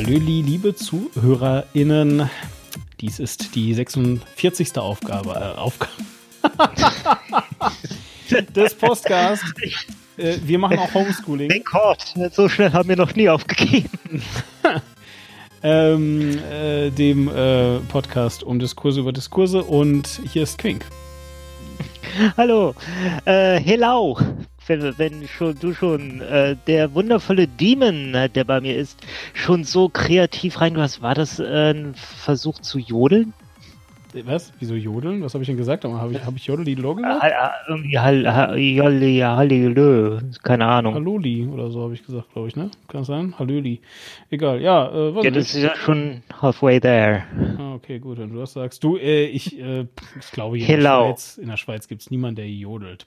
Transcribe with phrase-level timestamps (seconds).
[0.00, 2.30] Hallihallöli, liebe ZuhörerInnen.
[3.02, 4.78] Dies ist die 46.
[4.78, 5.92] Aufgabe, äh, Aufgabe
[8.56, 9.44] des Podcasts.
[10.16, 11.50] Äh, wir machen auch Homeschooling.
[11.50, 14.22] Rekord, so schnell haben wir noch nie aufgegeben.
[15.62, 20.86] ähm, äh, dem äh, Podcast um Diskurse über Diskurse und hier ist Quink.
[22.38, 22.74] Hallo,
[23.26, 24.16] äh, hello
[24.70, 28.98] wenn, wenn schon du schon äh, der wundervolle Demon, äh, der bei mir ist,
[29.34, 33.34] schon so kreativ reingehst, war das äh, ein Versuch zu jodeln?
[34.24, 34.52] Was?
[34.58, 35.22] Wieso jodeln?
[35.22, 35.84] Was habe ich denn gesagt?
[35.84, 37.32] Habe ich, hab ich Jodeli Lo gesagt?
[37.68, 37.96] Irgendwie
[39.24, 40.94] Hallilö, keine Ahnung.
[40.94, 42.72] Halloli oder so habe ich gesagt, glaube ich, ne?
[42.88, 43.38] Kann sein?
[43.38, 43.80] Hallöli.
[44.28, 44.88] Egal, ja.
[44.88, 47.22] Äh, was ja, das ist ja schon halfway there.
[47.58, 48.82] Ah, okay, gut, wenn du das sagst.
[48.82, 49.86] Du, äh, ich, äh,
[50.18, 53.06] ich glaube, hier in der Schweiz, in der Schweiz gibt es niemanden, der jodelt.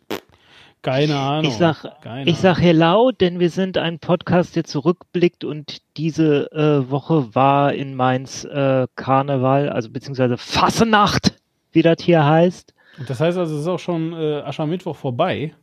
[0.83, 1.49] Keine Ahnung.
[1.49, 1.85] Ich sag,
[2.25, 7.73] ich sag hello, denn wir sind ein Podcast, der zurückblickt und diese äh, Woche war
[7.73, 11.35] in Mainz äh, Karneval, also beziehungsweise Fassenacht,
[11.71, 12.73] wie das hier heißt.
[13.07, 15.53] Das heißt also, es ist auch schon äh, Aschermittwoch vorbei.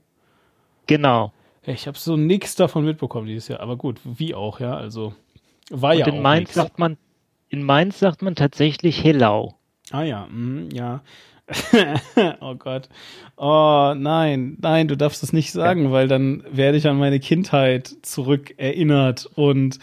[0.87, 1.33] Genau.
[1.65, 5.13] Ich habe so nichts davon mitbekommen dieses Jahr, aber gut, wie auch, ja, also
[5.69, 6.55] war und ja in auch Mainz nix.
[6.55, 6.97] sagt man,
[7.51, 9.55] in Mainz sagt man tatsächlich Hellau.
[9.91, 11.03] Ah ja, mh, ja.
[12.41, 12.89] oh Gott.
[13.37, 15.91] Oh nein, nein, du darfst es nicht sagen, ja.
[15.93, 19.79] weil dann werde ich an meine Kindheit zurückerinnert und.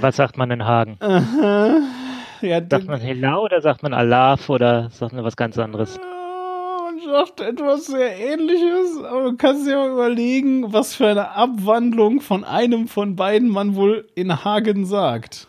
[0.00, 0.98] Was sagt man in Hagen?
[2.42, 5.98] ja, sagt man Hello oder sagt man Alaf oder sagt man was ganz anderes?
[5.98, 12.20] Man sagt etwas sehr ähnliches, aber du kannst dir mal überlegen, was für eine Abwandlung
[12.20, 15.48] von einem von beiden man wohl in Hagen sagt.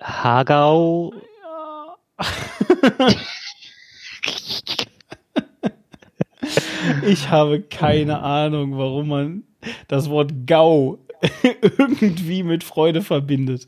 [0.00, 1.14] Hagau.
[2.18, 3.14] Ja.
[7.04, 9.42] Ich habe keine Ahnung, warum man
[9.88, 10.98] das Wort Gau
[11.42, 13.66] irgendwie mit Freude verbindet.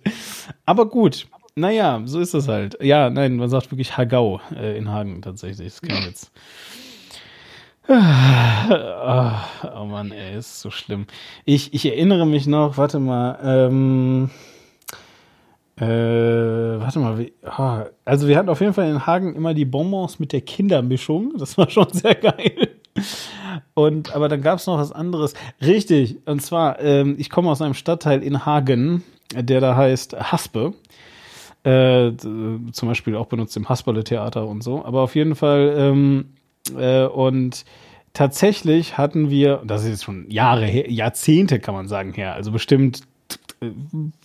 [0.66, 1.26] Aber gut,
[1.56, 2.78] naja, so ist das halt.
[2.80, 5.68] Ja, nein, man sagt wirklich Hagau äh, in Hagen tatsächlich.
[5.68, 6.30] Das kann jetzt.
[7.90, 9.44] Ah,
[9.74, 11.06] oh Mann, ey, ist so schlimm.
[11.46, 14.28] Ich, ich erinnere mich noch, warte mal, ähm,
[15.80, 19.64] äh, warte mal, wie, oh, also wir hatten auf jeden Fall in Hagen immer die
[19.64, 21.34] Bonbons mit der Kindermischung.
[21.38, 22.70] Das war schon sehr geil.
[23.74, 25.34] Und aber dann gab es noch was anderes.
[25.60, 30.74] Richtig, und zwar, ähm, ich komme aus einem Stadtteil in Hagen, der da heißt Haspe.
[31.64, 34.84] Äh, zum Beispiel auch benutzt im Hasperle-Theater und so.
[34.84, 36.30] Aber auf jeden Fall, ähm,
[36.76, 37.64] äh, und
[38.14, 42.52] tatsächlich hatten wir, das ist jetzt schon Jahre her, Jahrzehnte kann man sagen her, also
[42.52, 43.02] bestimmt,
[43.60, 43.70] äh,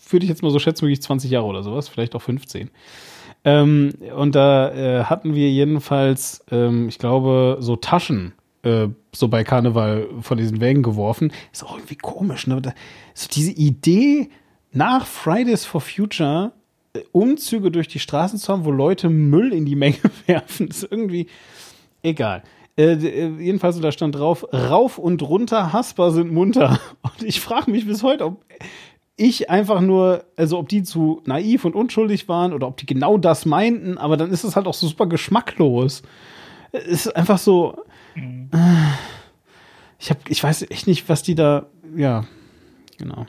[0.10, 2.70] würde ich jetzt mal so schätzen, wirklich 20 Jahre oder sowas, vielleicht auch 15.
[3.46, 8.34] Ähm, und da äh, hatten wir jedenfalls, ähm, ich glaube, so Taschen
[8.64, 11.32] äh, so bei Karneval von diesen Wägen geworfen.
[11.52, 12.62] Ist auch irgendwie komisch, ne?
[13.14, 14.30] So diese Idee,
[14.72, 16.54] nach Fridays for Future
[16.94, 20.88] äh, Umzüge durch die Straßen zu haben, wo Leute Müll in die Menge werfen, ist
[20.90, 21.28] irgendwie
[22.02, 22.44] egal.
[22.76, 26.80] Äh, äh, jedenfalls, da stand drauf, rauf und runter, Hasper sind munter.
[27.04, 28.44] Und ich frage mich bis heute, ob
[29.16, 33.18] ich einfach nur, also ob die zu naiv und unschuldig waren oder ob die genau
[33.18, 36.02] das meinten, aber dann ist es halt auch so super geschmacklos.
[36.72, 37.76] Es ist einfach so,
[38.16, 38.50] Mhm.
[40.00, 42.26] Ich, hab, ich weiß echt nicht, was die da, ja,
[42.98, 43.26] genau.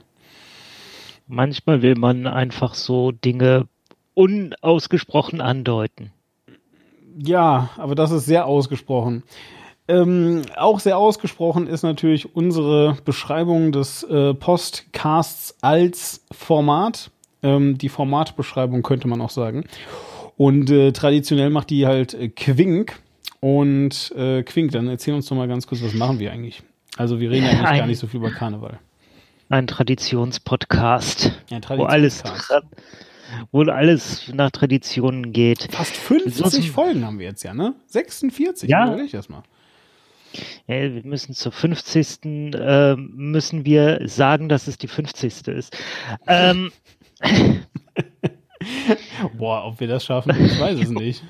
[1.27, 3.69] Manchmal will man einfach so Dinge
[4.15, 6.13] unausgesprochen andeuten.
[7.17, 9.23] Ja, aber das ist sehr ausgesprochen.
[9.87, 17.11] Ähm, auch sehr ausgesprochen ist natürlich unsere Beschreibung des äh, Postcasts als Format.
[17.43, 19.65] Ähm, die Formatbeschreibung könnte man auch sagen.
[20.37, 22.99] Und äh, traditionell macht die halt äh, Quink.
[23.41, 26.63] Und äh, Quink, dann erzähl uns doch mal ganz kurz, was machen wir eigentlich?
[26.97, 28.79] Also wir reden ja eigentlich ein, gar nicht so viel über Karneval.
[29.51, 32.23] Ein Traditionspodcast, ja, Traditions wo alles
[33.53, 35.69] wo alles nach Traditionen geht.
[35.71, 37.75] Fast 50 so, Folgen haben wir jetzt ja, ne?
[37.89, 38.97] 46, ja.
[38.97, 39.43] ich das mal.
[40.67, 42.25] Ja, wir müssen zur 50.
[42.55, 45.49] Äh, müssen wir sagen, dass es die 50.
[45.49, 45.77] ist.
[46.27, 46.73] Ähm.
[49.37, 51.23] Boah, ob wir das schaffen, ich weiß es nicht.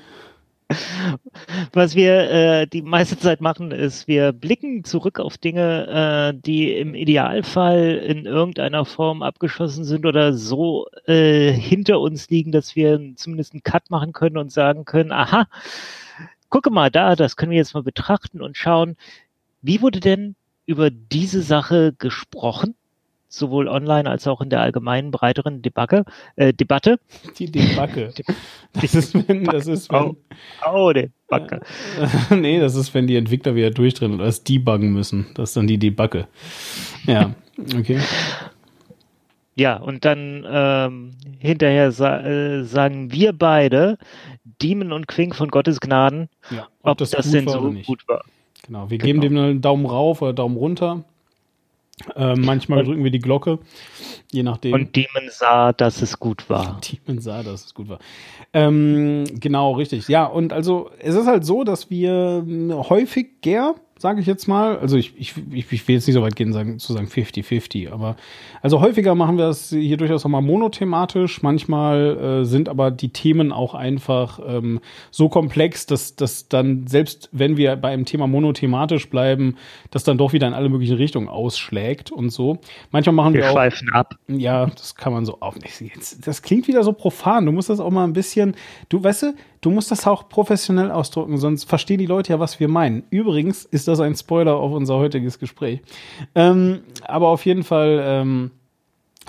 [1.73, 6.73] Was wir äh, die meiste Zeit machen, ist, wir blicken zurück auf Dinge, äh, die
[6.73, 12.99] im Idealfall in irgendeiner Form abgeschlossen sind oder so äh, hinter uns liegen, dass wir
[13.15, 15.47] zumindest einen Cut machen können und sagen können, aha,
[16.55, 18.95] gucke mal da, das können wir jetzt mal betrachten und schauen,
[19.61, 20.35] wie wurde denn
[20.65, 22.75] über diese Sache gesprochen?
[23.27, 26.05] sowohl online als auch in der allgemeinen breiteren Debacke,
[26.37, 27.01] äh, Debatte.
[27.37, 28.13] Die Debacke.
[28.71, 30.15] Das ist, wenn, das ist, wenn, oh,
[30.65, 31.59] oh Debacke.
[32.29, 35.27] Äh, nee, das ist, wenn die Entwickler wieder durchdrehen oder es debuggen müssen.
[35.33, 36.29] Das ist dann die Debacke.
[37.05, 37.35] Ja,
[37.77, 37.99] okay.
[39.55, 43.97] Ja, und dann ähm, hinterher sa äh, sagen wir beide,
[44.67, 48.23] Demon und Quink von Gottes Gnaden, Ja, ob, das, denn so gut war.
[48.65, 49.05] Genau, wir Genau.
[49.05, 51.03] geben dem einen Daumen rauf oder Daumen runter.
[52.17, 53.59] Ähm, manchmal Und- drücken wir die Glocke,
[54.31, 54.73] je nachdem.
[54.73, 56.81] Und Demon sah, dass es gut war.
[57.07, 57.99] Demon sah, dass es gut war.
[58.51, 60.07] Ähm, genau, richtig.
[60.09, 64.77] Ja, und also es ist halt so, dass wir ähm, häufiger, sage ich jetzt mal,
[64.77, 68.17] also ich, ich, ich, will jetzt nicht so weit gehen, sagen, zu sagen 50-50, aber
[68.61, 71.41] also häufiger machen wir das hier durchaus auch mal monothematisch.
[71.41, 74.81] Manchmal äh, sind aber die Themen auch einfach ähm,
[75.11, 79.55] so komplex, dass, dass dann, selbst wenn wir bei einem Thema monothematisch bleiben,
[79.91, 82.57] das dann doch wieder in alle möglichen Richtungen ausschlägt und so.
[82.91, 83.53] Manchmal machen wir, Wir auch.
[83.53, 84.15] schweifen ab.
[84.27, 85.79] Ja, das kann man so auch nicht.
[85.79, 87.45] Jetzt, das klingt wieder so profan.
[87.45, 88.55] Du musst das auch mal ein bisschen,
[88.89, 89.33] du weißt du,
[89.65, 93.03] du musst das auch professionell ausdrücken, sonst verstehen die Leute ja, was wir meinen.
[93.09, 95.81] Übrigens ist das ein Spoiler auf unser heutiges Gespräch.
[96.35, 98.51] Ähm, aber auf jeden Fall, ähm,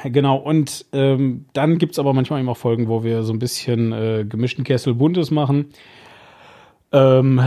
[0.05, 0.37] genau.
[0.37, 4.27] Und ähm, dann gibt's aber manchmal eben auch Folgen, wo wir so ein bisschen äh,
[4.29, 5.71] gemischten Kessel Buntes machen.
[6.93, 7.41] Ähm,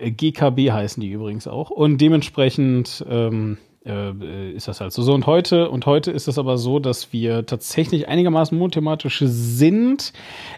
[0.00, 1.70] GKB heißen die übrigens auch.
[1.70, 5.02] Und dementsprechend ähm, äh, ist das halt so.
[5.02, 10.12] So, und heute, und heute ist es aber so, dass wir tatsächlich einigermaßen monothematisch sind.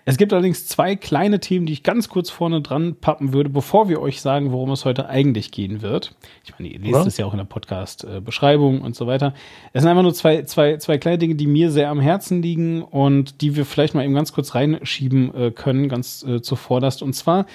[0.05, 3.89] Es gibt allerdings zwei kleine Themen, die ich ganz kurz vorne dran pappen würde, bevor
[3.89, 6.15] wir euch sagen, worum es heute eigentlich gehen wird.
[6.45, 9.35] Ich meine, ihr lest es ja auch in der Podcast-Beschreibung und so weiter.
[9.73, 12.83] Es sind einfach nur zwei, zwei, zwei kleine Dinge, die mir sehr am Herzen liegen
[12.83, 17.03] und die wir vielleicht mal eben ganz kurz reinschieben äh, können, ganz äh, zuvorderst.
[17.03, 17.47] Und zwar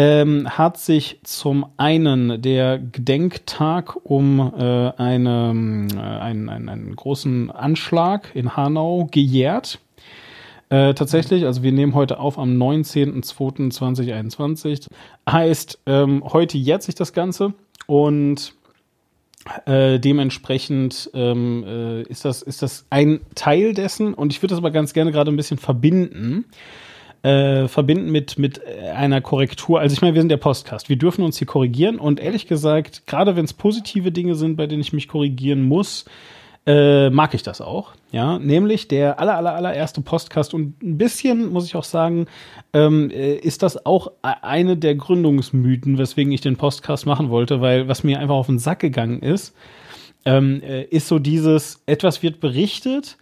[0.00, 7.50] ähm, hat sich zum einen der Gedenktag um äh, eine, äh, einen, einen, einen großen
[7.50, 9.78] Anschlag in Hanau gejährt.
[10.70, 14.86] Äh, tatsächlich, also wir nehmen heute auf am 19.02.2021.
[15.30, 17.52] Heißt, ähm, heute jährt sich das Ganze
[17.86, 18.54] und
[19.66, 24.60] äh, dementsprechend ähm, äh, ist, das, ist das ein Teil dessen und ich würde das
[24.60, 26.46] aber ganz gerne gerade ein bisschen verbinden.
[27.22, 29.78] Äh, verbinden mit, mit einer Korrektur.
[29.78, 30.88] Also ich meine, wir sind der Podcast.
[30.88, 34.66] Wir dürfen uns hier korrigieren und ehrlich gesagt, gerade wenn es positive Dinge sind, bei
[34.66, 36.06] denen ich mich korrigieren muss,
[36.66, 37.92] äh, mag ich das auch.
[38.12, 42.26] Ja, nämlich der aller, aller, allererste Podcast und ein bisschen, muss ich auch sagen,
[42.72, 47.60] ähm, äh, ist das auch e- eine der Gründungsmythen, weswegen ich den Podcast machen wollte,
[47.60, 49.54] weil was mir einfach auf den Sack gegangen ist,
[50.24, 53.16] ähm, äh, ist so dieses, etwas wird berichtet,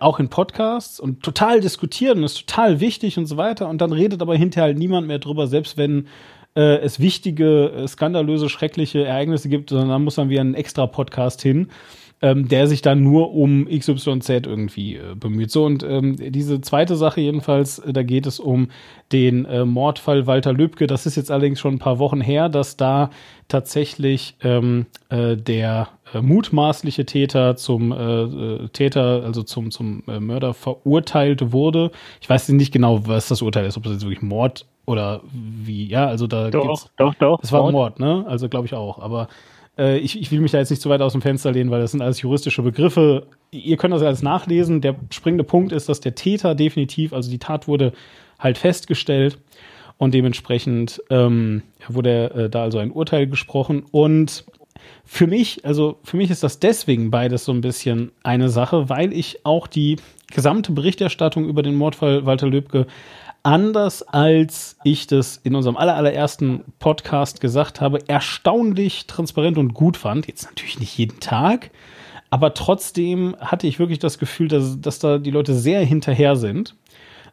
[0.00, 3.68] auch in Podcasts und total diskutiert und ist total wichtig und so weiter.
[3.68, 6.06] Und dann redet aber hinterher halt niemand mehr drüber, selbst wenn
[6.56, 10.86] äh, es wichtige, äh, skandalöse, schreckliche Ereignisse gibt, sondern dann muss dann wieder ein extra
[10.86, 11.68] Podcast hin,
[12.22, 15.50] ähm, der sich dann nur um XYZ irgendwie äh, bemüht.
[15.50, 18.68] So, und ähm, diese zweite Sache jedenfalls, äh, da geht es um
[19.12, 20.86] den äh, Mordfall Walter Lübcke.
[20.86, 23.10] Das ist jetzt allerdings schon ein paar Wochen her, dass da
[23.48, 30.20] tatsächlich ähm, äh, der äh, mutmaßliche Täter zum äh, äh, Täter, also zum, zum äh,
[30.20, 31.90] Mörder verurteilt wurde.
[32.20, 35.86] Ich weiß nicht genau, was das Urteil ist, ob das jetzt wirklich Mord oder wie,
[35.86, 37.40] ja, also da gibt's Doch, doch, doch.
[37.42, 37.70] es war.
[37.70, 38.24] Mord, ne?
[38.26, 38.98] Also glaube ich auch.
[38.98, 39.28] Aber
[39.78, 41.80] äh, ich, ich will mich da jetzt nicht zu weit aus dem Fenster lehnen, weil
[41.80, 43.26] das sind alles juristische Begriffe.
[43.50, 44.80] Ihr könnt das alles nachlesen.
[44.80, 47.92] Der springende Punkt ist, dass der Täter definitiv, also die Tat wurde
[48.38, 49.38] halt festgestellt
[49.98, 53.84] und dementsprechend ähm, wurde äh, da also ein Urteil gesprochen.
[53.90, 54.44] Und
[55.04, 59.12] für mich, also für mich ist das deswegen beides so ein bisschen eine Sache, weil
[59.12, 59.96] ich auch die
[60.32, 62.86] gesamte Berichterstattung über den Mordfall Walter Lübcke
[63.42, 69.96] anders als ich das in unserem aller, allerersten Podcast gesagt habe, erstaunlich transparent und gut
[69.96, 70.26] fand.
[70.26, 71.70] Jetzt natürlich nicht jeden Tag,
[72.30, 76.76] aber trotzdem hatte ich wirklich das Gefühl, dass, dass da die Leute sehr hinterher sind.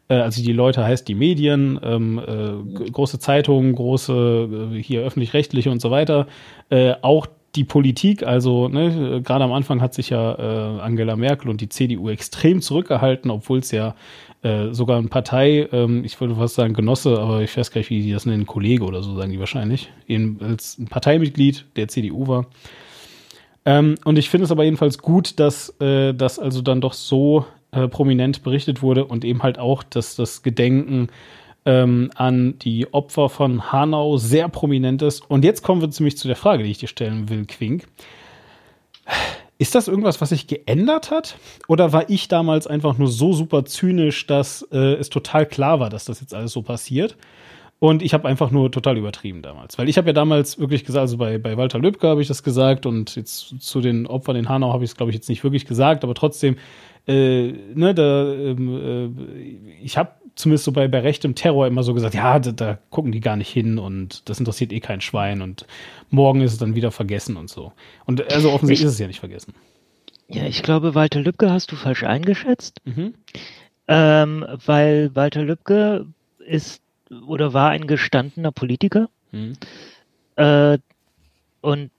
[0.08, 5.70] Äh, Also die Leute heißt die Medien, ähm, äh, große Zeitungen, große äh, hier öffentlich-rechtliche
[5.70, 6.26] und so weiter.
[6.70, 11.48] Äh, auch die Politik, also ne, gerade am Anfang hat sich ja äh, Angela Merkel
[11.50, 13.94] und die CDU extrem zurückgehalten, obwohl es ja
[14.42, 17.90] äh, sogar eine Partei, ähm, ich würde fast sagen Genosse, aber ich weiß gar nicht,
[17.90, 21.88] wie die das nennen, Kollege oder so sagen die wahrscheinlich, eben als ein Parteimitglied der
[21.88, 22.46] CDU war.
[23.64, 27.46] Ähm, und ich finde es aber jedenfalls gut, dass äh, das also dann doch so
[27.72, 31.08] äh, prominent berichtet wurde und eben halt auch, dass das Gedenken
[31.66, 35.28] ähm, an die Opfer von Hanau sehr prominent ist.
[35.28, 37.86] Und jetzt kommen wir ziemlich zu der Frage, die ich dir stellen will, Quink.
[39.58, 41.36] Ist das irgendwas, was sich geändert hat?
[41.66, 45.90] Oder war ich damals einfach nur so super zynisch, dass äh, es total klar war,
[45.90, 47.16] dass das jetzt alles so passiert?
[47.80, 49.78] Und ich habe einfach nur total übertrieben damals.
[49.78, 52.42] Weil ich habe ja damals wirklich gesagt, also bei, bei Walter Lübcke habe ich das
[52.42, 55.44] gesagt und jetzt zu den Opfern in Hanau habe ich es, glaube ich, jetzt nicht
[55.44, 56.56] wirklich gesagt, aber trotzdem,
[57.06, 61.94] äh, ne, da, ähm, äh, ich habe zumindest so bei, bei rechtem Terror immer so
[61.94, 65.42] gesagt, ja, da, da gucken die gar nicht hin und das interessiert eh kein Schwein
[65.42, 65.66] und
[66.10, 67.72] morgen ist es dann wieder vergessen und so.
[68.06, 69.54] Und also offensichtlich ist es ja nicht vergessen.
[70.28, 73.14] Ja, ich glaube, Walter Lübcke hast du falsch eingeschätzt, mhm.
[73.88, 76.06] ähm, weil Walter Lübcke
[76.38, 76.82] ist
[77.26, 79.08] oder war ein gestandener Politiker.
[79.32, 79.54] Mhm.
[80.36, 80.78] Äh,
[81.62, 81.90] und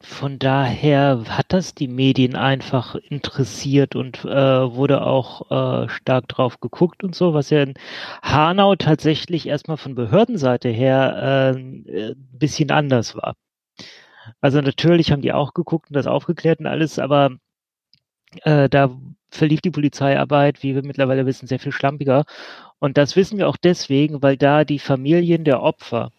[0.00, 6.60] von daher hat das die Medien einfach interessiert und äh, wurde auch äh, stark drauf
[6.60, 7.74] geguckt und so, was ja in
[8.22, 13.34] Hanau tatsächlich erstmal von Behördenseite her äh, ein bisschen anders war.
[14.40, 17.32] Also natürlich haben die auch geguckt und das aufgeklärt und alles, aber
[18.42, 18.90] äh, da
[19.30, 22.24] verlief die Polizeiarbeit, wie wir mittlerweile wissen, sehr viel schlampiger.
[22.78, 26.12] Und das wissen wir auch deswegen, weil da die Familien der Opfer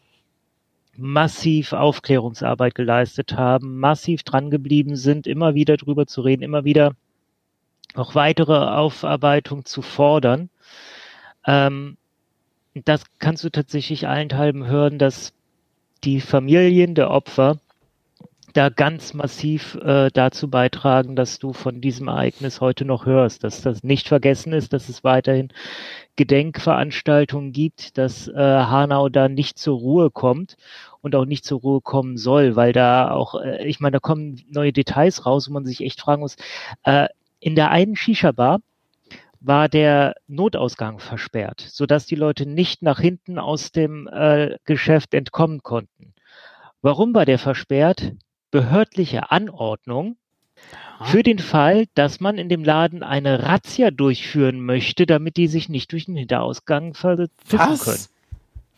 [1.00, 6.94] massiv Aufklärungsarbeit geleistet haben, massiv drangeblieben sind, immer wieder drüber zu reden, immer wieder
[7.96, 10.50] auch weitere Aufarbeitung zu fordern.
[11.46, 11.98] Ähm,
[12.74, 15.34] das kannst du tatsächlich allenthalben hören, dass
[16.04, 17.60] die Familien der Opfer
[18.54, 23.62] da ganz massiv äh, dazu beitragen, dass du von diesem Ereignis heute noch hörst, dass
[23.62, 25.50] das nicht vergessen ist, dass es weiterhin
[26.16, 30.58] Gedenkveranstaltungen gibt, dass äh, Hanau da nicht zur Ruhe kommt
[31.02, 34.42] und auch nicht zur Ruhe kommen soll, weil da auch, äh, ich meine, da kommen
[34.50, 36.36] neue Details raus, wo man sich echt fragen muss.
[36.84, 37.08] Äh,
[37.40, 38.60] in der einen Shisha-Bar
[39.40, 45.64] war der Notausgang versperrt, sodass die Leute nicht nach hinten aus dem äh, Geschäft entkommen
[45.64, 46.14] konnten.
[46.82, 48.14] Warum war der versperrt?
[48.52, 50.18] Behördliche Anordnung
[51.04, 55.70] für den Fall, dass man in dem Laden eine Razzia durchführen möchte, damit die sich
[55.70, 57.86] nicht durch den Hinterausgang verpissen Was?
[57.86, 58.06] können.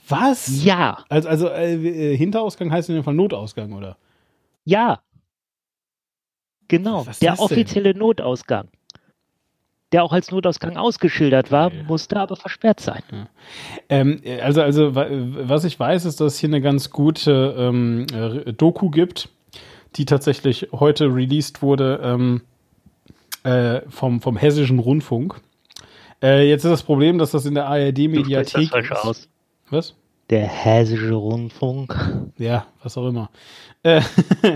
[0.08, 0.63] Was?
[0.63, 1.04] Ja.
[1.10, 3.98] Also, also äh, Hinterausgang heißt in dem Fall Notausgang, oder?
[4.66, 5.01] Ja.
[6.68, 8.70] Genau, der offizielle Notausgang
[9.92, 11.84] der auch als Notausgang ausgeschildert war, ja.
[11.84, 13.04] musste aber versperrt sein.
[13.12, 13.28] Ja.
[13.90, 18.06] Ähm, also, also, was ich weiß, ist, dass es hier eine ganz gute ähm,
[18.58, 19.30] Doku gibt
[19.96, 22.42] die tatsächlich heute released wurde ähm,
[23.44, 25.42] äh, vom, vom Hessischen Rundfunk.
[26.22, 28.70] Äh, jetzt ist das Problem, dass das in der ARD-Mediathek.
[28.70, 29.28] falsch aus.
[29.70, 29.96] Was?
[30.30, 31.96] Der Hessische Rundfunk.
[32.38, 33.30] Ja, was auch immer.
[33.84, 34.02] Äh,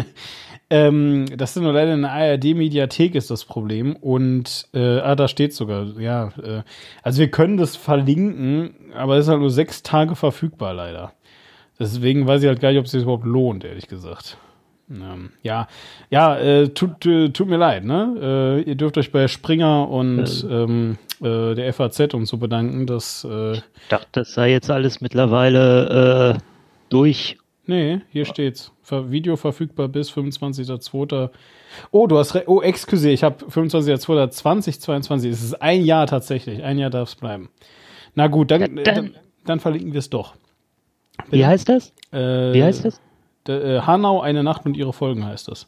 [0.70, 3.96] ähm, das ist nur leider in der ARD-Mediathek ist das Problem.
[3.96, 6.27] Und äh, ah, da steht sogar, ja.
[6.42, 6.63] Äh,
[7.01, 11.13] also wir können das verlinken, aber es ist halt nur sechs Tage verfügbar, leider.
[11.80, 14.38] Deswegen weiß ich halt gar nicht, ob es sich überhaupt lohnt, ehrlich gesagt.
[14.89, 15.68] Ähm, ja,
[16.12, 18.62] ja, äh, tut, äh, tut mir leid, ne?
[18.65, 23.24] Äh, ihr dürft euch bei Springer und ähm, äh, der FAZ und so bedanken, dass.
[23.24, 26.39] Äh, ich dachte, das sei jetzt alles mittlerweile
[26.89, 27.38] durch.
[27.68, 28.72] Nee, hier steht's.
[28.88, 31.32] Video verfügbar bis 25.02.
[31.89, 32.48] Oh, du hast recht.
[32.48, 35.30] Oh, excuse, ich habe 25.02.2022.
[35.30, 36.63] Es ist ein Jahr tatsächlich.
[36.63, 37.50] Ein Jahr darf es bleiben.
[38.13, 39.15] Na gut, dann, dann, dann,
[39.46, 40.36] dann verlinken wir es doch.
[41.32, 41.92] Wie heißt das?
[42.12, 43.01] Wie heißt das?
[43.49, 45.67] Äh, Hanau, eine Nacht und ihre Folgen heißt das.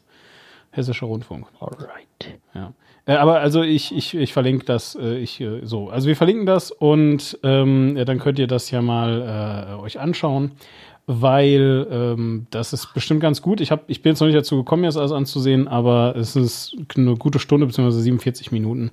[0.70, 1.46] Hessischer Rundfunk.
[1.60, 2.38] Alright.
[2.54, 2.72] Ja.
[3.06, 5.88] Äh, aber also ich, ich, ich verlinke das, äh, ich äh, so.
[5.88, 9.98] Also wir verlinken das und ähm, ja, dann könnt ihr das ja mal äh, euch
[9.98, 10.52] anschauen,
[11.06, 13.62] weil ähm, das ist bestimmt ganz gut.
[13.62, 16.76] Ich, hab, ich bin jetzt noch nicht dazu gekommen, jetzt alles anzusehen, aber es ist
[16.96, 17.90] eine gute Stunde bzw.
[17.90, 18.90] 47 Minuten.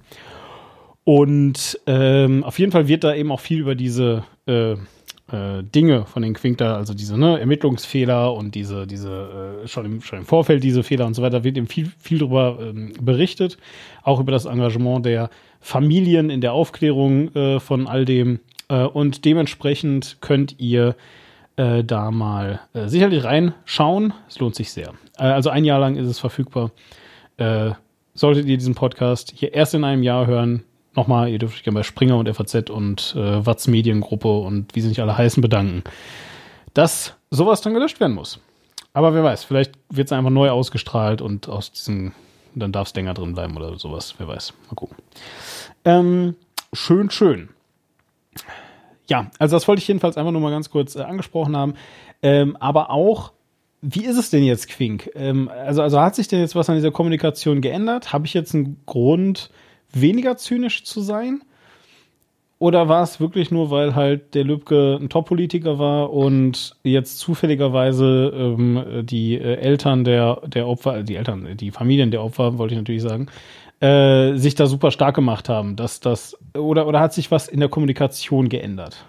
[1.03, 4.23] Und ähm, auf jeden Fall wird da eben auch viel über diese
[5.31, 10.01] äh, Dinge von den Quinkler, also diese ne, Ermittlungsfehler und diese, diese äh, schon, im,
[10.01, 13.57] schon im Vorfeld diese Fehler und so weiter, wird eben viel, viel darüber ähm, berichtet.
[14.03, 15.29] Auch über das Engagement der
[15.59, 18.39] Familien in der Aufklärung äh, von all dem.
[18.69, 20.95] Äh, und dementsprechend könnt ihr
[21.55, 24.13] äh, da mal sicherlich reinschauen.
[24.27, 24.93] Es lohnt sich sehr.
[25.15, 26.71] also ein Jahr lang ist es verfügbar.
[28.13, 30.63] solltet ihr diesen Podcast hier erst in einem Jahr hören,
[30.95, 34.81] nochmal, ihr dürft euch gerne bei Springer und FAZ und äh, Watz Mediengruppe und wie
[34.81, 35.83] sie nicht alle heißen bedanken,
[36.73, 38.39] dass sowas dann gelöscht werden muss.
[38.93, 42.13] Aber wer weiß, vielleicht wird es einfach neu ausgestrahlt und aus diesem,
[42.55, 44.53] dann darf es länger drin bleiben oder sowas, wer weiß.
[44.69, 44.97] Mal gucken.
[45.83, 46.35] Ähm,
[46.71, 47.49] schön, schön.
[49.07, 51.75] Ja, also das wollte ich jedenfalls einfach nur mal ganz kurz äh, angesprochen haben.
[52.21, 53.33] Ähm, aber auch,
[53.81, 55.11] wie ist es denn jetzt, Quink?
[55.13, 58.13] Ähm, also, also hat sich denn jetzt was an dieser Kommunikation geändert?
[58.13, 59.51] Habe ich jetzt einen Grund,
[59.95, 61.41] weniger zynisch zu sein?
[62.57, 68.31] Oder war es wirklich nur, weil halt der Lübcke ein Top-Politiker war und jetzt zufälligerweise
[68.33, 72.79] ähm, die äh, Eltern der, der Opfer, die Eltern, die Familien der Opfer, wollte ich
[72.79, 73.27] natürlich sagen,
[73.81, 77.59] äh, sich da super stark gemacht haben, dass das, oder, oder hat sich was in
[77.59, 79.05] der Kommunikation geändert?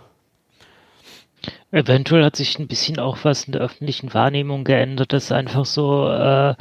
[1.70, 6.08] Eventuell hat sich ein bisschen auch was in der öffentlichen Wahrnehmung geändert, dass einfach so
[6.08, 6.54] äh,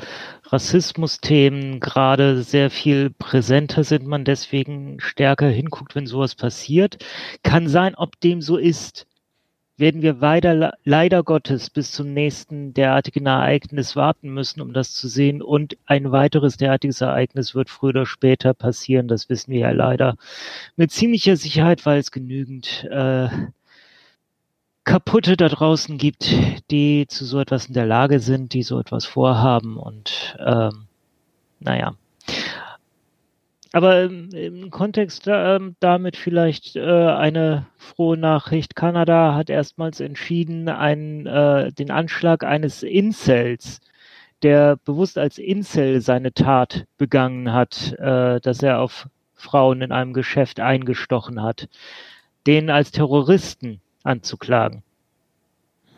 [0.52, 7.04] Rassismusthemen gerade sehr viel präsenter sind, man deswegen stärker hinguckt, wenn sowas passiert.
[7.44, 9.08] Kann sein, ob dem so ist.
[9.78, 15.08] werden wir weiter, leider Gottes bis zum nächsten derartigen Ereignis warten müssen, um das zu
[15.10, 15.42] sehen.
[15.42, 19.08] Und ein weiteres derartiges Ereignis wird früher oder später passieren.
[19.08, 20.16] Das wissen wir ja leider
[20.78, 23.28] mit ziemlicher Sicherheit, weil es genügend äh,
[24.86, 26.32] Kaputte da draußen gibt,
[26.70, 29.78] die zu so etwas in der Lage sind, die so etwas vorhaben.
[29.78, 30.86] Und ähm,
[31.60, 31.96] naja.
[33.74, 38.76] Aber im Kontext äh, damit vielleicht äh, eine frohe Nachricht.
[38.76, 43.82] Kanada hat erstmals entschieden, einen, äh, den Anschlag eines Incels,
[44.44, 50.14] der bewusst als Incel seine Tat begangen hat, äh, dass er auf Frauen in einem
[50.14, 51.68] Geschäft eingestochen hat,
[52.48, 54.84] den als Terroristen anzuklagen.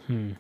[0.08, 0.38] Hm.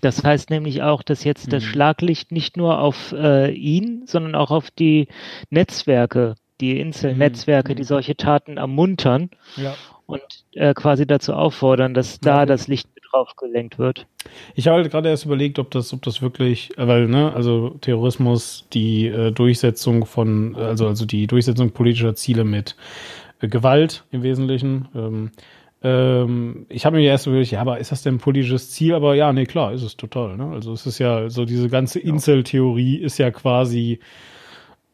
[0.00, 1.68] Das heißt nämlich auch, dass jetzt das mhm.
[1.68, 5.08] Schlaglicht nicht nur auf äh, ihn, sondern auch auf die
[5.50, 7.76] Netzwerke, die Insel-Netzwerke, mhm.
[7.76, 9.74] die solche Taten ermuntern ja.
[10.06, 10.22] und
[10.52, 12.46] äh, quasi dazu auffordern, dass da ja.
[12.46, 14.06] das Licht mit drauf gelenkt wird.
[14.54, 18.66] Ich habe halt gerade erst überlegt, ob das, ob das wirklich, weil, ne, also Terrorismus,
[18.72, 22.76] die äh, Durchsetzung von, also, also die Durchsetzung politischer Ziele mit
[23.40, 25.30] äh, Gewalt im Wesentlichen, ähm,
[25.82, 28.94] ähm, ich habe mir erst überlegt, ja, aber ist das denn ein politisches Ziel?
[28.94, 30.36] Aber ja, nee, klar, ist es total.
[30.36, 30.50] Ne?
[30.52, 34.00] Also es ist ja so diese ganze Insel-Theorie ist ja quasi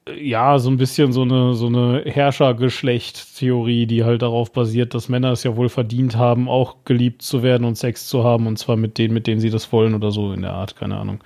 [0.07, 5.09] äh, ja so ein bisschen so eine so eine Herrschergeschlecht-Theorie, die halt darauf basiert, dass
[5.09, 8.59] Männer es ja wohl verdient haben, auch geliebt zu werden und Sex zu haben und
[8.59, 11.21] zwar mit denen, mit denen sie das wollen oder so in der Art, keine Ahnung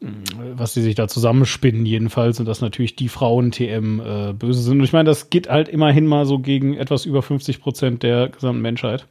[0.00, 4.78] was die sich da zusammenspinnen jedenfalls und dass natürlich die Frauen-TM äh, böse sind.
[4.78, 8.30] Und ich meine, das geht halt immerhin mal so gegen etwas über 50 Prozent der
[8.30, 9.06] gesamten Menschheit.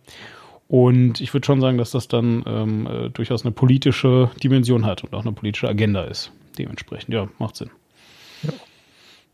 [0.67, 5.03] Und ich würde schon sagen, dass das dann ähm, äh, durchaus eine politische Dimension hat
[5.03, 6.31] und auch eine politische Agenda ist.
[6.58, 7.69] Dementsprechend, ja, macht Sinn.
[8.43, 8.53] Ja,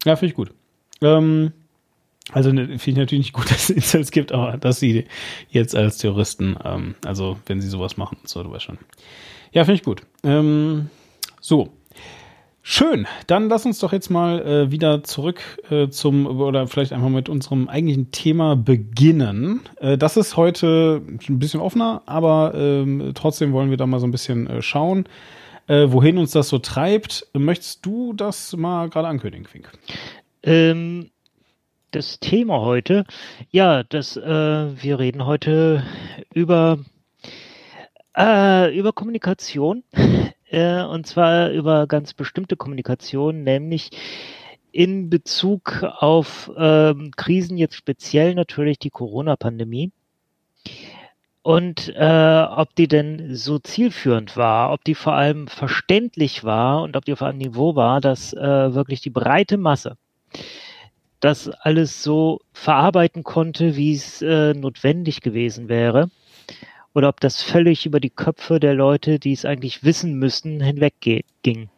[0.05, 0.51] ja finde ich gut.
[1.01, 1.51] Ähm,
[2.31, 5.05] also ne, finde ich natürlich nicht gut, dass es Incels gibt, aber dass sie
[5.49, 8.77] jetzt als Terroristen, ähm, also wenn sie sowas machen, so du weißt schon.
[9.51, 10.01] Ja, finde ich gut.
[10.23, 10.89] Ähm,
[11.45, 11.69] so.
[12.63, 17.09] Schön, dann lass uns doch jetzt mal äh, wieder zurück äh, zum, oder vielleicht einfach
[17.09, 19.61] mit unserem eigentlichen Thema beginnen.
[19.79, 24.07] Äh, das ist heute ein bisschen offener, aber ähm, trotzdem wollen wir da mal so
[24.07, 25.07] ein bisschen äh, schauen,
[25.67, 27.27] äh, wohin uns das so treibt.
[27.33, 29.71] Möchtest du das mal gerade ankündigen, Fink?
[30.41, 31.11] Ähm,
[31.91, 33.05] das Thema heute,
[33.51, 35.83] ja, das, äh, wir reden heute
[36.33, 36.79] über,
[38.17, 39.83] über Kommunikation
[40.55, 43.89] äh, und zwar über ganz bestimmte Kommunikation, nämlich
[44.71, 49.91] in Bezug auf ähm, Krisen, jetzt speziell natürlich die Corona-Pandemie.
[51.41, 56.97] Und äh, ob die denn so zielführend war, ob die vor allem verständlich war und
[56.97, 59.97] ob die auf einem Niveau war, dass äh, wirklich die breite Masse
[61.19, 66.09] das alles so verarbeiten konnte, wie es äh, notwendig gewesen wäre
[66.95, 70.93] oder ob das völlig über die Köpfe der Leute, die es eigentlich wissen müssten, hinweg
[71.43, 71.69] ging.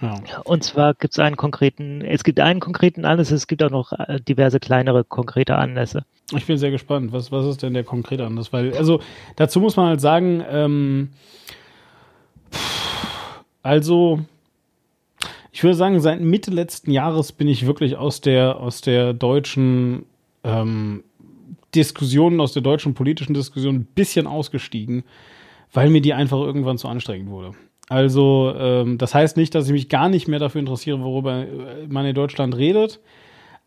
[0.00, 0.22] Ja.
[0.44, 3.92] Und zwar gibt es einen konkreten, es gibt einen konkreten Anlass, es gibt auch noch
[3.92, 6.04] äh, diverse kleinere konkrete Anlässe.
[6.36, 7.12] Ich bin sehr gespannt.
[7.12, 8.52] Was, was ist denn der konkrete Anlass?
[8.52, 9.00] Weil, also
[9.34, 11.10] dazu muss man halt sagen, ähm,
[13.62, 14.20] also
[15.50, 20.04] ich würde sagen, seit Mitte letzten Jahres bin ich wirklich aus der, aus der deutschen
[20.44, 21.02] ähm,
[21.78, 25.04] Diskussionen aus der deutschen politischen Diskussion ein bisschen ausgestiegen,
[25.72, 27.52] weil mir die einfach irgendwann zu anstrengend wurde.
[27.88, 31.86] Also, ähm, das heißt nicht, dass ich mich gar nicht mehr dafür interessiere, worüber äh,
[31.88, 33.00] man in Deutschland redet.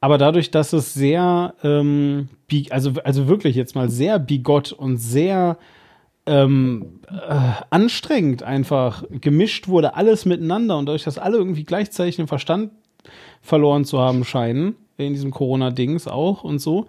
[0.01, 2.27] Aber dadurch, dass es sehr, ähm,
[2.69, 5.57] also, also wirklich jetzt mal sehr bigott und sehr
[6.25, 12.27] ähm, äh, anstrengend einfach gemischt wurde, alles miteinander und dadurch, dass alle irgendwie gleichzeitig den
[12.27, 12.71] Verstand
[13.41, 16.87] verloren zu haben scheinen, in diesem Corona-Dings auch und so,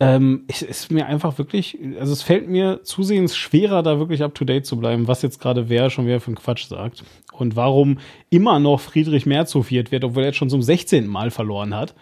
[0.00, 4.34] ähm, es ist mir einfach wirklich, also es fällt mir zusehends schwerer, da wirklich up
[4.34, 7.02] to date zu bleiben, was jetzt gerade wer schon wieder für einen Quatsch sagt.
[7.32, 7.98] Und warum
[8.30, 11.06] immer noch Friedrich Merz hofiert wird, obwohl er jetzt schon zum 16.
[11.06, 11.94] Mal verloren hat.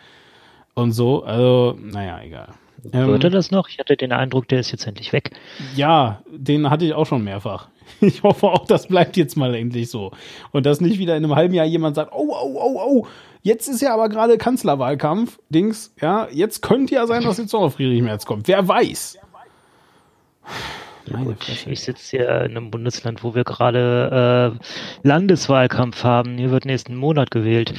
[0.74, 2.48] Und so, also, naja, egal.
[2.92, 3.68] Ähm, Wird er das noch?
[3.68, 5.30] Ich hatte den Eindruck, der ist jetzt endlich weg.
[5.74, 7.68] Ja, den hatte ich auch schon mehrfach.
[8.00, 10.10] Ich hoffe auch, das bleibt jetzt mal endlich so.
[10.50, 13.06] Und dass nicht wieder in einem halben Jahr jemand sagt, oh, oh, oh, oh,
[13.46, 17.70] Jetzt ist ja aber gerade Kanzlerwahlkampf, Dings, ja, jetzt könnte ja sein, dass jetzt noch
[17.70, 18.48] Friedrich Merz kommt.
[18.48, 19.18] Wer weiß?
[21.08, 26.36] Meine ich sitze hier in einem Bundesland, wo wir gerade äh, Landeswahlkampf haben.
[26.38, 27.72] Hier wird nächsten Monat gewählt.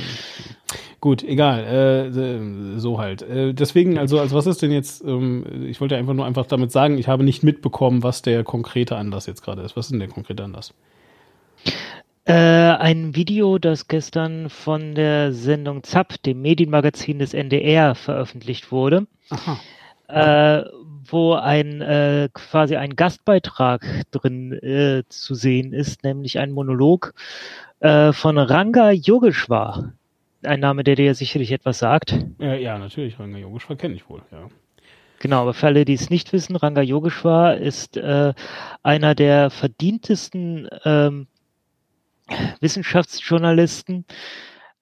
[1.02, 1.66] Gut, egal.
[1.66, 3.24] Äh, so halt.
[3.24, 5.04] Äh, deswegen, also, also was ist denn jetzt?
[5.04, 8.96] Ähm, ich wollte einfach nur einfach damit sagen, ich habe nicht mitbekommen, was der konkrete
[8.96, 9.76] Anlass jetzt gerade ist.
[9.76, 10.74] Was ist denn der konkrete Anlass?
[12.28, 19.08] Äh, ein Video, das gestern von der Sendung ZAP, dem Medienmagazin des NDR, veröffentlicht wurde,
[20.10, 20.64] äh,
[21.10, 27.14] wo ein äh, quasi ein Gastbeitrag drin äh, zu sehen ist, nämlich ein Monolog
[27.80, 29.94] äh, von Ranga Yogeshwar.
[30.44, 32.14] Ein Name, der dir sicherlich etwas sagt.
[32.40, 34.50] Ja, ja natürlich, Ranga Yogeshwar kenne ich wohl, ja.
[35.20, 38.34] Genau, aber für alle, die es nicht wissen, Ranga Yogeshwar ist äh,
[38.84, 41.28] einer der verdientesten ähm,
[42.60, 44.06] Wissenschaftsjournalisten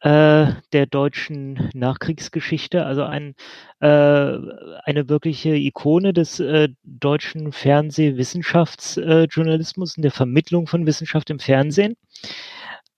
[0.01, 3.33] äh, der deutschen Nachkriegsgeschichte, also ein,
[3.79, 11.97] äh, eine wirkliche Ikone des äh, deutschen Fernsehwissenschaftsjournalismus und der Vermittlung von Wissenschaft im Fernsehen.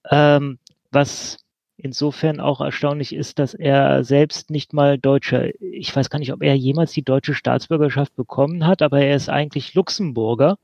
[0.10, 0.60] Ähm,
[0.91, 1.38] was
[1.77, 6.43] insofern auch erstaunlich ist, dass er selbst nicht mal deutscher, ich weiß gar nicht, ob
[6.43, 10.57] er jemals die deutsche Staatsbürgerschaft bekommen hat, aber er ist eigentlich Luxemburger.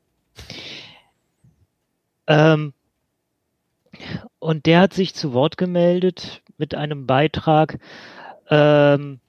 [2.27, 2.73] Ähm,
[4.39, 7.79] und der hat sich zu Wort gemeldet mit einem Beitrag,
[8.49, 9.19] ähm,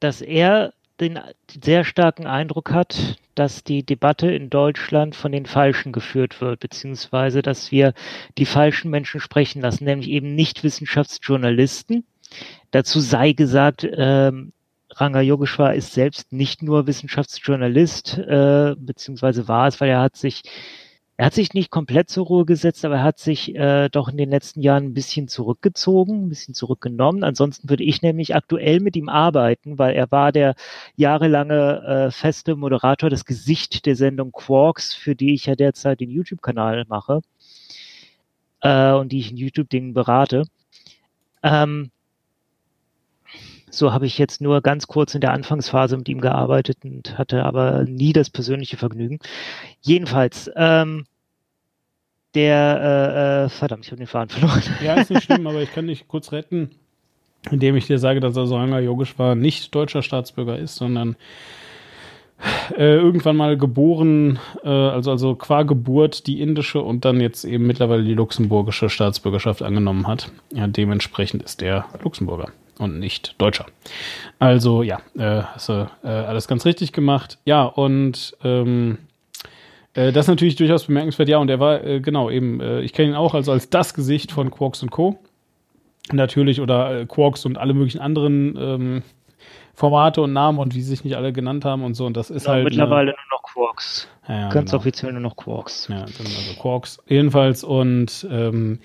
[0.00, 1.18] dass er den
[1.62, 7.40] sehr starken Eindruck hat, dass die Debatte in Deutschland von den Falschen geführt wird, beziehungsweise
[7.40, 7.94] dass wir
[8.36, 12.04] die falschen Menschen sprechen lassen, nämlich eben nicht Wissenschaftsjournalisten.
[12.70, 14.52] Dazu sei gesagt, ähm,
[14.92, 20.42] Ranga Yogeshwar ist selbst nicht nur Wissenschaftsjournalist, äh, beziehungsweise war es, weil er hat sich
[21.20, 24.16] er hat sich nicht komplett zur Ruhe gesetzt, aber er hat sich äh, doch in
[24.16, 27.24] den letzten Jahren ein bisschen zurückgezogen, ein bisschen zurückgenommen.
[27.24, 30.54] Ansonsten würde ich nämlich aktuell mit ihm arbeiten, weil er war der
[30.96, 36.08] jahrelange äh, feste Moderator, das Gesicht der Sendung Quarks, für die ich ja derzeit den
[36.08, 37.20] YouTube-Kanal mache
[38.62, 40.44] äh, und die ich in YouTube-Dingen berate.
[41.42, 41.90] Ähm,
[43.70, 47.44] so habe ich jetzt nur ganz kurz in der Anfangsphase mit ihm gearbeitet und hatte
[47.44, 49.18] aber nie das persönliche Vergnügen.
[49.80, 51.04] Jedenfalls, ähm,
[52.34, 54.62] der, äh, äh, verdammt, ich habe den Faden verloren.
[54.84, 56.70] Ja, ist nicht schlimm, aber ich kann dich kurz retten,
[57.50, 61.16] indem ich dir sage, dass Asanga Yogeshwar nicht deutscher Staatsbürger ist, sondern
[62.76, 67.66] äh, irgendwann mal geboren, äh, also, also qua Geburt die indische und dann jetzt eben
[67.66, 70.30] mittlerweile die luxemburgische Staatsbürgerschaft angenommen hat.
[70.52, 73.66] Ja, dementsprechend ist er Luxemburger und nicht Deutscher.
[74.38, 77.38] Also ja, äh, hast du äh, alles ganz richtig gemacht.
[77.44, 78.98] Ja, und ähm,
[79.94, 81.28] äh, das ist natürlich durchaus bemerkenswert.
[81.28, 83.94] Ja, und er war, äh, genau, eben, äh, ich kenne ihn auch also als das
[83.94, 85.18] Gesicht von Quarks und Co.
[86.12, 89.02] Natürlich, oder äh, Quarks und alle möglichen anderen ähm,
[89.74, 92.06] Formate und Namen und wie sie sich nicht alle genannt haben und so.
[92.06, 92.64] Und das ist genau, halt.
[92.64, 94.08] Mittlerweile nur noch Quarks.
[94.28, 94.80] Ja, ja, Ganz genau.
[94.80, 95.88] offiziell nur noch Quarks.
[95.88, 96.98] Ja, also Quarks.
[97.06, 98.80] Jedenfalls und ähm,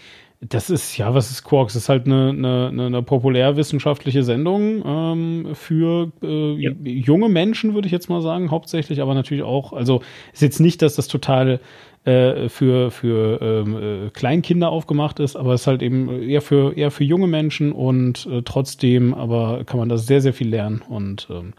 [0.50, 1.74] das ist, ja, was ist Quarks?
[1.74, 6.72] Das ist halt eine, eine, eine populärwissenschaftliche Sendung ähm, für äh, ja.
[6.84, 10.02] junge Menschen, würde ich jetzt mal sagen, hauptsächlich, aber natürlich auch, also
[10.34, 11.60] ist jetzt nicht, dass das total
[12.04, 16.76] äh, für, für ähm, äh, Kleinkinder aufgemacht ist, aber es ist halt eben eher für,
[16.78, 20.82] eher für junge Menschen und äh, trotzdem, aber kann man da sehr, sehr viel lernen
[20.88, 21.54] und ähm,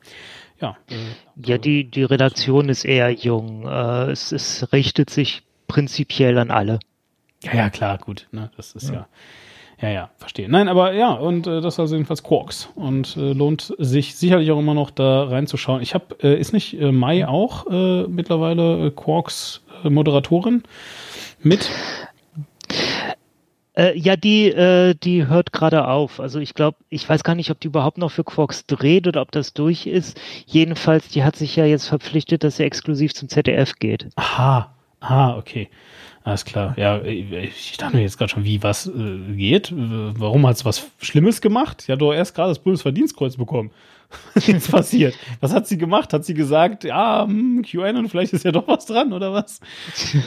[0.61, 0.77] ja.
[0.89, 0.95] Äh,
[1.45, 3.67] ja, die, die Redaktion ist eher jung.
[3.67, 6.79] Äh, es, es richtet sich prinzipiell an alle.
[7.47, 8.27] Ja, ja, klar, gut.
[8.33, 8.51] Ne?
[8.57, 8.95] Das ist ja.
[8.95, 9.07] ja.
[9.81, 10.49] Ja, ja, verstehe.
[10.49, 12.71] Nein, aber ja, und äh, das ist also jedenfalls Quarks.
[12.77, 15.83] Und äh, lohnt sich sicherlich auch immer noch da reinzuschauen.
[15.83, 20.63] Ich habe, äh, ist nicht äh, Mai auch äh, mittlerweile äh, Quarks äh, Moderatorin
[21.43, 21.71] mit?
[23.77, 26.21] Äh, ja, die, äh, die hört gerade auf.
[26.21, 29.21] Also ich glaube, ich weiß gar nicht, ob die überhaupt noch für Quarks dreht oder
[29.21, 30.19] ob das durch ist.
[30.47, 34.09] Jedenfalls, die hat sich ja jetzt verpflichtet, dass sie exklusiv zum ZDF geht.
[34.17, 35.69] Aha, ah, okay.
[36.27, 36.75] Alles klar.
[36.77, 38.93] Ja, ich dachte mir jetzt gerade schon, wie was äh,
[39.37, 39.73] geht.
[39.73, 41.85] Warum hat es was Schlimmes gemacht?
[41.87, 43.71] Ja, du erst gerade das Bundesverdienstkreuz bekommen.
[44.35, 45.15] Was ist passiert?
[45.39, 46.13] Was hat sie gemacht?
[46.13, 49.61] Hat sie gesagt, ja, hm, QAnon, vielleicht ist ja doch was dran oder was?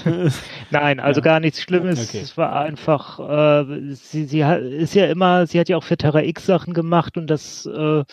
[0.72, 1.26] Nein, also ja.
[1.26, 2.08] gar nichts Schlimmes.
[2.08, 2.22] Okay.
[2.24, 5.98] Es war einfach, äh, sie, sie hat, ist ja immer, sie hat ja auch für
[5.98, 8.06] Terra X Sachen gemacht und das äh,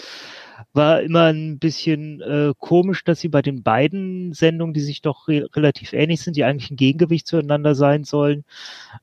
[0.73, 5.29] war immer ein bisschen äh, komisch, dass sie bei den beiden Sendungen, die sich doch
[5.29, 8.45] re relativ ähnlich sind, die eigentlich ein Gegengewicht zueinander sein sollen,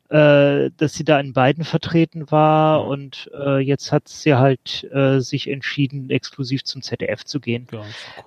[0.09, 5.19] äh, dass sie da in beiden vertreten war und äh, jetzt hat sie halt äh,
[5.19, 7.67] sich entschieden, exklusiv zum ZDF zu gehen.
[7.71, 7.83] Ja,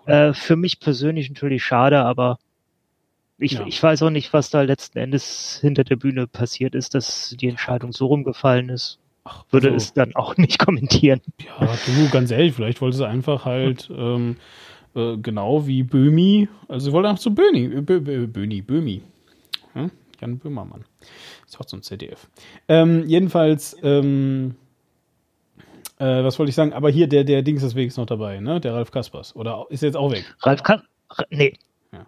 [0.06, 0.12] cool.
[0.12, 2.38] äh, für mich persönlich natürlich schade, aber
[3.38, 3.66] ich, ja.
[3.66, 7.48] ich weiß auch nicht, was da letzten Endes hinter der Bühne passiert ist, dass die
[7.48, 8.98] Entscheidung so rumgefallen ist.
[9.28, 11.20] Ach, würde also, es dann auch nicht kommentieren.
[11.44, 14.36] Ja, du, ganz ehrlich, vielleicht wollte sie einfach halt ähm,
[14.94, 19.02] äh, genau wie Böhmi, also sie wollte einfach so Böhni, Bö, Bö, Böhni, Böhmi.
[19.74, 19.90] Ja?
[20.20, 20.84] Jan Böhmermann.
[21.46, 22.28] Ist auch so ein ZDF.
[22.68, 24.54] Ähm, jedenfalls, ähm,
[25.98, 26.72] äh, was wollte ich sagen?
[26.72, 28.60] Aber hier, der, der Dings ist noch dabei, ne?
[28.60, 29.34] Der Ralf Kaspers.
[29.36, 30.24] Oder ist er jetzt auch weg?
[30.40, 30.88] Ralf Kaspers?
[31.30, 31.54] Nee.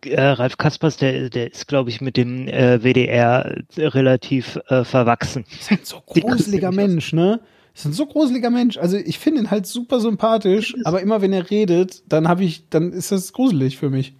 [0.04, 5.44] Äh, Ralf Kaspers, der, der ist, glaube ich, mit dem äh, WDR relativ äh, verwachsen.
[5.58, 7.40] Ist halt so gruseliger Mensch, ne?
[7.78, 8.76] ist ein so gruseliger Mensch.
[8.76, 12.68] Also ich finde ihn halt super sympathisch, aber immer wenn er redet, dann habe ich,
[12.70, 14.14] dann ist das gruselig für mich.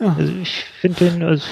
[0.00, 0.16] Ja.
[0.18, 1.44] Also ich finde den, also,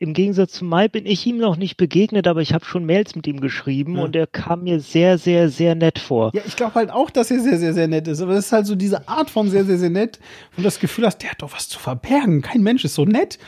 [0.00, 3.14] im Gegensatz zu Mai bin ich ihm noch nicht begegnet, aber ich habe schon Mails
[3.14, 4.02] mit ihm geschrieben ja.
[4.02, 6.30] und er kam mir sehr, sehr, sehr nett vor.
[6.34, 8.22] Ja, ich glaube halt auch, dass er sehr, sehr, sehr nett ist.
[8.22, 10.18] Aber es ist halt so diese Art von sehr, sehr, sehr nett,
[10.52, 12.40] wo du das Gefühl hast, der hat doch was zu verbergen.
[12.40, 13.38] Kein Mensch ist so nett.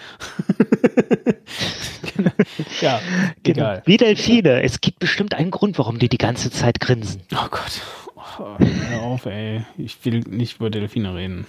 [2.83, 3.01] ja,
[3.43, 3.81] genau.
[3.87, 4.63] Wie Delfine.
[4.63, 7.23] Es gibt bestimmt einen Grund, warum die die ganze Zeit grinsen.
[7.33, 7.81] Oh Gott.
[8.15, 9.65] Oh, hör auf, ey.
[9.79, 11.47] Ich will nicht über Delfine reden.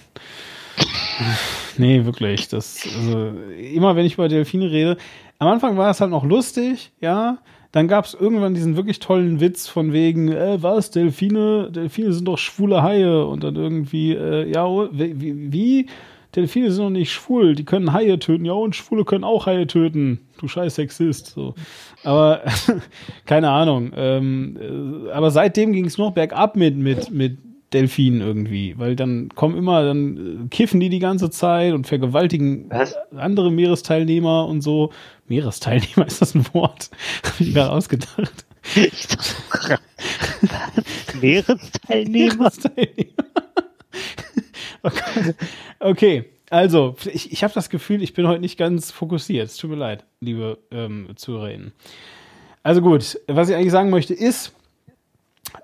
[1.78, 2.48] Nee, wirklich.
[2.48, 4.96] Das, also, immer wenn ich über Delfine rede,
[5.38, 7.38] am Anfang war es halt noch lustig, ja.
[7.72, 12.28] Dann gab es irgendwann diesen wirklich tollen Witz von wegen, äh, was, Delfine, Delfine sind
[12.28, 15.86] doch schwule Haie und dann irgendwie, äh, ja, oh, wie, wie?
[16.36, 19.66] Delfine sind doch nicht schwul, die können Haie töten, ja, und Schwule können auch Haie
[19.66, 20.20] töten.
[20.38, 21.28] Du scheiß Sexist.
[21.28, 21.54] So.
[22.02, 22.42] Aber
[23.26, 23.92] keine Ahnung.
[23.96, 27.38] Ähm, äh, aber seitdem ging es noch bergab mit, mit, mit
[27.74, 32.70] Delfinen irgendwie, weil dann kommen immer, dann äh, kiffen die die ganze Zeit und vergewaltigen
[32.70, 32.96] Was?
[33.16, 34.92] andere Meeresteilnehmer und so.
[35.26, 36.90] Meeresteilnehmer ist das ein Wort?
[37.24, 38.46] Hab ich gerade ausgedacht.
[38.74, 39.78] Ich dachte,
[41.20, 42.34] Meeresteilnehmer?
[42.34, 43.12] Meeresteilnehmer.
[44.82, 45.34] okay.
[45.80, 46.24] okay.
[46.50, 49.48] Also, ich, ich habe das Gefühl, ich bin heute nicht ganz fokussiert.
[49.48, 51.72] Es tut mir leid, liebe ähm, ZuhörerInnen.
[52.62, 54.52] Also gut, was ich eigentlich sagen möchte ist,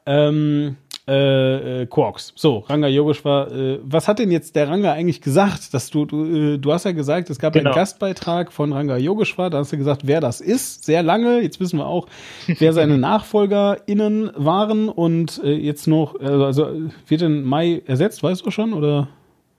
[0.04, 0.76] ähm,
[1.08, 2.32] äh, äh, Quarks.
[2.36, 3.50] So, Ranga Yogeshwar.
[3.50, 5.72] Äh, was hat denn jetzt der Ranga eigentlich gesagt?
[5.74, 7.70] Dass du, du, äh, du hast ja gesagt, es gab genau.
[7.70, 9.50] einen Gastbeitrag von Ranga Yogeshwar.
[9.50, 10.84] Da hast du gesagt, wer das ist.
[10.84, 11.40] Sehr lange.
[11.40, 12.06] Jetzt wissen wir auch,
[12.46, 16.68] wer seine NachfolgerInnen waren und äh, jetzt noch, also, also
[17.08, 18.72] wird in Mai ersetzt, weißt du schon?
[18.72, 19.08] Oder?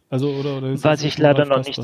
[0.10, 1.82] Also, oder, oder Weiß ich leider noch nicht.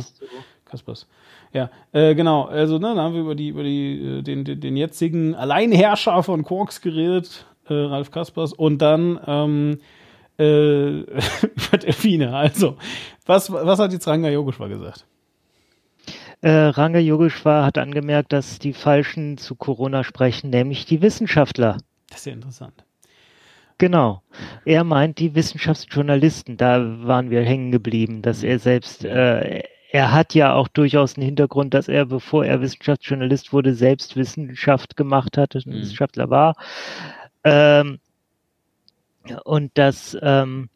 [0.66, 1.08] Kaspers.
[1.54, 2.44] Ja, äh, genau.
[2.44, 6.22] Also, ne, da haben wir über die, über die, äh, den, den, den jetzigen Alleinherrscher
[6.24, 9.80] von Quarks geredet äh, Ralf Kaspers, und dann ähm,
[10.40, 12.36] äh, über Delfine.
[12.36, 12.78] Also,
[13.26, 15.06] was, was hat jetzt Ranga Yogeshwar gesagt?
[16.42, 21.78] Äh, Ranga Yogeshwar hat angemerkt, dass die Falschen zu Corona sprechen, nämlich die Wissenschaftler.
[22.10, 22.84] Das ist ja interessant.
[23.80, 24.24] Genau.
[24.66, 26.58] Er meint die Wissenschaftsjournalisten.
[26.58, 31.26] Da waren wir hängen geblieben, dass er selbst, äh, er hat ja auch durchaus einen
[31.26, 35.74] Hintergrund, dass er, bevor er Wissenschaftsjournalist wurde, selbst Wissenschaft gemacht hat, mhm.
[35.74, 36.56] Wissenschaftler war.
[37.48, 38.00] Ähm,
[39.44, 40.70] und dass ähm,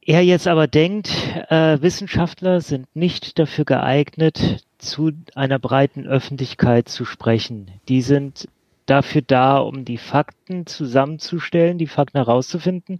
[0.00, 1.10] er jetzt aber denkt,
[1.50, 7.70] äh, Wissenschaftler sind nicht dafür geeignet, zu einer breiten Öffentlichkeit zu sprechen.
[7.88, 8.48] Die sind
[8.86, 12.98] dafür da, um die Fakten zusammenzustellen, die Fakten herauszufinden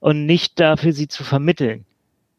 [0.00, 1.84] und nicht dafür, sie zu vermitteln.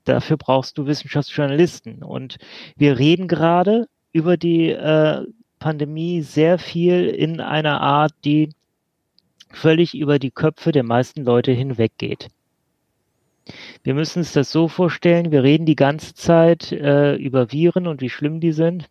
[0.06, 2.04] Dafür brauchst du Wissenschaftsjournalisten.
[2.04, 2.38] Und
[2.76, 5.26] wir reden gerade über die äh,
[5.60, 8.50] Pandemie sehr viel in einer Art, die
[9.54, 12.30] völlig über die Köpfe der meisten Leute hinweggeht.
[13.84, 18.02] Wir müssen uns das so vorstellen, wir reden die ganze Zeit äh, über Viren und
[18.02, 18.89] wie schlimm die sind.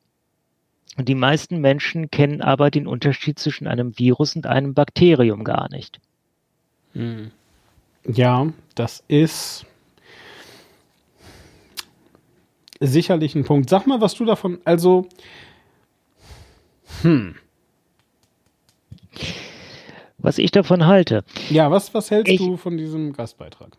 [0.98, 5.70] Und die meisten Menschen kennen aber den Unterschied zwischen einem Virus und einem Bakterium gar
[5.70, 6.00] nicht.
[6.92, 7.30] Hm.
[8.06, 9.64] Ja, das ist
[12.78, 13.70] sicherlich ein Punkt.
[13.70, 15.08] Sag mal, was du davon, also,
[17.00, 17.36] hm
[20.22, 21.24] was ich davon halte.
[21.50, 23.76] Ja, was, was hältst ich, du von diesem Gastbeitrag?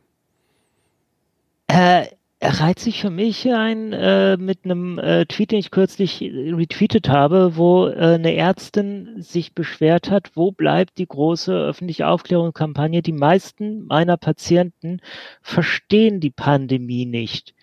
[1.67, 2.08] Äh,
[2.43, 7.08] er reiht sich für mich ein äh, mit einem äh, Tweet, den ich kürzlich retweetet
[7.08, 13.01] habe, wo äh, eine Ärztin sich beschwert hat, wo bleibt die große öffentliche Aufklärungskampagne?
[13.01, 14.99] Die meisten meiner Patienten
[15.41, 17.53] verstehen die Pandemie nicht.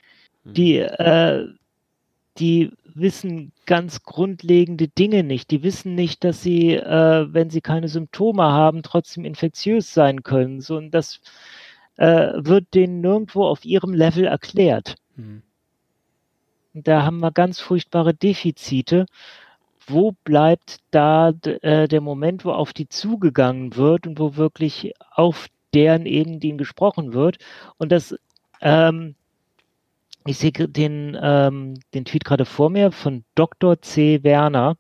[0.44, 0.88] Die, hm.
[0.96, 1.44] äh,
[2.38, 5.50] die wissen ganz grundlegende Dinge nicht.
[5.50, 10.61] Die wissen nicht, dass sie, äh, wenn sie keine Symptome haben, trotzdem infektiös sein können.
[10.61, 11.20] So, und das
[11.96, 14.96] äh, wird denen nirgendwo auf ihrem Level erklärt.
[15.16, 15.42] Mhm.
[16.72, 19.07] Da haben wir ganz furchtbare Defizite.
[19.87, 25.48] Wo bleibt da äh, der Moment, wo auf die zugegangen wird und wo wirklich auf
[25.74, 27.38] deren Ebene gesprochen wird?
[27.76, 28.14] Und das
[28.61, 29.16] ähm,
[30.26, 33.80] ich sehe den, ähm, den Tweet gerade vor mir von Dr.
[33.80, 34.22] C.
[34.22, 34.76] Werner.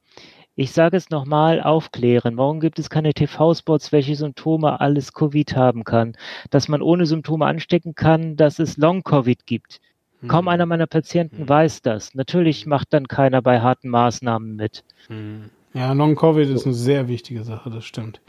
[0.54, 2.36] Ich sage es nochmal, aufklären.
[2.36, 6.16] Warum gibt es keine TV-Spots, welche Symptome alles Covid haben kann?
[6.50, 9.80] Dass man ohne Symptome anstecken kann, dass es Long-Covid gibt.
[10.20, 10.28] Hm.
[10.28, 11.48] Kaum einer meiner Patienten hm.
[11.48, 12.14] weiß das.
[12.14, 14.84] Natürlich macht dann keiner bei harten Maßnahmen mit.
[15.06, 15.48] Hm.
[15.72, 18.20] Ja, Long-Covid ist eine sehr wichtige Sache, das stimmt.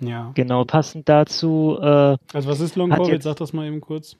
[0.00, 0.32] Ja.
[0.34, 1.78] Genau, passend dazu.
[1.80, 3.22] Äh, also was ist Long-Covid?
[3.22, 4.16] Sag das mal eben kurz.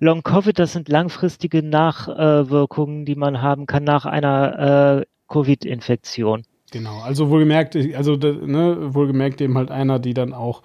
[0.00, 6.44] Long Covid, das sind langfristige Nachwirkungen, die man haben kann nach einer äh, Covid-Infektion.
[6.70, 10.62] Genau, also wohlgemerkt, also ne, wohlgemerkt eben halt einer, die dann auch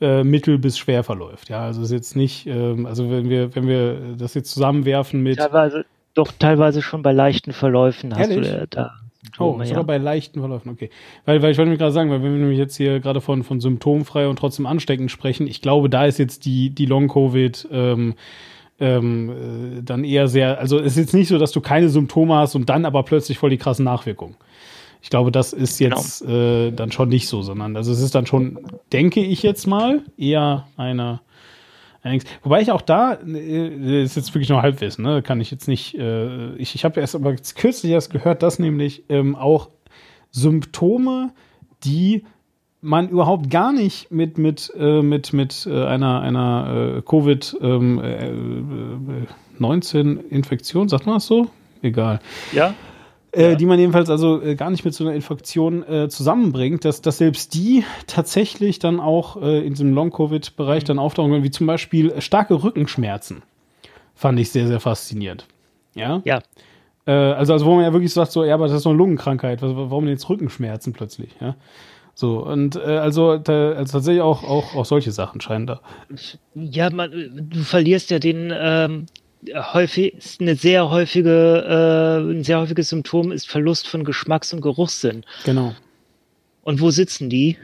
[0.00, 1.48] äh, mittel bis schwer verläuft.
[1.48, 5.38] Ja, also ist jetzt nicht, ähm, also wenn wir, wenn wir das jetzt zusammenwerfen mit.
[5.38, 8.50] Teilweise, doch teilweise schon bei leichten Verläufen hast Ehrlich?
[8.50, 8.94] du äh, da.
[9.38, 10.90] Oh, sogar bei leichten Verläufen, okay.
[11.24, 13.44] Weil, weil ich wollte nämlich gerade sagen, weil wenn wir nämlich jetzt hier gerade von,
[13.44, 18.14] von symptomfrei und trotzdem ansteckend sprechen, ich glaube, da ist jetzt die, die Long-Covid ähm,
[18.82, 19.30] ähm,
[19.78, 22.54] äh, dann eher sehr, also es ist jetzt nicht so, dass du keine Symptome hast
[22.54, 24.36] und dann aber plötzlich voll die krassen Nachwirkungen.
[25.00, 28.26] Ich glaube, das ist jetzt äh, dann schon nicht so, sondern also es ist dann
[28.26, 28.58] schon,
[28.92, 31.20] denke ich jetzt mal, eher eine
[32.42, 35.22] wobei ich auch da, äh, ist jetzt wirklich nur Halbwissen, ne?
[35.22, 39.04] kann ich jetzt nicht, äh, ich, ich habe erst aber kürzlich erst gehört, dass nämlich
[39.08, 39.70] ähm, auch
[40.30, 41.32] Symptome,
[41.84, 42.24] die
[42.82, 47.98] man überhaupt gar nicht mit mit äh, mit mit äh, einer einer äh, Covid ähm,
[48.02, 49.26] äh,
[49.58, 51.48] 19 Infektion sagt man das so
[51.82, 52.20] egal
[52.52, 52.74] Ja.
[53.32, 53.54] äh, Ja.
[53.54, 57.18] die man jedenfalls also äh, gar nicht mit so einer Infektion äh, zusammenbringt, dass, dass
[57.18, 62.10] selbst die tatsächlich dann auch äh, in diesem Long-Covid-Bereich dann auftauchen können, wie zum Beispiel
[62.10, 63.42] äh, starke Rückenschmerzen.
[64.14, 65.46] Fand ich sehr, sehr faszinierend.
[65.94, 66.20] Ja.
[66.24, 66.40] Ja.
[67.06, 68.98] Äh, also, also, wo man ja wirklich sagt, so, ja, aber das ist doch eine
[68.98, 71.54] Lungenkrankheit, warum denn jetzt Rückenschmerzen plötzlich, ja?
[72.14, 75.80] So, und äh, also, da, also tatsächlich auch, auch, auch solche Sachen scheinen da.
[76.54, 79.06] Ja, man, du verlierst ja den ähm,
[79.50, 84.60] häufig ist eine sehr häufige, äh, ein sehr häufiges Symptom ist Verlust von Geschmacks- und
[84.60, 85.24] Geruchssinn.
[85.44, 85.74] Genau.
[86.62, 87.56] Und wo sitzen die?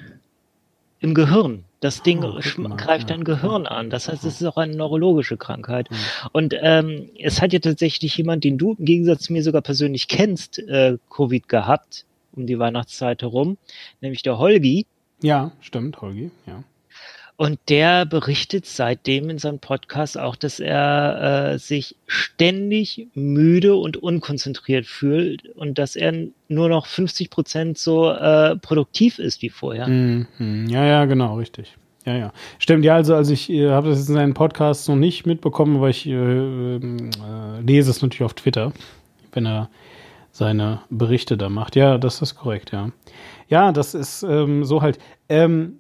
[1.00, 1.64] Im Gehirn.
[1.80, 3.14] Das Ding Oh, mal, greift ja.
[3.14, 3.88] dein Gehirn an.
[3.88, 5.88] Das heißt, es ist auch eine neurologische Krankheit.
[5.88, 5.96] Mhm.
[6.32, 10.08] Und ähm, es hat ja tatsächlich jemand, den du im Gegensatz zu mir sogar persönlich
[10.08, 13.58] kennst, äh, Covid gehabt, um die Weihnachtszeit herum,
[14.00, 14.86] nämlich der Holgi.
[15.22, 16.62] Ja, stimmt, Holgi, ja.
[17.40, 23.96] Und der berichtet seitdem in seinem Podcast auch, dass er äh, sich ständig müde und
[23.96, 26.12] unkonzentriert fühlt und dass er
[26.48, 29.86] nur noch 50 Prozent so äh, produktiv ist wie vorher.
[29.86, 30.66] Mhm.
[30.68, 31.76] Ja, ja, genau, richtig.
[32.04, 32.32] Ja, ja.
[32.58, 35.76] Stimmt, ja, also, also ich äh, habe das jetzt in seinen Podcasts noch nicht mitbekommen,
[35.76, 38.72] aber ich äh, ähm, äh, lese es natürlich auf Twitter,
[39.30, 39.70] wenn er
[40.38, 41.77] seine Berichte da macht.
[41.77, 42.90] Ja, das ist korrekt, ja.
[43.48, 44.98] Ja, das ist ähm, so halt.
[45.29, 45.74] Ähm,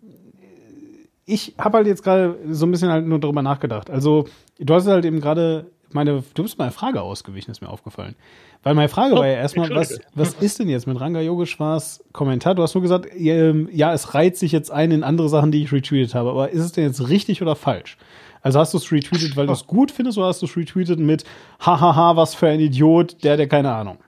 [1.24, 3.90] ich habe halt jetzt gerade so ein bisschen halt nur darüber nachgedacht.
[3.90, 4.26] Also,
[4.58, 8.14] du hast halt eben gerade meine, du bist meine Frage ausgewichen, ist mir aufgefallen.
[8.62, 12.04] Weil meine Frage Oh, war ja erstmal, was, was ist denn jetzt mit Ranga Yogeshwars
[12.12, 12.54] Kommentar?
[12.54, 15.62] Du hast nur gesagt, ähm, ja, es reiht sich jetzt ein in andere Sachen, die
[15.62, 16.30] ich retweetet habe.
[16.30, 17.96] Aber ist es denn jetzt richtig oder falsch?
[18.42, 20.98] Also hast du es retweetet, weil du es gut findest, oder hast du es retweetet
[20.98, 21.24] mit
[21.60, 23.98] Hahaha, was für ein Idiot, der, der keine Ahnung.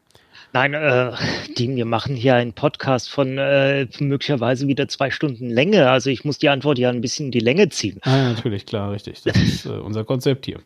[0.53, 1.13] Nein, äh,
[1.57, 5.89] die, wir machen hier einen Podcast von äh, möglicherweise wieder zwei Stunden Länge.
[5.91, 8.01] Also ich muss die Antwort ja ein bisschen in die Länge ziehen.
[8.03, 9.23] Ah, ja, natürlich, klar, richtig.
[9.23, 10.59] Das ist äh, unser Konzept hier.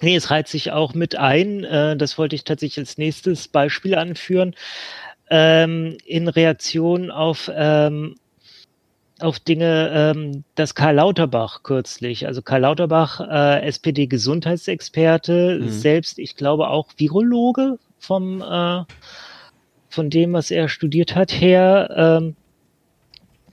[0.00, 1.64] Nee, es reiht sich auch mit ein.
[1.64, 4.54] Äh, das wollte ich tatsächlich als nächstes Beispiel anführen.
[5.28, 8.14] Ähm, in Reaktion auf, ähm,
[9.20, 15.68] auf Dinge, ähm, dass Karl Lauterbach kürzlich, also Karl Lauterbach, äh, SPD-Gesundheitsexperte, Mhm.
[15.68, 18.84] selbst, ich glaube auch Virologe vom, äh,
[19.88, 22.36] von dem, was er studiert hat, her, ähm,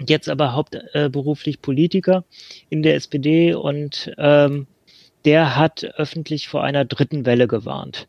[0.07, 2.23] jetzt aber hauptberuflich äh, Politiker
[2.69, 4.67] in der SPD und ähm,
[5.25, 8.07] der hat öffentlich vor einer dritten Welle gewarnt.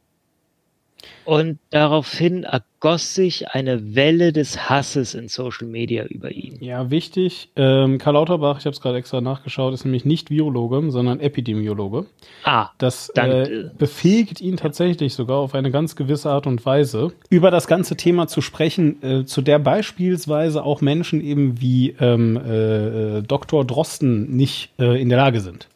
[1.24, 6.58] Und daraufhin ergoss sich eine Welle des Hasses in Social Media über ihn.
[6.60, 7.48] Ja, wichtig.
[7.56, 12.06] Ähm, Karl Lauterbach, ich habe es gerade extra nachgeschaut, ist nämlich nicht Virologe, sondern Epidemiologe.
[12.44, 17.12] Ah, Das äh, äh, befähigt ihn tatsächlich sogar auf eine ganz gewisse Art und Weise,
[17.30, 22.36] über das ganze Thema zu sprechen, äh, zu der beispielsweise auch Menschen eben wie ähm,
[22.36, 23.64] äh, äh, Dr.
[23.64, 25.68] Drosten nicht äh, in der Lage sind.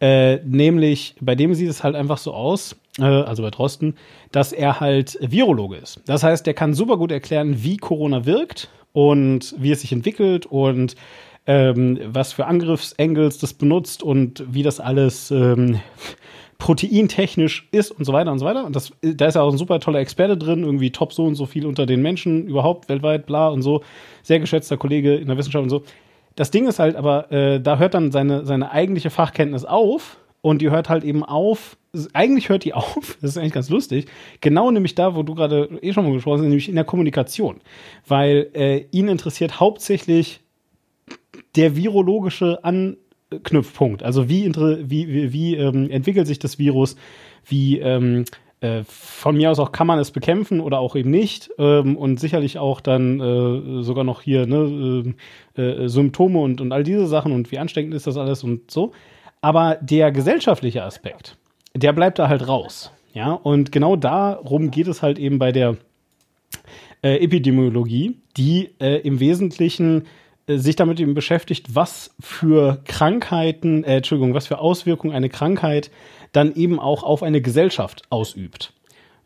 [0.00, 3.96] Äh, nämlich, bei dem sieht es halt einfach so aus, äh, also bei Drosten,
[4.32, 6.00] dass er halt Virologe ist.
[6.06, 10.46] Das heißt, der kann super gut erklären, wie Corona wirkt und wie es sich entwickelt
[10.46, 10.96] und
[11.46, 15.80] ähm, was für Angriffsengels das benutzt und wie das alles ähm,
[16.58, 18.64] proteintechnisch ist und so weiter und so weiter.
[18.64, 21.34] Und das, da ist ja auch ein super toller Experte drin, irgendwie top so und
[21.34, 23.82] so viel unter den Menschen überhaupt weltweit, bla und so.
[24.22, 25.82] Sehr geschätzter Kollege in der Wissenschaft und so.
[26.36, 30.62] Das Ding ist halt aber, äh, da hört dann seine, seine eigentliche Fachkenntnis auf und
[30.62, 31.76] die hört halt eben auf,
[32.12, 34.06] eigentlich hört die auf, das ist eigentlich ganz lustig,
[34.40, 37.60] genau nämlich da, wo du gerade eh schon mal gesprochen hast, nämlich in der Kommunikation.
[38.06, 40.40] Weil äh, ihn interessiert hauptsächlich
[41.56, 44.02] der virologische Anknüpfpunkt.
[44.02, 46.96] Also wie, wie, wie, wie ähm, entwickelt sich das Virus,
[47.44, 48.24] wie ähm,
[48.60, 52.20] äh, von mir aus auch kann man es bekämpfen oder auch eben nicht ähm, und
[52.20, 55.14] sicherlich auch dann äh, sogar noch hier ne,
[55.56, 58.70] äh, äh, Symptome und, und all diese Sachen und wie ansteckend ist das alles und
[58.70, 58.92] so.
[59.40, 61.36] Aber der gesellschaftliche Aspekt,
[61.74, 62.92] der bleibt da halt raus.
[63.14, 65.76] Ja, und genau darum geht es halt eben bei der
[67.02, 70.06] äh, Epidemiologie, die äh, im Wesentlichen
[70.46, 75.90] äh, sich damit eben beschäftigt, was für Krankheiten, äh, Entschuldigung, was für Auswirkungen eine Krankheit
[76.32, 78.72] dann eben auch auf eine Gesellschaft ausübt.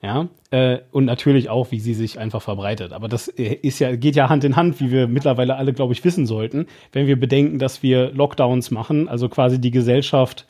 [0.02, 2.92] Ja, äh, und natürlich auch, wie sie sich einfach verbreitet.
[2.92, 5.94] Aber das äh, ist ja, geht ja Hand in Hand, wie wir mittlerweile alle, glaube
[5.94, 10.46] ich, wissen sollten, wenn wir bedenken, dass wir Lockdowns machen, also quasi die Gesellschaft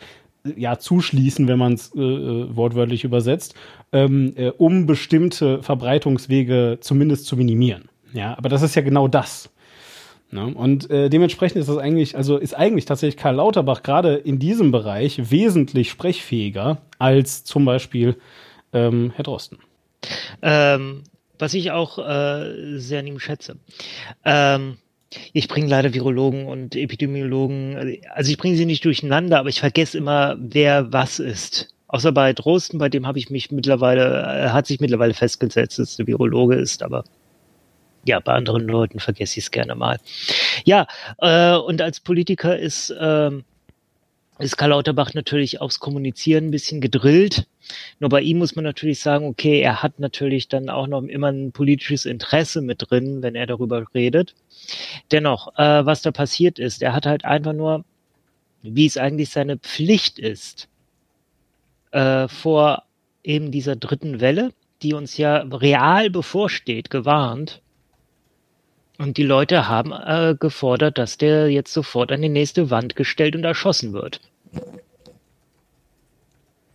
[0.56, 3.54] ja zuschließen, wenn man es äh, äh, wortwörtlich übersetzt,
[3.92, 7.88] ähm, äh, um bestimmte Verbreitungswege zumindest zu minimieren.
[8.12, 9.53] Ja, aber das ist ja genau das.
[10.34, 10.52] Ne?
[10.52, 14.72] Und äh, dementsprechend ist das eigentlich, also ist eigentlich tatsächlich Karl Lauterbach gerade in diesem
[14.72, 18.16] Bereich wesentlich sprechfähiger als zum Beispiel
[18.72, 19.58] ähm, Herr Drosten.
[20.42, 21.04] Ähm,
[21.38, 23.58] was ich auch äh, sehr an ihm schätze.
[24.24, 24.78] Ähm,
[25.32, 29.96] ich bringe leider Virologen und Epidemiologen, also ich bringe sie nicht durcheinander, aber ich vergesse
[29.96, 31.68] immer, wer was ist.
[31.86, 36.08] Außer bei Drosten, bei dem habe ich mich mittlerweile, hat sich mittlerweile festgesetzt, dass er
[36.08, 37.04] Virologe ist, aber
[38.04, 39.98] ja, bei anderen Leuten vergesse ich es gerne mal.
[40.64, 40.86] Ja,
[41.18, 43.30] äh, und als Politiker ist, äh,
[44.38, 47.46] ist Karl Lauterbach natürlich aufs Kommunizieren ein bisschen gedrillt.
[48.00, 51.28] Nur bei ihm muss man natürlich sagen, okay, er hat natürlich dann auch noch immer
[51.28, 54.34] ein politisches Interesse mit drin, wenn er darüber redet.
[55.12, 57.84] Dennoch, äh, was da passiert ist, er hat halt einfach nur,
[58.62, 60.68] wie es eigentlich seine Pflicht ist,
[61.92, 62.82] äh, vor
[63.22, 64.52] eben dieser dritten Welle,
[64.82, 67.62] die uns ja real bevorsteht, gewarnt.
[68.98, 73.34] Und die Leute haben äh, gefordert, dass der jetzt sofort an die nächste Wand gestellt
[73.34, 74.20] und erschossen wird.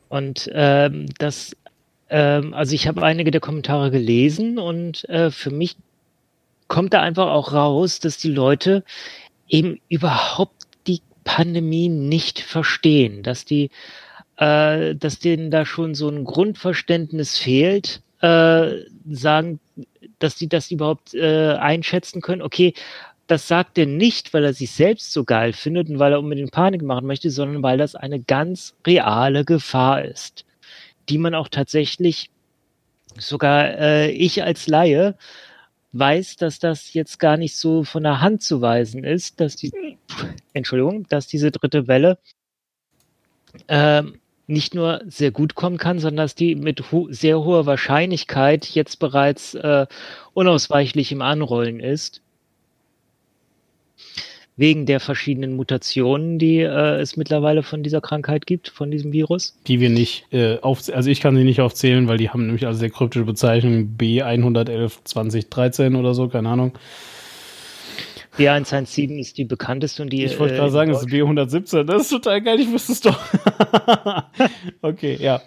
[0.09, 1.55] Und ähm, das,
[2.09, 5.77] ähm, also ich habe einige der Kommentare gelesen und äh, für mich
[6.67, 8.83] kommt da einfach auch raus, dass die Leute
[9.47, 13.69] eben überhaupt die Pandemie nicht verstehen, dass die,
[14.37, 18.71] äh, dass denen da schon so ein Grundverständnis fehlt, äh,
[19.09, 19.59] sagen,
[20.19, 22.41] dass die das überhaupt äh, einschätzen können.
[22.41, 22.73] Okay,
[23.27, 26.51] das sagt er nicht, weil er sich selbst so geil findet und weil er unbedingt
[26.51, 30.45] Panik machen möchte, sondern weil das eine ganz reale Gefahr ist,
[31.09, 32.31] die man auch tatsächlich,
[33.17, 35.15] sogar äh, ich als Laie,
[35.91, 39.71] weiß, dass das jetzt gar nicht so von der Hand zu weisen ist, dass die,
[40.53, 42.17] Entschuldigung, dass diese dritte Welle
[43.67, 44.03] äh,
[44.49, 48.99] nicht nur sehr gut kommen kann, sondern dass die mit ho sehr hoher Wahrscheinlichkeit jetzt
[48.99, 49.85] bereits äh,
[50.33, 52.21] unausweichlich im Anrollen ist.
[54.57, 59.57] Wegen der verschiedenen Mutationen, die äh, es mittlerweile von dieser Krankheit gibt, von diesem Virus.
[59.67, 62.65] Die wir nicht äh, auf, also ich kann sie nicht aufzählen, weil die haben nämlich
[62.65, 66.73] also sehr kryptische Bezeichnungen B111 2013 oder so, keine Ahnung.
[68.37, 70.23] B117 ist die bekannteste und die.
[70.23, 71.83] Ich wollte gerade äh, sagen, es ist B117.
[71.83, 73.19] Das ist total geil, ich wüsste es doch.
[74.81, 75.41] okay, ja.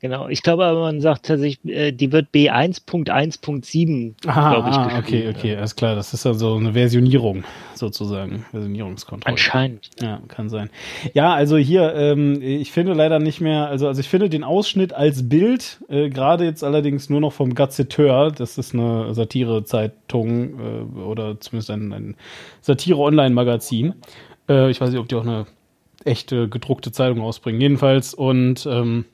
[0.00, 5.28] Genau, ich glaube aber, man sagt tatsächlich, äh, die wird B1.1.7, glaube ich, ah, Okay,
[5.28, 5.94] okay, alles klar.
[5.94, 7.44] Das ist also eine Versionierung
[7.74, 9.32] sozusagen, Versionierungskontrolle.
[9.32, 9.90] Anscheinend.
[10.00, 10.70] Ja, kann sein.
[11.12, 14.94] Ja, also hier, ähm, ich finde leider nicht mehr, also, also ich finde den Ausschnitt
[14.94, 20.98] als Bild, äh, gerade jetzt allerdings nur noch vom Gazetteur, das ist eine Satire-Zeitung äh,
[20.98, 22.16] oder zumindest ein, ein
[22.62, 23.94] Satire-Online-Magazin.
[24.48, 25.44] Äh, ich weiß nicht, ob die auch eine
[26.06, 27.60] echte gedruckte Zeitung ausbringen.
[27.60, 29.04] Jedenfalls und ähm,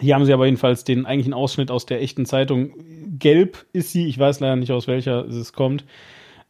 [0.00, 2.72] hier haben sie aber jedenfalls den eigentlichen Ausschnitt aus der echten Zeitung.
[3.18, 5.84] Gelb ist sie, ich weiß leider nicht, aus welcher es kommt.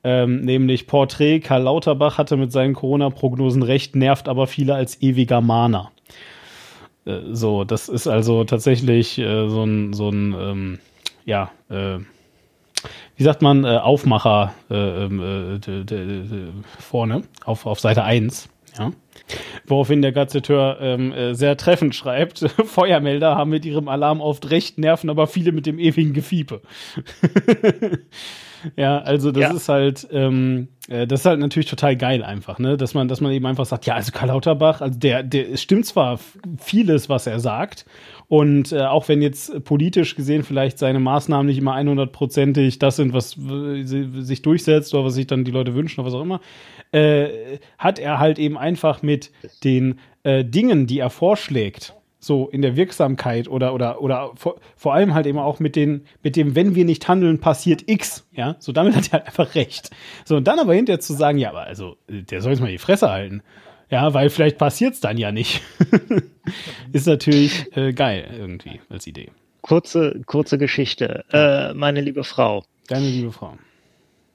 [0.03, 5.41] Ähm, nämlich Porträt, Karl Lauterbach hatte mit seinen Corona-Prognosen recht, nervt aber viele als ewiger
[5.41, 5.93] Mahner.
[7.07, 10.79] Äh, so, das ist also tatsächlich äh, so ein, so ein ähm,
[11.25, 11.99] ja, äh,
[13.17, 18.49] wie sagt man, äh, Aufmacher äh, ähm, äh, vorne auf, auf Seite 1.
[18.79, 18.93] Ja.
[19.67, 24.79] Woraufhin der Gazetteur ähm, äh, sehr treffend schreibt, Feuermelder haben mit ihrem Alarm oft recht,
[24.79, 26.61] nerven aber viele mit dem ewigen Gefiepe.
[28.77, 29.51] ja, also das ja.
[29.53, 32.77] ist halt, ähm, äh, das ist halt natürlich total geil einfach, ne?
[32.77, 35.63] Dass man, dass man eben einfach sagt, ja, also Karl Lauterbach, also der, der es
[35.63, 36.19] stimmt zwar
[36.59, 37.87] vieles, was er sagt,
[38.29, 43.13] und äh, auch wenn jetzt politisch gesehen vielleicht seine Maßnahmen nicht immer 100%ig das sind,
[43.13, 46.41] was sich durchsetzt oder was sich dann die Leute wünschen oder was auch immer,
[46.95, 49.33] äh, hat er halt eben einfach mit
[49.65, 54.95] den äh, Dingen, die er vorschlägt, so in der Wirksamkeit oder oder oder vor, vor
[54.95, 58.57] allem halt eben auch mit den mit dem wenn wir nicht handeln passiert X ja?
[58.61, 59.91] So damit hat er halt einfach recht.
[60.25, 62.79] So und dann aber hinterher zu sagen ja aber also der soll jetzt mal die
[62.79, 63.43] Fresse halten.
[63.91, 65.63] Ja weil vielleicht passiert's dann ja nicht.
[66.93, 69.31] Ist natürlich äh, geil irgendwie als Idee.
[69.61, 71.25] Kurze kurze Geschichte.
[71.31, 72.65] Äh, meine liebe Frau.
[72.87, 73.59] Deine liebe Frau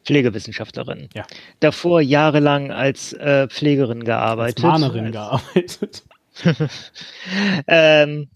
[0.09, 1.07] Pflegewissenschaftlerin.
[1.13, 1.27] Ja.
[1.59, 4.65] Davor jahrelang als äh, Pflegerin gearbeitet.
[4.65, 6.03] Als Mahnerin gearbeitet.
[7.67, 8.27] ähm,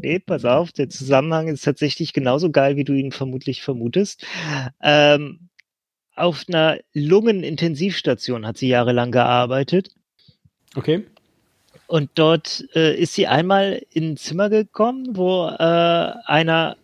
[0.00, 4.26] nee, pass auf, der Zusammenhang ist tatsächlich genauso geil, wie du ihn vermutlich vermutest.
[4.82, 5.50] Ähm,
[6.16, 9.90] auf einer Lungenintensivstation hat sie jahrelang gearbeitet.
[10.74, 11.06] Okay.
[11.86, 16.76] Und dort äh, ist sie einmal in ein Zimmer gekommen, wo äh, einer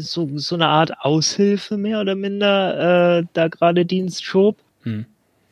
[0.00, 4.56] so, so eine Art Aushilfe mehr oder minder äh, da gerade Dienst schob.
[4.82, 5.06] Hm.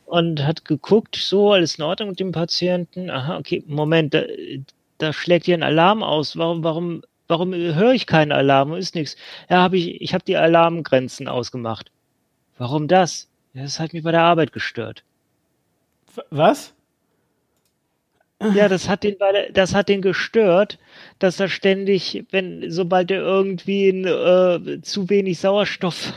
[0.05, 3.09] Und hat geguckt, so, alles in Ordnung mit dem Patienten.
[3.09, 4.23] Aha, okay, Moment, da,
[4.99, 6.37] da schlägt hier ein Alarm aus.
[6.37, 8.73] Warum, warum, warum höre ich keinen Alarm?
[8.73, 9.17] Ist nichts.
[9.49, 11.91] Ja, habe ich, ich habe die Alarmgrenzen ausgemacht.
[12.57, 13.27] Warum das?
[13.53, 15.03] Das hat mich bei der Arbeit gestört.
[16.29, 16.73] Was?
[18.53, 19.15] Ja, das hat den,
[19.53, 20.77] das hat den gestört,
[21.19, 26.13] dass er ständig, wenn, sobald er irgendwie in, äh, zu wenig Sauerstoff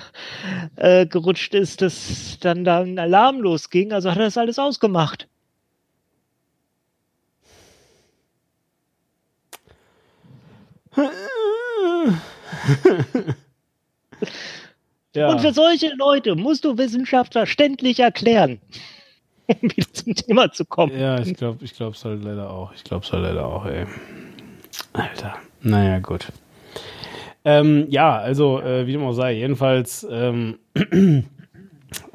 [0.76, 3.92] äh, gerutscht ist, dass dann da ein Alarm losging.
[3.92, 5.28] Also hat er das alles ausgemacht.
[15.14, 15.28] ja.
[15.28, 18.60] Und für solche Leute musst du Wissenschaft verständlich erklären,
[19.46, 20.98] um wieder zum Thema zu kommen.
[20.98, 22.72] Ja, ich glaube, ich glaube es halt leider auch.
[22.74, 23.86] Ich glaube es halt leider auch, ey.
[24.92, 25.36] Alter.
[25.62, 26.32] Naja, gut.
[27.44, 30.58] Ähm, ja, also, äh, wie dem auch sei, jedenfalls ähm,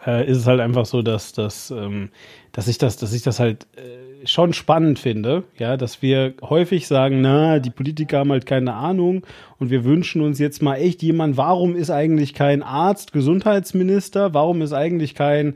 [0.06, 2.10] äh, ist es halt einfach so, dass, dass, ähm,
[2.52, 6.88] dass ich das, dass ich das halt äh, schon spannend finde, ja, dass wir häufig
[6.88, 9.26] sagen, na, die Politiker haben halt keine Ahnung
[9.60, 14.62] und wir wünschen uns jetzt mal echt jemand, warum ist eigentlich kein Arzt Gesundheitsminister, warum
[14.62, 15.56] ist eigentlich kein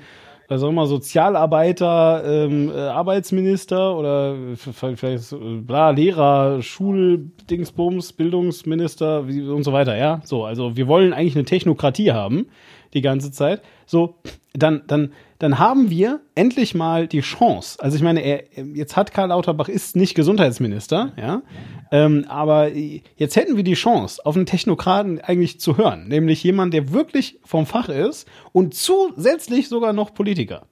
[0.49, 5.35] auch immer, Sozialarbeiter, ähm, äh, Arbeitsminister oder vielleicht
[5.65, 10.21] bla, Lehrer, Schuldingsbums, Bildungsminister und so weiter, ja.
[10.23, 12.47] So, also wir wollen eigentlich eine Technokratie haben
[12.93, 13.61] die ganze Zeit.
[13.85, 14.15] So,
[14.53, 17.81] dann, dann, dann haben wir endlich mal die Chance.
[17.81, 21.41] Also ich meine, er, jetzt hat Karl Lauterbach ist nicht Gesundheitsminister, ja,
[21.91, 26.73] ähm, aber jetzt hätten wir die Chance, auf einen Technokraten eigentlich zu hören, nämlich jemand,
[26.73, 30.67] der wirklich vom Fach ist und zusätzlich sogar noch Politiker.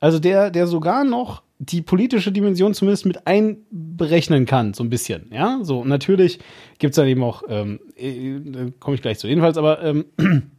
[0.00, 5.30] Also der, der sogar noch die politische Dimension zumindest mit einberechnen kann, so ein bisschen.
[5.32, 6.38] Ja, so natürlich
[6.78, 9.26] gibt's dann eben auch, ähm, äh, komme ich gleich zu.
[9.28, 10.04] Jedenfalls, aber ähm,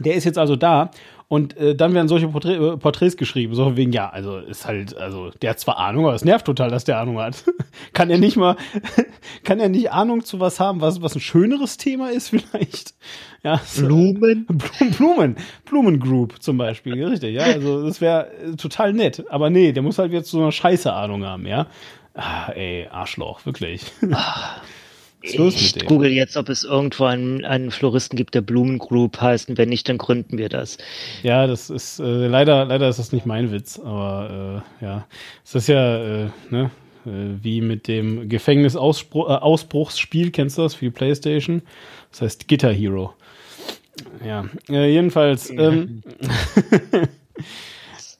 [0.00, 0.90] der ist jetzt also da
[1.30, 4.96] und äh, dann werden solche Porträt, äh, Porträts geschrieben, so wegen, ja, also ist halt,
[4.96, 7.44] also der hat zwar Ahnung, aber es nervt total, dass der Ahnung hat.
[7.92, 8.56] kann er nicht mal,
[9.44, 12.94] kann er nicht Ahnung zu was haben, was, was ein schöneres Thema ist vielleicht?
[13.42, 13.86] Ja, so.
[13.86, 14.46] Blumen?
[14.98, 19.72] Blumen, Blumen Group zum Beispiel, richtig, ja, also das wäre äh, total nett, aber nee,
[19.72, 21.66] der muss halt jetzt so eine scheiße Ahnung haben, ja.
[22.12, 23.86] Ah, ey, Arschloch, wirklich.
[25.22, 29.50] Ich google jetzt, ob es irgendwo einen, einen Floristen gibt, der Blumen Group heißt.
[29.50, 30.78] Und wenn nicht, dann gründen wir das.
[31.22, 35.06] Ja, das ist äh, leider, leider ist das nicht mein Witz, aber äh, ja,
[35.44, 36.70] es ist ja äh, ne,
[37.04, 37.10] äh,
[37.42, 41.62] wie mit dem Gefängnisausbruchsspiel, äh, kennst du das für die PlayStation?
[42.10, 43.14] Das heißt Guitar Hero.
[44.24, 45.50] Ja, äh, jedenfalls.
[45.50, 46.02] Ähm,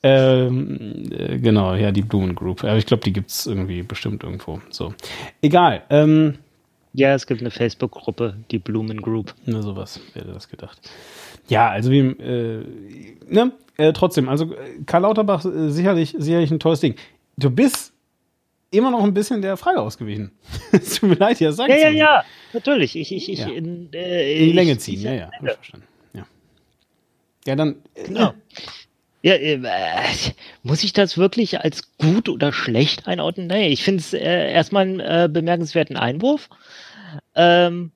[0.03, 2.64] Ähm, äh, genau, ja, die Blumen Group.
[2.64, 4.61] Aber ich glaube, die gibt's irgendwie bestimmt irgendwo.
[4.70, 4.94] So.
[5.42, 5.82] Egal.
[5.90, 6.38] Ähm,
[6.93, 9.34] ja, es gibt eine Facebook-Gruppe, die Blumen Group.
[9.47, 10.78] Na, sowas, wer hätte das gedacht.
[11.49, 12.64] Ja, also wie, äh,
[13.28, 16.97] ne, äh, trotzdem, also äh, Karl Lauterbach äh, sicherlich, sicherlich ein tolles Ding.
[17.36, 17.93] Du bist
[18.70, 20.32] immer noch ein bisschen der Frage ausgewichen.
[20.72, 22.97] es tut mir leid, ja, sag's Ja, ja, ja, natürlich.
[22.97, 23.49] Ich, ich, ich, ja.
[23.49, 25.55] in, äh, in die Länge ziehen, ich, ja, ja, ja.
[25.55, 25.86] verstanden.
[26.12, 26.26] Ja,
[27.47, 27.76] ja dann.
[27.95, 28.34] Äh, genau.
[29.22, 29.59] Ja, äh,
[30.62, 33.49] muss ich das wirklich als gut oder schlecht einordnen?
[33.49, 36.49] Nee, ich finde es äh, erstmal einen äh, bemerkenswerten Einwurf.
[37.34, 37.92] Ähm,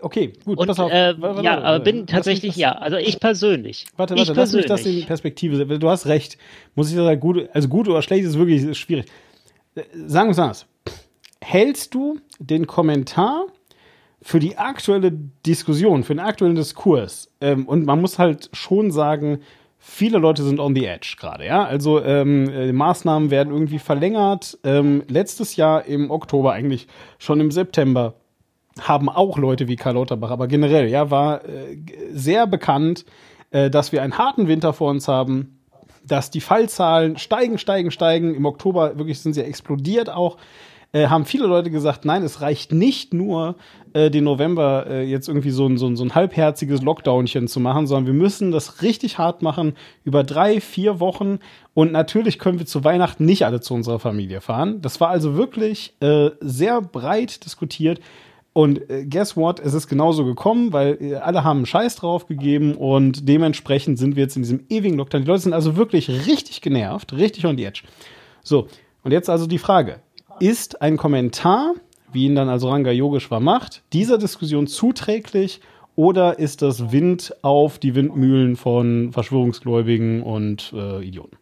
[0.00, 0.90] okay, gut, und, pass auf.
[0.90, 3.86] Äh, warte, ja, aber bin tatsächlich, ja, also ich persönlich.
[3.96, 5.78] Warte, warte, ich lass mich das in Perspektive.
[5.78, 6.38] Du hast recht.
[6.74, 9.06] Muss ich sagen, gut, also gut oder schlecht ist wirklich ist schwierig.
[10.06, 10.66] Sagen wir es anders.
[11.40, 13.46] Hältst du den Kommentar
[14.22, 15.12] für die aktuelle
[15.44, 19.40] Diskussion, für den aktuellen Diskurs, ähm, und man muss halt schon sagen,
[19.86, 21.64] viele Leute sind on the edge gerade, ja.
[21.64, 24.58] Also ähm, äh, Maßnahmen werden irgendwie verlängert.
[24.64, 28.14] Ähm, letztes Jahr im Oktober, eigentlich schon im September,
[28.80, 31.76] haben auch Leute wie Karl Lauterbach, aber generell, ja, war äh,
[32.12, 33.04] sehr bekannt,
[33.50, 35.60] äh, dass wir einen harten Winter vor uns haben,
[36.02, 38.34] dass die Fallzahlen steigen, steigen, steigen.
[38.34, 40.38] Im Oktober wirklich sind sie explodiert auch
[40.94, 43.56] äh, haben viele Leute gesagt, nein, es reicht nicht nur,
[43.92, 47.58] äh, den November äh, jetzt irgendwie so ein, so, ein, so ein halbherziges Lockdownchen zu
[47.58, 49.74] machen, sondern wir müssen das richtig hart machen
[50.04, 51.40] über drei, vier Wochen.
[51.74, 54.80] Und natürlich können wir zu Weihnachten nicht alle zu unserer Familie fahren.
[54.82, 58.00] Das war also wirklich äh, sehr breit diskutiert.
[58.52, 59.58] Und äh, guess what?
[59.58, 64.14] Es ist genauso gekommen, weil äh, alle haben einen Scheiß drauf gegeben und dementsprechend sind
[64.14, 65.22] wir jetzt in diesem ewigen Lockdown.
[65.22, 67.82] Die Leute sind also wirklich richtig genervt, richtig on the edge.
[68.44, 68.68] So,
[69.02, 69.98] und jetzt also die Frage
[70.40, 71.74] ist ein Kommentar
[72.14, 75.60] wie ihn dann also Ranga Yogeshwar macht, dieser Diskussion zuträglich
[75.96, 81.36] oder ist das Wind auf die Windmühlen von Verschwörungsgläubigen und äh, Idioten?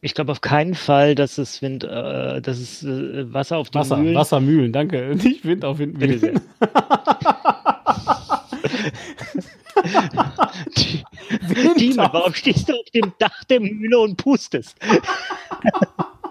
[0.00, 3.78] Ich glaube auf keinen Fall, dass es Wind, äh, dass es äh, Wasser auf die
[3.78, 4.16] Wasser, Mühlen.
[4.16, 5.16] Wassermühlen, danke.
[5.22, 6.18] Nicht Wind auf Bitte Windmühlen.
[6.18, 6.32] sehr.
[11.78, 14.76] Demon, warum stehst du auf dem Dach der Mühle und pustest?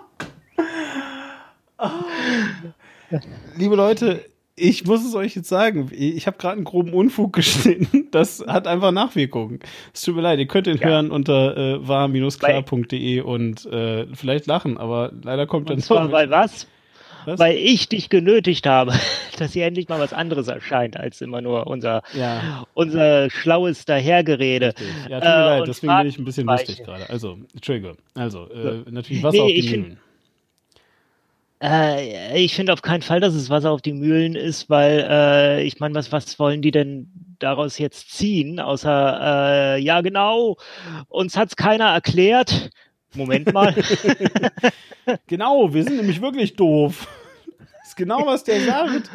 [3.58, 4.24] Liebe Leute,
[4.56, 5.90] ich muss es euch jetzt sagen.
[5.94, 8.08] Ich habe gerade einen groben Unfug geschnitten.
[8.12, 9.60] Das hat einfach Nachwirkungen.
[9.94, 10.88] Es tut mir leid, ihr könnt ihn Ja.
[10.88, 16.68] hören unter äh, war-klar.de und äh, vielleicht lachen, aber leider kommt dann zwar, weil was?
[17.26, 17.40] Was?
[17.40, 18.94] Weil ich dich genötigt habe,
[19.38, 24.68] dass hier endlich mal was anderes erscheint, als immer nur unser, Ja, unser schlaues Dahergerede.
[24.68, 24.88] richtig.
[25.08, 27.08] Ja, tut mir Äh, leid, deswegen bin ich ein bisschen lustig gerade.
[27.12, 27.96] Also, Entschuldige.
[28.16, 29.98] Also, äh, natürlich Wasser Nee, auf die Mühlen.
[31.62, 35.64] Äh, ich finde auf keinen Fall, dass es Wasser auf die Mühlen ist, weil äh,
[35.64, 38.60] ich meine, was, was wollen die denn daraus jetzt ziehen?
[38.60, 40.58] Außer, äh, ja genau,
[41.08, 42.72] uns hat's keiner erklärt.
[43.14, 43.76] Moment mal.
[45.26, 47.08] Genau, wir sind nämlich wirklich doof.
[47.58, 49.10] Das ist genau, was der sagt.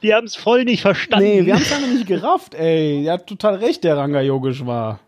[0.00, 1.26] Die haben es voll nicht verstanden.
[1.26, 3.02] Nee, wir haben es ja nicht gerafft, ey.
[3.02, 5.00] Der hat total recht, der Ranga Yogeshwar.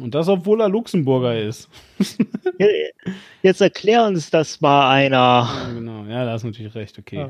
[0.00, 1.68] Und das, obwohl er Luxemburger ist.
[3.42, 5.16] Jetzt erklär uns das mal einer.
[5.16, 6.04] Ja, genau.
[6.04, 7.28] Ja, da hast natürlich recht, okay.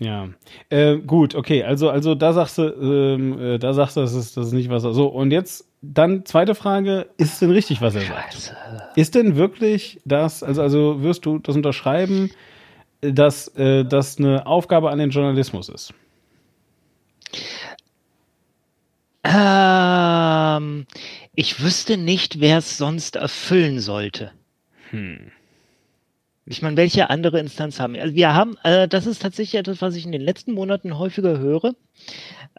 [0.00, 0.30] Ja.
[0.70, 1.62] Äh, gut, okay.
[1.62, 4.70] Also, also da sagst du, ähm, äh, da sagst du, das ist, das ist nicht
[4.70, 4.82] was.
[4.82, 8.32] So, und jetzt dann zweite Frage: Ist es denn richtig, was er sagt?
[8.32, 8.56] Scheiße.
[8.96, 12.30] Ist denn wirklich das, also, also wirst du das unterschreiben,
[13.02, 15.92] dass äh, das eine Aufgabe an den Journalismus ist?
[19.22, 20.86] Ähm,
[21.40, 24.32] ich wüsste nicht, wer es sonst erfüllen sollte.
[24.90, 25.32] Hm.
[26.44, 28.02] Ich meine, welche andere Instanz haben wir?
[28.02, 31.38] Also wir haben, äh, das ist tatsächlich etwas, was ich in den letzten Monaten häufiger
[31.38, 31.74] höre,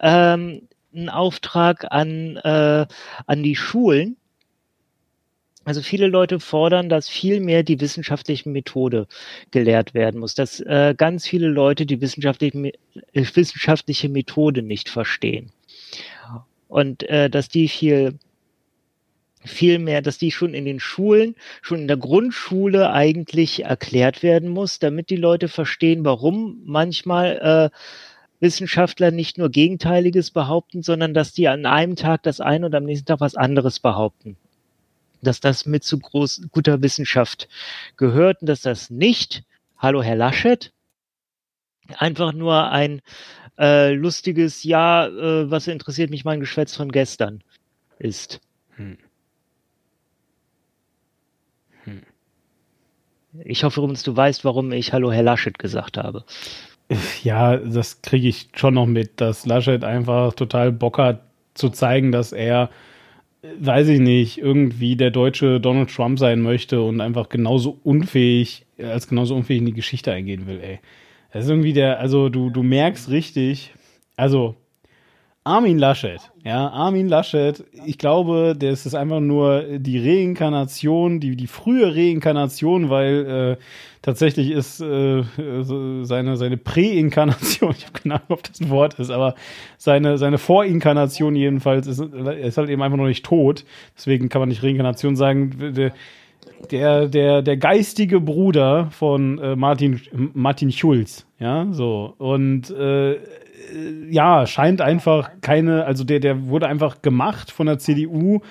[0.01, 2.87] ähm, einen Auftrag an, äh,
[3.27, 4.17] an die Schulen.
[5.63, 9.05] Also viele Leute fordern, dass viel mehr die wissenschaftliche Methode
[9.51, 12.73] gelehrt werden muss, dass äh, ganz viele Leute die wissenschaftliche,
[13.13, 15.51] äh, wissenschaftliche Methode nicht verstehen.
[16.67, 18.17] Und äh, dass die viel
[19.43, 24.49] viel mehr, dass die schon in den Schulen, schon in der Grundschule eigentlich erklärt werden
[24.49, 27.77] muss, damit die Leute verstehen, warum manchmal äh,
[28.39, 32.83] Wissenschaftler nicht nur Gegenteiliges behaupten, sondern dass die an einem Tag das eine und am
[32.83, 34.37] nächsten Tag was anderes behaupten.
[35.21, 37.47] Dass das mit zu groß, guter Wissenschaft
[37.97, 39.43] gehört und dass das nicht,
[39.77, 40.71] hallo Herr Laschet,
[41.97, 43.01] einfach nur ein
[43.59, 47.43] äh, lustiges, ja, äh, was interessiert mich mein Geschwätz von gestern
[47.99, 48.39] ist.
[48.75, 48.97] Hm.
[53.45, 56.23] Ich hoffe übrigens, du weißt, warum ich Hallo Herr Laschet gesagt habe.
[57.23, 61.21] Ja, das kriege ich schon noch mit, dass Laschet einfach total Bock hat
[61.53, 62.69] zu zeigen, dass er,
[63.59, 69.07] weiß ich nicht, irgendwie der deutsche Donald Trump sein möchte und einfach genauso unfähig, als
[69.07, 70.79] genauso unfähig in die Geschichte eingehen will, ey.
[71.31, 73.73] Das ist irgendwie der, also du, du merkst richtig,
[74.17, 74.55] also
[75.43, 81.47] Armin Laschet, ja, Armin Laschet, ich glaube, das ist einfach nur die Reinkarnation, die, die
[81.47, 83.63] frühe Reinkarnation, weil äh,
[84.03, 85.23] tatsächlich ist äh,
[86.03, 89.33] seine, seine Präinkarnation, ich habe keine Ahnung, ob das ein Wort ist, aber
[89.79, 93.65] seine, seine Vorinkarnation jedenfalls ist, ist halt eben einfach noch nicht tot.
[93.97, 95.73] Deswegen kann man nicht Reinkarnation sagen.
[95.75, 95.91] Der,
[96.69, 100.01] der, der, der geistige Bruder von äh, Martin,
[100.33, 102.13] Martin Schulz, ja, so.
[102.19, 103.17] Und äh,
[104.09, 108.41] ja, scheint einfach keine, also der, der wurde einfach gemacht von der CDU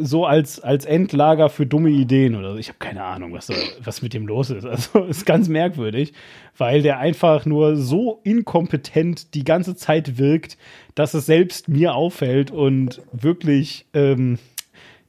[0.00, 2.58] so als, als Endlager für dumme Ideen oder so.
[2.58, 4.66] Ich habe keine Ahnung, was, da- was mit dem los ist.
[4.66, 6.12] Also ist ganz merkwürdig,
[6.58, 10.58] weil der einfach nur so inkompetent die ganze Zeit wirkt,
[10.94, 14.38] dass es selbst mir auffällt und wirklich, ähm,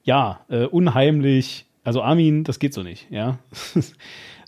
[0.03, 1.65] ja, äh, unheimlich.
[1.83, 3.37] Also Armin, das geht so nicht, ja.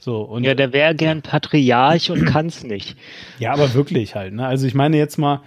[0.08, 2.96] so, und Ja, der wäre gern Patriarch und kann's nicht.
[3.40, 4.34] ja, aber wirklich halt.
[4.34, 4.48] Ne?
[4.48, 5.42] Also ich meine jetzt mal,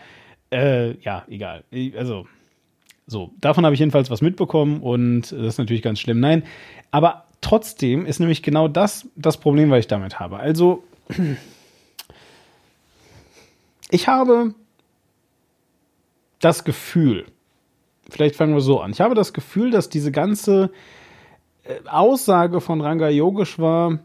[0.52, 1.64] äh, ja, egal.
[1.96, 2.26] Also
[3.06, 6.20] so, davon habe ich jedenfalls was mitbekommen und das ist natürlich ganz schlimm.
[6.20, 6.42] Nein,
[6.90, 10.36] aber trotzdem ist nämlich genau das das Problem, was ich damit habe.
[10.38, 10.84] Also
[13.90, 14.54] ich habe
[16.38, 17.24] das Gefühl,
[18.10, 18.90] vielleicht fangen wir so an.
[18.90, 20.70] Ich habe das Gefühl, dass diese ganze
[21.64, 24.00] äh, Aussage von Ranga Yogeshwar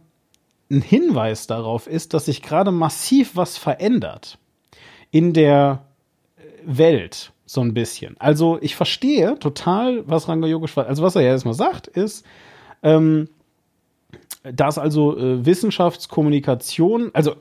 [0.76, 4.38] ein Hinweis darauf ist, dass sich gerade massiv was verändert
[5.11, 5.86] in der
[6.38, 8.15] äh, Welt so ein bisschen.
[8.19, 12.26] Also ich verstehe total, was Ranga Yogeshwar, also was er ja erstmal sagt, ist,
[12.84, 13.30] ähm,
[14.43, 17.36] da ist also äh, Wissenschaftskommunikation, also,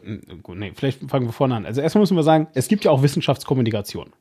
[0.49, 1.67] nee, vielleicht fangen wir vorne an.
[1.67, 4.13] Also erstmal müssen wir sagen, es gibt ja auch Wissenschaftskommunikation.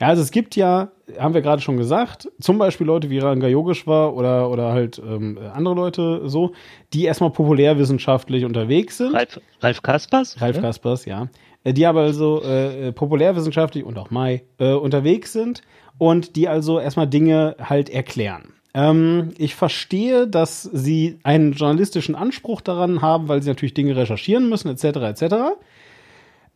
[0.00, 0.88] Ja, also es gibt ja,
[1.18, 5.38] haben wir gerade schon gesagt, zum Beispiel Leute wie Ranga Yogeshwar oder, oder halt ähm,
[5.52, 6.52] andere Leute so,
[6.92, 9.14] die erstmal populärwissenschaftlich unterwegs sind.
[9.14, 10.40] Ralf, Ralf Kaspers?
[10.40, 10.62] Ralf ja?
[10.62, 11.28] Kaspers, ja.
[11.62, 15.62] Äh, die aber also äh, populärwissenschaftlich und auch Mai äh, unterwegs sind
[15.98, 18.54] und die also erstmal Dinge halt erklären.
[18.74, 24.48] Ähm, ich verstehe, dass sie einen journalistischen Anspruch daran haben, weil sie natürlich Dinge recherchieren
[24.48, 25.34] müssen, etc., etc.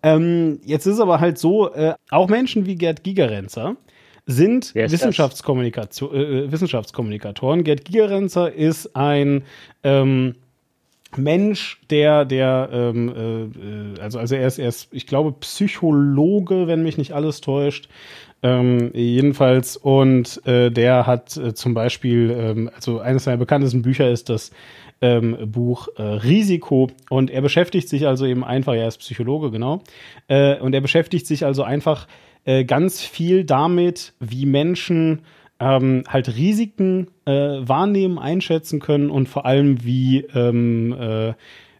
[0.03, 3.77] Ähm, jetzt ist aber halt so, äh, auch Menschen wie Gerd Gigerenzer
[4.27, 7.65] sind Wissenschaftskommunikation, äh, Wissenschaftskommunikatoren.
[7.65, 9.43] Gerd Gigerenzer ist ein
[9.83, 10.35] ähm,
[11.17, 16.83] Mensch, der, der, ähm, äh, also, also er ist, er ist, ich glaube, Psychologe, wenn
[16.83, 17.89] mich nicht alles täuscht.
[18.43, 24.11] Ähm, jedenfalls, und äh, der hat äh, zum Beispiel, ähm, also eines seiner bekanntesten Bücher
[24.11, 24.53] ist das
[25.01, 29.83] ähm, Buch äh, Risiko und er beschäftigt sich also eben einfach, er ist Psychologe, genau,
[30.29, 32.07] äh, und er beschäftigt sich also einfach
[32.45, 35.23] äh, ganz viel damit, wie Menschen
[35.61, 41.35] ähm, halt Risiken äh, wahrnehmen, einschätzen können und vor allem, wie ähm, äh,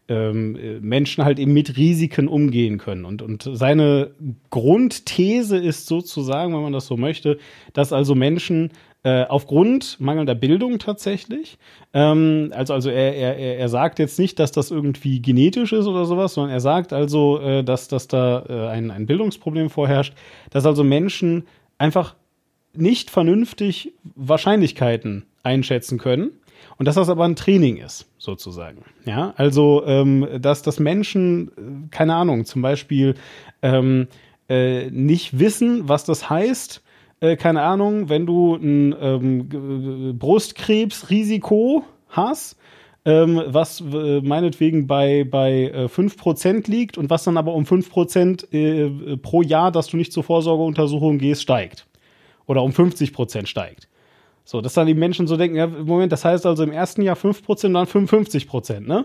[0.09, 3.05] ähm, Menschen halt eben mit Risiken umgehen können.
[3.05, 4.11] Und, und seine
[4.51, 7.39] Grundthese ist sozusagen, wenn man das so möchte,
[7.75, 8.71] dass also Menschen
[9.09, 11.57] äh, aufgrund mangelnder Bildung tatsächlich,
[11.95, 16.05] ähm, also, also er, er, er sagt jetzt nicht, dass das irgendwie genetisch ist oder
[16.05, 20.13] sowas, sondern er sagt also, äh, dass, dass da äh, ein, ein Bildungsproblem vorherrscht,
[20.51, 21.47] dass also Menschen
[21.79, 22.17] einfach
[22.75, 26.33] nicht vernünftig Wahrscheinlichkeiten einschätzen können
[26.77, 28.85] und dass das aber ein Training ist, sozusagen.
[29.07, 33.15] Ja, also, ähm, dass, dass Menschen, äh, keine Ahnung, zum Beispiel
[33.63, 34.09] ähm,
[34.51, 36.83] äh, nicht wissen, was das heißt,
[37.21, 42.57] äh, keine Ahnung, wenn du ein ähm, Brustkrebsrisiko hast,
[43.05, 48.53] ähm, was äh, meinetwegen bei, bei äh, 5% liegt und was dann aber um 5%
[48.53, 51.87] äh, pro Jahr, dass du nicht zur Vorsorgeuntersuchung gehst, steigt.
[52.47, 53.89] Oder um 50% steigt.
[54.45, 57.17] So, dass dann die Menschen so denken, ja, Moment, das heißt also im ersten Jahr
[57.17, 59.05] 5% und dann 55%, ne?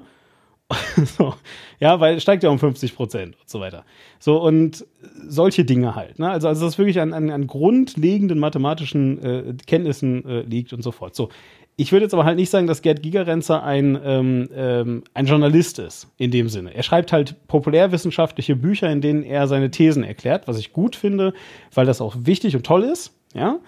[1.18, 1.34] so,
[1.80, 3.86] ja, weil es steigt ja um 50 Prozent und so weiter.
[4.20, 4.86] So, und
[5.28, 6.20] solche Dinge halt.
[6.20, 6.30] Ne?
[6.30, 10.91] Also, also, das wirklich an, an, an grundlegenden mathematischen äh, Kenntnissen äh, liegt und so
[10.91, 11.16] fort.
[11.16, 11.30] So,
[11.76, 15.80] ich würde jetzt aber halt nicht sagen, dass Gerd Gigerenzer ein, ähm, ähm, ein Journalist
[15.80, 16.74] ist, in dem Sinne.
[16.74, 21.34] Er schreibt halt populärwissenschaftliche Bücher, in denen er seine Thesen erklärt, was ich gut finde,
[21.74, 23.16] weil das auch wichtig und toll ist.
[23.34, 23.59] Ja.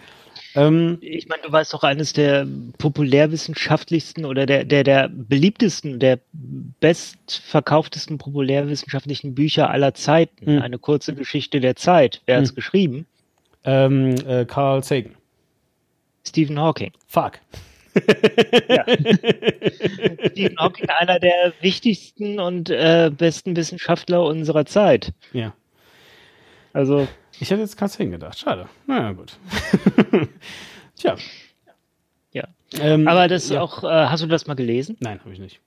[0.56, 2.48] Ähm, ich meine, du weißt doch, eines der
[2.78, 10.46] populärwissenschaftlichsten oder der, der, der beliebtesten, der bestverkauftesten populärwissenschaftlichen Bücher aller Zeiten.
[10.46, 10.62] Hm.
[10.62, 12.22] Eine kurze Geschichte der Zeit.
[12.26, 12.40] Wer hm.
[12.40, 13.06] hat es geschrieben?
[13.66, 15.16] Ähm, äh, Carl Sagan.
[16.26, 16.92] Stephen Hawking.
[17.08, 17.34] Fuck.
[18.70, 18.86] ja.
[20.32, 25.14] Stephen Hawking, einer der wichtigsten und äh, besten Wissenschaftler unserer Zeit.
[25.34, 25.54] Ja.
[26.74, 27.08] Also
[27.40, 28.40] ich hätte jetzt ganz hingedacht.
[28.40, 28.68] Schade.
[28.88, 29.38] Naja, gut.
[30.96, 31.16] Tja.
[32.32, 32.48] Ja.
[32.80, 33.62] Ähm, Aber das ja.
[33.62, 34.98] auch, äh, hast du das mal gelesen?
[35.00, 35.60] Nein, habe ich nicht.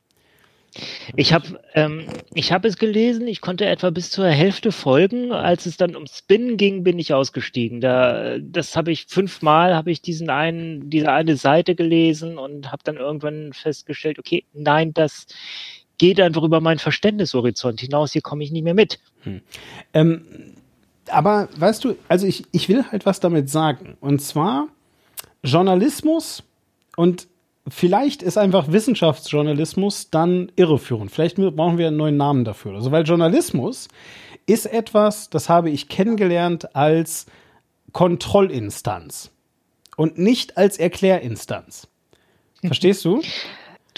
[1.16, 5.32] Ich habe ähm, ich hab es gelesen, ich konnte etwa bis zur Hälfte folgen.
[5.32, 7.80] Als es dann um Spin ging, bin ich ausgestiegen.
[7.80, 12.82] Da, das habe ich fünfmal, habe ich diesen einen, diese eine Seite gelesen und habe
[12.84, 15.26] dann irgendwann festgestellt, okay, nein, das
[15.96, 19.00] geht einfach über meinen Verständnishorizont hinaus, hier komme ich nicht mehr mit.
[19.22, 19.40] Hm.
[19.94, 20.54] Ähm,
[21.12, 23.96] aber weißt du, also ich, ich will halt was damit sagen.
[24.00, 24.68] Und zwar
[25.42, 26.42] Journalismus
[26.96, 27.28] und
[27.68, 31.11] vielleicht ist einfach Wissenschaftsjournalismus dann irreführend.
[31.11, 32.74] Vielleicht brauchen wir einen neuen Namen dafür.
[32.74, 33.88] Also, weil Journalismus
[34.46, 37.26] ist etwas, das habe ich kennengelernt als
[37.92, 39.30] Kontrollinstanz
[39.96, 41.88] und nicht als Erklärinstanz.
[42.64, 43.22] Verstehst du?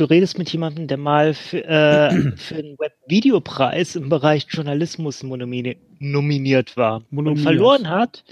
[0.01, 5.77] Du redest mit jemandem, der mal für, äh, für einen Webvideopreis im Bereich Journalismus nomini
[5.99, 7.39] nominiert war nominiert.
[7.39, 8.25] und verloren hat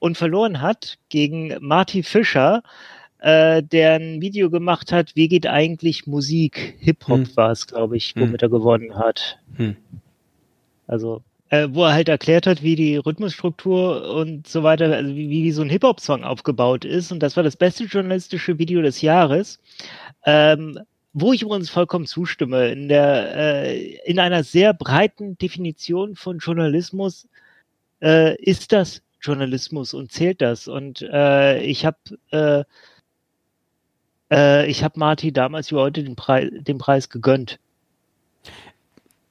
[0.00, 2.62] und verloren hat gegen Marty Fischer,
[3.20, 6.76] äh, der ein Video gemacht hat, wie geht eigentlich Musik?
[6.80, 7.36] Hip-Hop hm.
[7.36, 8.46] war es, glaube ich, womit hm.
[8.46, 9.38] er gewonnen hat.
[9.56, 9.76] Hm.
[10.88, 15.30] Also äh, wo er halt erklärt hat, wie die Rhythmusstruktur und so weiter, also wie,
[15.30, 17.12] wie so ein Hip-Hop-Song aufgebaut ist.
[17.12, 19.58] Und das war das beste journalistische Video des Jahres.
[20.24, 20.78] Ähm,
[21.14, 27.28] wo ich übrigens vollkommen zustimme, in der äh, in einer sehr breiten Definition von Journalismus
[28.02, 30.68] äh, ist das Journalismus und zählt das.
[30.68, 31.98] Und äh, ich habe
[32.30, 32.64] äh,
[34.30, 37.58] äh, ich habe Marty damals wie heute den, Preis den Preis gegönnt.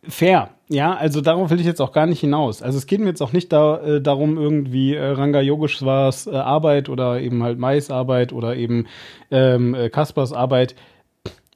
[0.10, 2.62] Fair, ja, also darauf will ich jetzt auch gar nicht hinaus.
[2.62, 6.36] Also es geht mir jetzt auch nicht da, äh, darum, irgendwie äh, Ranga Yogeshwars äh,
[6.36, 8.88] Arbeit oder eben halt Mais Arbeit oder eben
[9.32, 10.76] ähm, äh, Kaspers Arbeit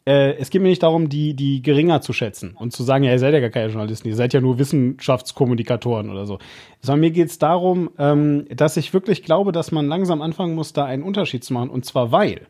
[0.05, 3.11] äh, es geht mir nicht darum, die, die geringer zu schätzen und zu sagen, ja,
[3.11, 6.39] ihr seid ja gar keine Journalisten, ihr seid ja nur Wissenschaftskommunikatoren oder so.
[6.81, 10.73] Sondern mir geht es darum, ähm, dass ich wirklich glaube, dass man langsam anfangen muss,
[10.73, 11.69] da einen Unterschied zu machen.
[11.69, 12.47] Und zwar weil.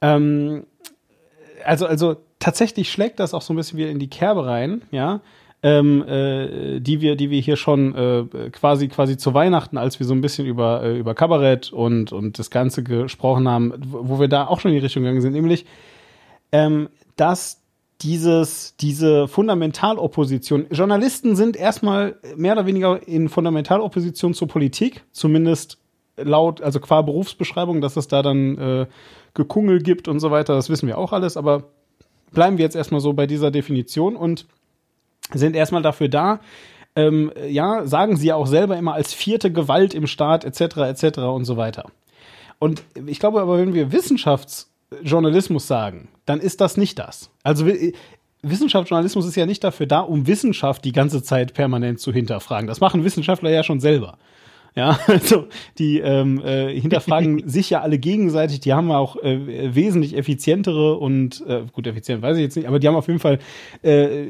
[0.00, 0.66] Ähm,
[1.64, 5.20] also, also tatsächlich schlägt das auch so ein bisschen wieder in die Kerbe rein, ja.
[5.60, 10.06] Ähm, äh, die wir, die wir hier schon äh, quasi, quasi zu Weihnachten, als wir
[10.06, 14.28] so ein bisschen über, äh, über Kabarett und, und das Ganze gesprochen haben, wo wir
[14.28, 15.66] da auch schon in die Richtung gegangen sind, nämlich
[16.52, 17.60] ähm, dass
[18.02, 25.78] dieses, diese Fundamentalopposition, Journalisten sind erstmal mehr oder weniger in Fundamentalopposition zur Politik, zumindest
[26.16, 28.86] laut, also qua Berufsbeschreibung, dass es da dann äh,
[29.34, 31.64] Gekungel gibt und so weiter, das wissen wir auch alles, aber
[32.32, 34.46] bleiben wir jetzt erstmal so bei dieser Definition und
[35.32, 36.40] sind erstmal dafür da,
[36.96, 40.78] ähm, ja, sagen sie ja auch selber immer als vierte Gewalt im Staat etc.
[40.78, 41.18] etc.
[41.18, 41.90] und so weiter.
[42.58, 44.72] Und ich glaube aber, wenn wir Wissenschafts
[45.02, 47.30] Journalismus sagen, dann ist das nicht das.
[47.42, 47.66] Also
[48.42, 52.66] Wissenschaftsjournalismus ist ja nicht dafür da, um Wissenschaft die ganze Zeit permanent zu hinterfragen.
[52.66, 54.18] Das machen Wissenschaftler ja schon selber.
[54.74, 55.46] Ja, also
[55.78, 58.60] die ähm, äh, hinterfragen sich ja alle gegenseitig.
[58.60, 62.78] Die haben auch äh, wesentlich effizientere und äh, gut effizient weiß ich jetzt nicht, aber
[62.78, 63.38] die haben auf jeden Fall
[63.82, 64.26] äh,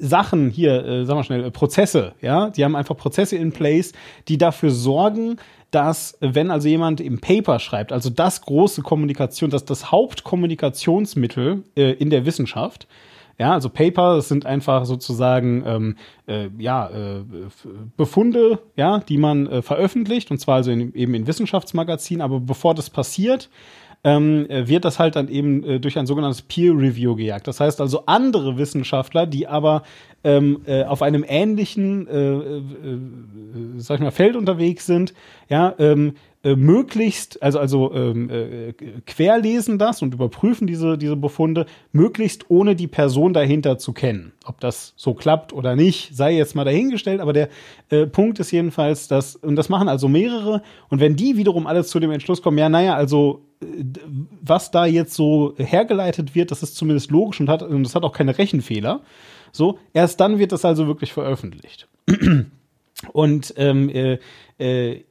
[0.00, 2.14] Sachen hier, äh, sagen wir schnell, äh, Prozesse.
[2.20, 3.92] Ja, die haben einfach Prozesse in place,
[4.28, 5.36] die dafür sorgen,
[5.70, 11.92] dass wenn also jemand im Paper schreibt, also das große Kommunikation, das das Hauptkommunikationsmittel äh,
[11.92, 12.86] in der Wissenschaft,
[13.38, 17.24] ja, also Paper, sind einfach sozusagen ähm, äh, ja, äh,
[17.96, 22.74] Befunde, ja, die man äh, veröffentlicht, und zwar also in, eben in Wissenschaftsmagazinen, aber bevor
[22.74, 23.48] das passiert,
[24.04, 27.48] ähm, wird das halt dann eben äh, durch ein sogenanntes Peer Review gejagt.
[27.48, 29.82] Das heißt also andere Wissenschaftler, die aber
[30.24, 32.98] ähm, äh, auf einem ähnlichen, äh, äh,
[33.78, 35.14] sag ich mal, Feld unterwegs sind,
[35.48, 36.14] ja, ähm,
[36.44, 38.72] äh, möglichst, also, also ähm, äh,
[39.06, 44.32] querlesen das und überprüfen diese, diese Befunde, möglichst ohne die Person dahinter zu kennen.
[44.46, 47.48] Ob das so klappt oder nicht, sei jetzt mal dahingestellt, aber der
[47.90, 51.88] äh, Punkt ist jedenfalls, dass, und das machen also mehrere, und wenn die wiederum alles
[51.88, 53.42] zu dem Entschluss kommen, ja, naja, also
[54.40, 58.04] was da jetzt so hergeleitet wird, das ist zumindest logisch und hat, und das hat
[58.04, 59.02] auch keine Rechenfehler.
[59.50, 61.88] So, erst dann wird das also wirklich veröffentlicht.
[63.12, 64.18] Und ähm, äh,
[64.58, 65.04] äh,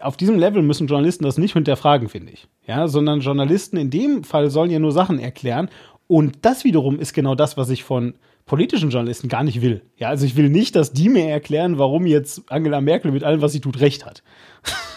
[0.00, 2.48] auf diesem Level müssen Journalisten das nicht hinterfragen, finde ich.
[2.66, 5.68] Ja, sondern Journalisten in dem Fall sollen ja nur Sachen erklären.
[6.06, 8.14] Und das wiederum ist genau das, was ich von
[8.46, 9.82] politischen Journalisten gar nicht will.
[9.96, 13.40] Ja, also ich will nicht, dass die mir erklären, warum jetzt Angela Merkel mit allem,
[13.40, 14.22] was sie tut, recht hat.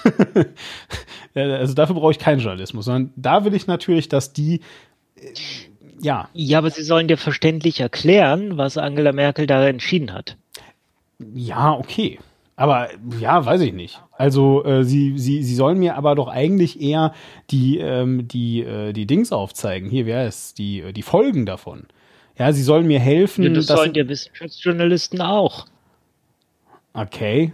[1.34, 4.62] also dafür brauche ich keinen Journalismus, sondern da will ich natürlich, dass die
[5.16, 5.34] äh,
[6.00, 6.30] ja.
[6.34, 10.38] Ja, aber sie sollen dir verständlich erklären, was Angela Merkel da entschieden hat.
[11.34, 12.20] Ja, okay.
[12.58, 12.90] Aber
[13.20, 14.02] ja, weiß ich nicht.
[14.14, 17.14] Also äh, sie, sie, sie sollen mir aber doch eigentlich eher
[17.52, 19.92] die, ähm, die, äh, die Dings aufzeigen.
[19.92, 21.86] Hier, wer ist die, äh, die Folgen davon.
[22.36, 23.44] Ja, sie sollen mir helfen.
[23.44, 25.68] Ja, das sollen ja Wissenschaftsjournalisten auch.
[26.94, 27.54] Okay.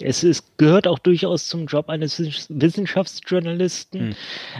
[0.00, 4.14] Es ist, gehört auch durchaus zum Job eines Wissenschaftsjournalisten, hm.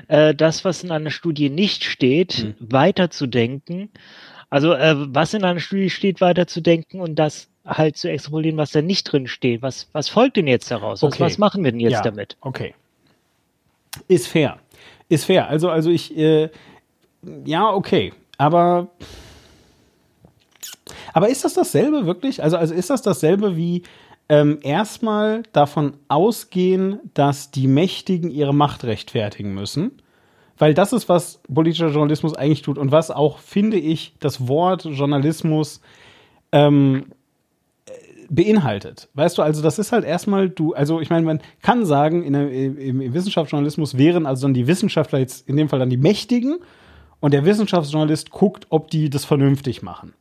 [0.09, 2.55] äh, das, was in einer Studie nicht steht, hm.
[2.59, 3.91] weiterzudenken.
[4.51, 8.81] Also äh, was in einer Studie steht, weiterzudenken und das halt zu extrapolieren, was da
[8.81, 9.61] nicht drin steht.
[9.63, 11.03] Was, was folgt denn jetzt daraus?
[11.03, 11.13] Okay.
[11.13, 12.37] Was, was machen wir denn jetzt ja, damit?
[12.41, 12.75] Okay.
[14.07, 14.59] Ist fair.
[15.09, 15.49] Ist fair.
[15.49, 16.49] Also, also ich, äh,
[17.45, 18.13] ja, okay.
[18.39, 18.89] Aber,
[21.13, 22.43] aber ist das dasselbe wirklich?
[22.43, 23.83] Also, also ist das dasselbe wie
[24.29, 30.03] ähm, erstmal davon ausgehen, dass die Mächtigen ihre Macht rechtfertigen müssen.
[30.59, 34.85] Weil das ist, was politischer Journalismus eigentlich tut und was auch, finde ich, das Wort
[34.85, 35.81] Journalismus
[36.53, 37.07] ähm,
[38.29, 39.09] beinhaltet.
[39.15, 42.33] Weißt du, also das ist halt erstmal du, also ich meine, man kann sagen, in
[42.35, 45.97] der, im, im Wissenschaftsjournalismus wären also dann die Wissenschaftler jetzt in dem Fall dann die
[45.97, 46.59] Mächtigen
[47.21, 50.13] und der Wissenschaftsjournalist guckt, ob die das vernünftig machen.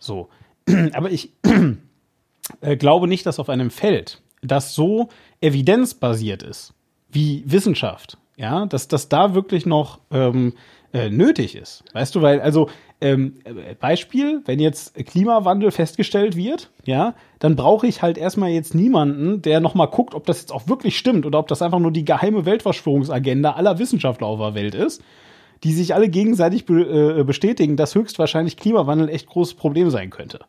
[0.00, 0.28] So.
[0.92, 1.32] Aber ich
[2.60, 5.08] äh, glaube nicht, dass auf einem Feld, das so
[5.40, 6.74] evidenzbasiert ist,
[7.10, 10.54] wie Wissenschaft, ja, dass das da wirklich noch ähm,
[10.92, 11.84] äh, nötig ist.
[11.92, 12.68] Weißt du, weil, also,
[13.00, 13.34] ähm,
[13.80, 19.60] Beispiel, wenn jetzt Klimawandel festgestellt wird, ja, dann brauche ich halt erstmal jetzt niemanden, der
[19.60, 22.46] nochmal guckt, ob das jetzt auch wirklich stimmt oder ob das einfach nur die geheime
[22.46, 25.02] Weltverschwörungsagenda aller Wissenschaftler auf der Welt ist,
[25.64, 30.40] die sich alle gegenseitig be äh, bestätigen, dass höchstwahrscheinlich Klimawandel echt großes Problem sein könnte.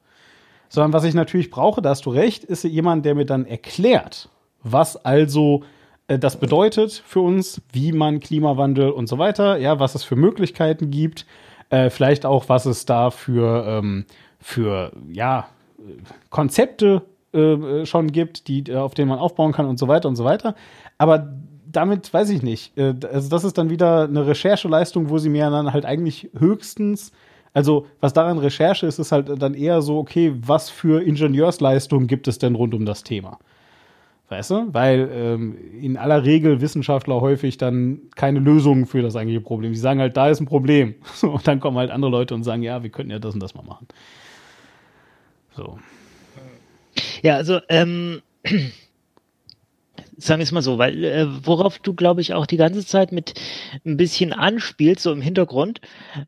[0.69, 4.29] Sondern was ich natürlich brauche, da hast du recht, ist jemand, der mir dann erklärt,
[4.61, 5.63] was also
[6.07, 10.91] das bedeutet für uns, wie man Klimawandel und so weiter, ja, was es für Möglichkeiten
[10.91, 11.25] gibt,
[11.69, 14.05] äh, vielleicht auch, was es da für, ähm,
[14.39, 15.47] für ja,
[16.29, 20.23] Konzepte äh, schon gibt, die, auf denen man aufbauen kann und so weiter und so
[20.23, 20.55] weiter.
[20.97, 21.33] Aber
[21.65, 22.77] damit weiß ich nicht.
[22.77, 27.11] Äh, also das ist dann wieder eine Rechercheleistung, wo sie mir dann halt eigentlich höchstens,
[27.53, 32.27] also was daran Recherche ist, ist halt dann eher so, okay, was für Ingenieursleistungen gibt
[32.27, 33.39] es denn rund um das Thema?
[34.33, 34.73] Weißt du?
[34.73, 39.73] Weil ähm, in aller Regel Wissenschaftler häufig dann keine Lösungen für das eigentliche Problem.
[39.73, 40.95] Die sagen halt, da ist ein Problem.
[41.21, 43.53] Und dann kommen halt andere Leute und sagen, ja, wir könnten ja das und das
[43.53, 43.87] mal machen.
[45.55, 45.77] So.
[47.21, 48.23] Ja, also ähm,
[50.17, 53.11] sagen wir es mal so, weil äh, worauf du, glaube ich, auch die ganze Zeit
[53.11, 53.35] mit
[53.85, 55.79] ein bisschen anspielst, so im Hintergrund,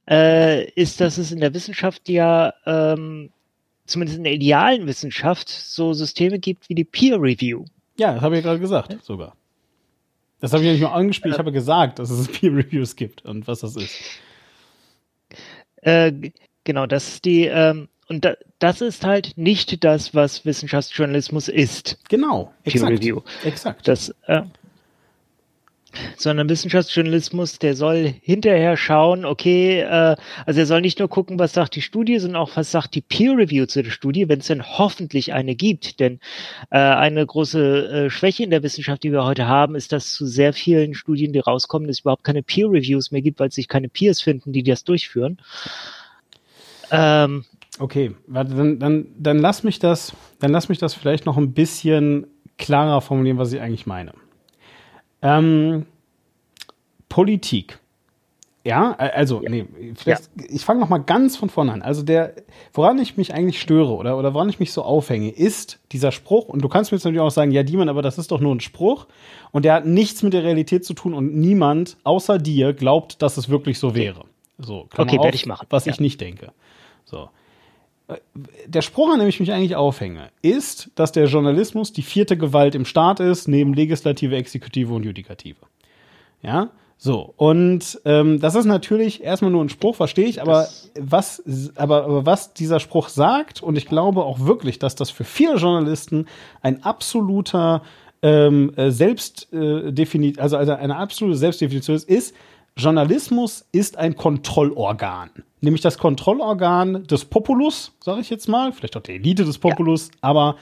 [0.07, 3.31] äh, ist, dass es in der Wissenschaft ja, ähm,
[3.87, 7.65] zumindest in der idealen Wissenschaft, so Systeme gibt wie die Peer Review.
[7.97, 9.35] Ja, das habe ich ja gerade gesagt, sogar.
[10.39, 13.23] Das habe ich ja nicht nur angespielt, ich habe gesagt, dass es Peer Reviews gibt
[13.25, 13.95] und was das ist.
[15.77, 16.11] Äh,
[16.63, 21.97] genau, das ist die, ähm, und da, das ist halt nicht das, was Wissenschaftsjournalismus ist.
[22.09, 22.89] Genau, exakt.
[22.89, 23.21] Peer Review.
[23.43, 23.87] Exakt.
[23.87, 24.41] Das, äh,
[26.17, 30.15] sondern Wissenschaftsjournalismus, der soll hinterher schauen, okay, äh,
[30.45, 33.01] also er soll nicht nur gucken, was sagt die Studie, sondern auch, was sagt die
[33.01, 35.99] Peer Review zu der Studie, wenn es denn hoffentlich eine gibt.
[35.99, 36.19] Denn
[36.71, 40.25] äh, eine große äh, Schwäche in der Wissenschaft, die wir heute haben, ist, dass zu
[40.25, 43.89] sehr vielen Studien, die rauskommen, es überhaupt keine Peer Reviews mehr gibt, weil sich keine
[43.89, 45.39] Peers finden, die das durchführen.
[46.91, 47.45] Ähm,
[47.77, 51.53] Okay, warte, dann, dann, dann lass mich das, dann lass mich das vielleicht noch ein
[51.53, 52.27] bisschen
[52.57, 54.13] klarer formulieren, was ich eigentlich meine.
[55.25, 55.85] Ähm,
[57.09, 57.79] Politik.
[58.63, 59.49] Ja, also, ja.
[59.49, 59.65] nee,
[59.95, 60.45] vielleicht, ja.
[60.49, 61.81] ich fange noch mal ganz von vorne an.
[61.83, 62.33] Also der,
[62.73, 66.47] woran ich mich eigentlich störe oder, oder woran ich mich so aufhänge, ist dieser Spruch,
[66.47, 68.55] und du kannst mir jetzt natürlich auch sagen, ja, Diemann, aber das ist doch nur
[68.55, 69.05] ein Spruch
[69.51, 73.37] und der hat nichts mit der Realität zu tun und niemand außer dir glaubt, dass
[73.37, 74.25] es wirklich so wäre.
[74.57, 75.67] So, okay, werde ich machen.
[75.69, 75.93] Was ja.
[75.93, 76.51] ich nicht denke.
[77.03, 77.29] So
[78.67, 82.75] der Spruch, an dem ich mich eigentlich aufhänge, ist, dass der Journalismus die vierte Gewalt
[82.75, 85.57] im Staat ist, neben Legislative, Exekutive und Judikative.
[86.41, 87.33] Ja, so.
[87.35, 90.67] Und ähm, das ist natürlich erstmal nur ein Spruch, verstehe ich, aber
[90.99, 91.43] was,
[91.75, 95.55] aber, aber was dieser Spruch sagt, und ich glaube auch wirklich, dass das für viele
[95.55, 96.27] Journalisten
[96.61, 97.81] ein absoluter
[98.21, 102.35] ähm, äh, Selbstdefinition, äh, also, also eine absolute Selbstdefinition ist, ist,
[102.77, 105.31] Journalismus ist ein Kontrollorgan
[105.65, 110.07] nämlich das Kontrollorgan des Populus, sage ich jetzt mal, vielleicht auch der Elite des Populus,
[110.07, 110.13] ja.
[110.21, 110.55] aber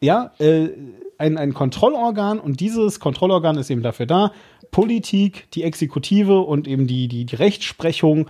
[0.00, 0.70] ja, äh,
[1.18, 4.32] ein, ein Kontrollorgan und dieses Kontrollorgan ist eben dafür da,
[4.70, 8.28] Politik, die Exekutive und eben die, die, die Rechtsprechung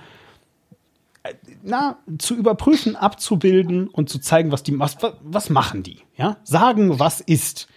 [1.23, 6.37] äh, na, zu überprüfen, abzubilden und zu zeigen, was die was, was machen die, ja?
[6.45, 7.69] Sagen, was ist.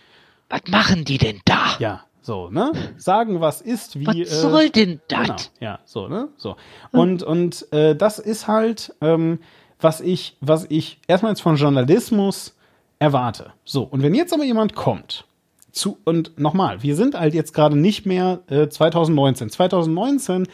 [0.49, 1.75] Was machen die denn da?
[1.79, 2.71] Ja, so, ne?
[2.97, 4.05] Sagen, was ist, wie.
[4.05, 5.27] Was soll äh, denn das?
[5.27, 6.29] Genau, ja, so, ne?
[6.37, 6.55] So.
[6.91, 9.39] Und, und äh, das ist halt, ähm,
[9.79, 12.55] was ich, was ich erstmal jetzt von Journalismus
[12.99, 13.53] erwarte.
[13.65, 15.25] So, und wenn jetzt aber jemand kommt
[15.71, 19.49] zu, und nochmal, wir sind halt jetzt gerade nicht mehr äh, 2019.
[19.49, 20.47] 2019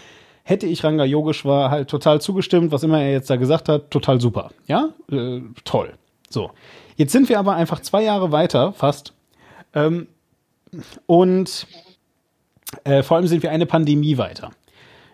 [0.44, 4.22] hätte ich Ranga Yogeshwar halt total zugestimmt, was immer er jetzt da gesagt hat, total
[4.22, 4.52] super.
[4.68, 5.94] Ja, äh, toll.
[6.30, 6.52] So.
[6.96, 9.14] Jetzt sind wir aber einfach zwei Jahre weiter, fast.
[9.74, 10.08] Ähm,
[11.06, 11.68] und
[12.84, 14.52] äh, vor allem sind wir eine Pandemie weiter.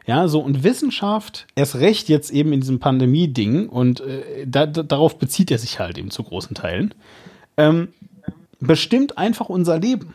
[0.05, 4.83] Ja, so und Wissenschaft, erst recht jetzt eben in diesem Pandemie-Ding, und äh, da, da,
[4.83, 6.93] darauf bezieht er sich halt eben zu großen Teilen,
[7.55, 7.89] ähm,
[8.59, 10.13] bestimmt einfach unser Leben.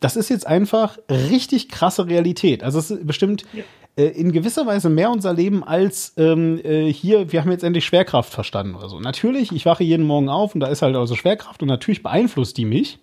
[0.00, 2.64] Das ist jetzt einfach richtig krasse Realität.
[2.64, 3.62] Also es bestimmt ja.
[3.96, 7.84] äh, in gewisser Weise mehr unser Leben als ähm, äh, hier, wir haben jetzt endlich
[7.84, 8.98] Schwerkraft verstanden oder so.
[8.98, 12.56] Natürlich, ich wache jeden Morgen auf und da ist halt also Schwerkraft und natürlich beeinflusst
[12.56, 12.98] die mich.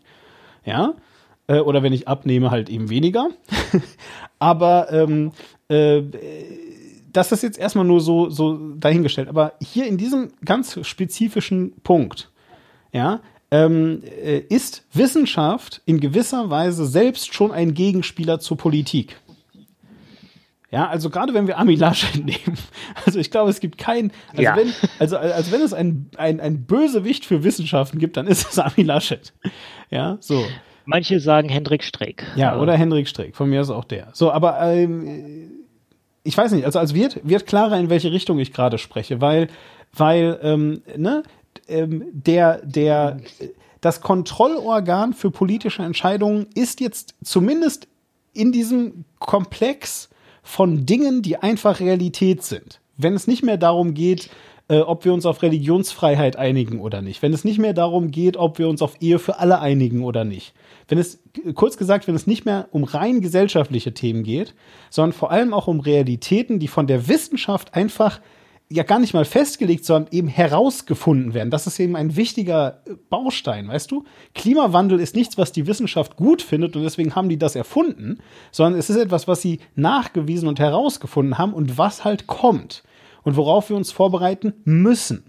[0.66, 0.96] Ja,
[1.48, 3.30] äh, oder wenn ich abnehme, halt eben weniger.
[4.40, 5.32] Aber ähm,
[5.70, 6.04] äh,
[7.12, 9.28] das ist jetzt erstmal nur so, so dahingestellt.
[9.28, 12.32] Aber hier in diesem ganz spezifischen Punkt,
[12.92, 19.18] ja, ähm, äh, ist Wissenschaft in gewisser Weise selbst schon ein Gegenspieler zur Politik.
[20.70, 22.58] Ja, also gerade wenn wir Ami Laschet nehmen,
[23.06, 24.56] also ich glaube, es gibt keinen, also ja.
[24.58, 28.60] wenn, also, also wenn es ein, ein, ein Bösewicht für Wissenschaften gibt, dann ist es
[28.60, 29.34] Ami Laschet.
[29.90, 30.46] Ja, so.
[30.88, 32.24] Manche sagen Hendrik Streeck.
[32.38, 33.36] Ja, oder Hendrik Streeck.
[33.36, 34.08] Von mir ist auch der.
[34.14, 35.52] So, aber ähm,
[36.24, 39.50] ich weiß nicht, also, also wird, wird klarer, in welche Richtung ich gerade spreche, weil,
[39.94, 41.24] weil, ähm, ne,
[41.68, 43.18] ähm, der, der,
[43.82, 47.90] das Kontrollorgan für politische Entscheidungen ist jetzt zumindest
[48.34, 50.10] in diesem Komplex
[50.42, 52.80] von Dingen, die einfach Realität sind.
[52.96, 54.30] Wenn es nicht mehr darum geht,
[54.70, 57.22] äh, ob wir uns auf Religionsfreiheit einigen oder nicht.
[57.22, 60.24] Wenn es nicht mehr darum geht, ob wir uns auf Ehe für alle einigen oder
[60.24, 60.54] nicht
[60.88, 61.22] wenn es,
[61.56, 64.54] kurz gesagt, wenn es nicht mehr um rein gesellschaftliche Themen geht,
[64.90, 68.22] sondern vor allem auch um Realitäten, die von der Wissenschaft einfach
[68.70, 71.52] ja gar nicht mal festgelegt, sondern eben herausgefunden werden.
[71.52, 74.04] Das ist eben ein wichtiger äh, Baustein, weißt du?
[74.36, 78.20] Klimawandel ist nichts, was die Wissenschaft gut findet und deswegen haben die das erfunden,
[78.52, 82.84] sondern es ist etwas, was sie nachgewiesen und herausgefunden haben und was halt kommt
[83.28, 85.26] und worauf wir uns vorbereiten müssen.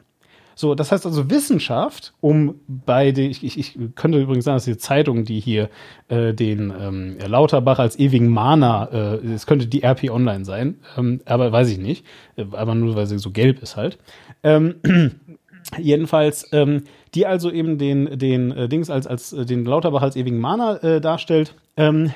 [0.54, 4.76] So, das heißt also Wissenschaft, um bei den, ich, ich, könnte übrigens sagen, dass die
[4.76, 5.68] Zeitung, die hier
[6.06, 11.22] äh, den ähm, Lauterbach als ewigen Mahner, äh, es könnte die RP Online sein, ähm,
[11.24, 13.98] aber weiß ich nicht, äh, aber nur weil sie so gelb ist halt.
[14.44, 14.76] Ähm,
[15.76, 16.84] jedenfalls, ähm,
[17.16, 20.84] die also eben den, den äh, Dings als, als äh, den Lauterbach als ewigen Mahner
[20.84, 22.12] äh, darstellt, ähm,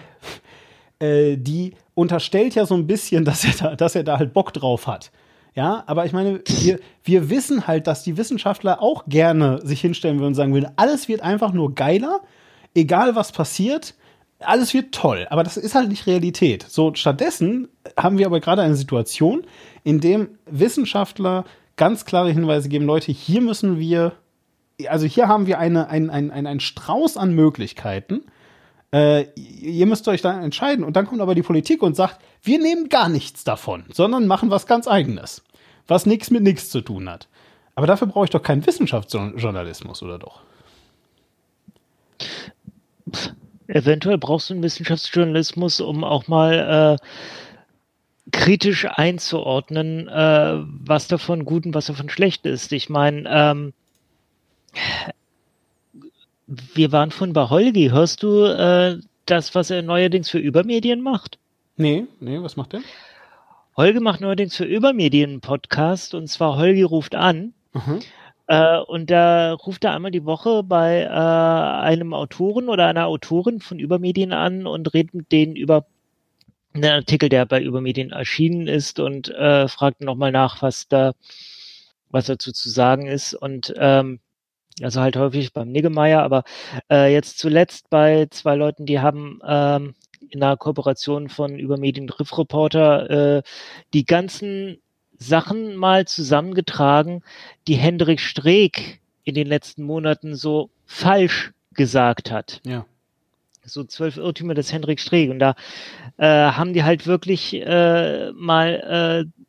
[1.01, 4.53] äh, die unterstellt ja so ein bisschen, dass er da, dass er da halt Bock
[4.53, 5.11] drauf hat.
[5.55, 10.19] Ja, aber ich meine, wir, wir wissen halt, dass die Wissenschaftler auch gerne sich hinstellen
[10.19, 12.21] würden und sagen würden, alles wird einfach nur geiler,
[12.75, 13.95] egal was passiert,
[14.41, 15.27] alles wird toll.
[15.31, 16.65] Aber das ist halt nicht Realität.
[16.69, 19.45] So, stattdessen haben wir aber gerade eine Situation,
[19.85, 21.45] in dem Wissenschaftler
[21.77, 24.13] ganz klare Hinweise geben, Leute, hier müssen wir,
[24.89, 28.23] also hier haben wir eine, ein, ein, ein, ein Strauß an Möglichkeiten.
[28.93, 30.85] Äh, ihr müsst euch dann entscheiden.
[30.85, 34.51] Und dann kommt aber die Politik und sagt, wir nehmen gar nichts davon, sondern machen
[34.51, 35.43] was ganz eigenes,
[35.87, 37.29] was nichts mit nichts zu tun hat.
[37.75, 40.43] Aber dafür brauche ich doch keinen Wissenschaftsjournalismus, oder doch?
[43.67, 47.07] Eventuell brauchst du einen Wissenschaftsjournalismus, um auch mal äh,
[48.31, 52.73] kritisch einzuordnen, äh, was davon gut und was davon schlecht ist.
[52.73, 53.73] Ich meine, ähm,
[56.75, 57.91] wir waren von bei Holgi.
[57.91, 61.39] Hörst du äh, das, was er neuerdings für Übermedien macht?
[61.77, 62.83] Nee, nee, was macht der?
[63.77, 67.55] Holge macht neuerdings für Übermedien einen Podcast und zwar Holge ruft an.
[67.73, 68.01] Mhm.
[68.47, 73.61] Äh, und da ruft er einmal die Woche bei äh, einem Autoren oder einer Autorin
[73.61, 75.87] von Übermedien an und redet mit denen über
[76.75, 81.13] einen Artikel, der bei Übermedien erschienen ist und äh, fragt nochmal nach, was da,
[82.11, 83.35] was dazu zu sagen ist.
[83.35, 84.21] Und ähm,
[84.81, 86.45] also halt häufig beim Niggemeier, aber
[86.91, 89.95] äh, jetzt zuletzt bei zwei Leuten, die haben ähm,
[90.31, 93.43] in einer Kooperation von Übermedien Riff Reporter äh,
[93.93, 94.79] die ganzen
[95.19, 97.23] Sachen mal zusammengetragen,
[97.69, 102.61] die Hendrik Streeck in den letzten Monaten so falsch gesagt hat.
[102.65, 102.87] Ja.
[103.65, 105.31] So zwölf Irrtümer des Hendrik Streeck.
[105.31, 105.55] Und da
[106.17, 109.43] äh, haben die halt wirklich äh, mal äh,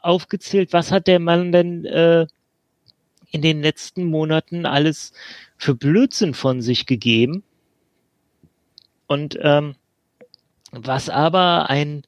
[0.00, 2.26] aufgezählt, was hat der Mann denn äh,
[3.30, 5.12] in den letzten Monaten alles
[5.56, 7.42] für Blödsinn von sich gegeben.
[9.06, 9.74] Und ähm,
[10.72, 12.04] was aber ein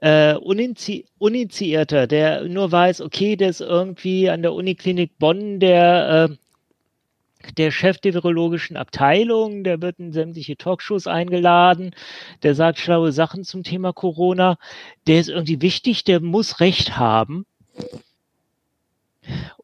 [0.00, 6.28] äh, Uninzi Uninitiierter, der nur weiß, okay, der ist irgendwie an der Uniklinik Bonn der,
[6.30, 11.94] äh, der Chef der virologischen Abteilung, der wird in sämtliche Talkshows eingeladen,
[12.42, 14.58] der sagt schlaue Sachen zum Thema Corona,
[15.06, 17.46] der ist irgendwie wichtig, der muss Recht haben.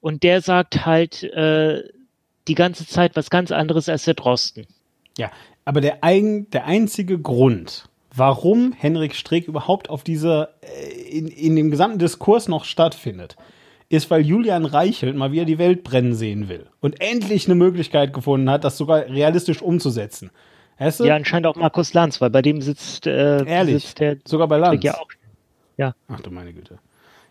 [0.05, 1.83] Und der sagt halt äh,
[2.47, 4.67] die ganze Zeit was ganz anderes als der Drosten.
[5.17, 5.31] Ja,
[5.65, 11.57] aber der, ein, der einzige Grund, warum Henrik Streeck überhaupt auf dieser, äh, in, in
[11.57, 13.37] dem gesamten Diskurs noch stattfindet,
[13.89, 18.13] ist, weil Julian Reichelt mal wieder die Welt brennen sehen will und endlich eine Möglichkeit
[18.13, 20.31] gefunden hat, das sogar realistisch umzusetzen.
[20.79, 21.05] Weißt du?
[21.05, 23.85] Ja, anscheinend auch Markus Lanz, weil bei dem sitzt, äh, Ehrlich?
[23.85, 24.85] sitzt der sogar bei Lanz.
[24.85, 25.09] Ja, auch.
[25.79, 25.95] ja.
[26.09, 26.79] Ach du meine Güte.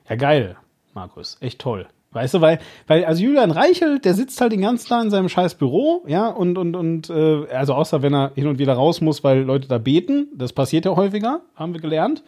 [0.09, 0.55] Ja, geil,
[0.95, 1.37] Markus.
[1.39, 1.87] Echt toll.
[2.13, 5.29] Weißt du, weil, weil, also Julian Reichelt, der sitzt halt den ganzen Tag in seinem
[5.29, 9.01] scheiß Büro, ja, und, und, und, äh, also außer wenn er hin und wieder raus
[9.01, 12.23] muss, weil Leute da beten, das passiert ja häufiger, haben wir gelernt.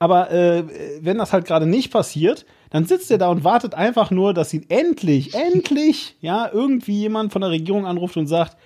[0.00, 0.64] Aber äh,
[1.00, 4.54] wenn das halt gerade nicht passiert, dann sitzt er da und wartet einfach nur, dass
[4.54, 8.56] ihn endlich, endlich, ja, irgendwie jemand von der Regierung anruft und sagt,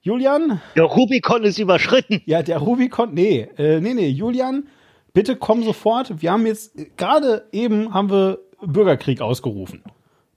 [0.00, 0.60] Julian.
[0.74, 2.22] Der Rubikon ist überschritten.
[2.24, 4.68] Ja, der Rubikon, nee, äh, nee, nee, Julian,
[5.12, 6.22] bitte komm sofort.
[6.22, 9.82] Wir haben jetzt, gerade eben haben wir Bürgerkrieg ausgerufen.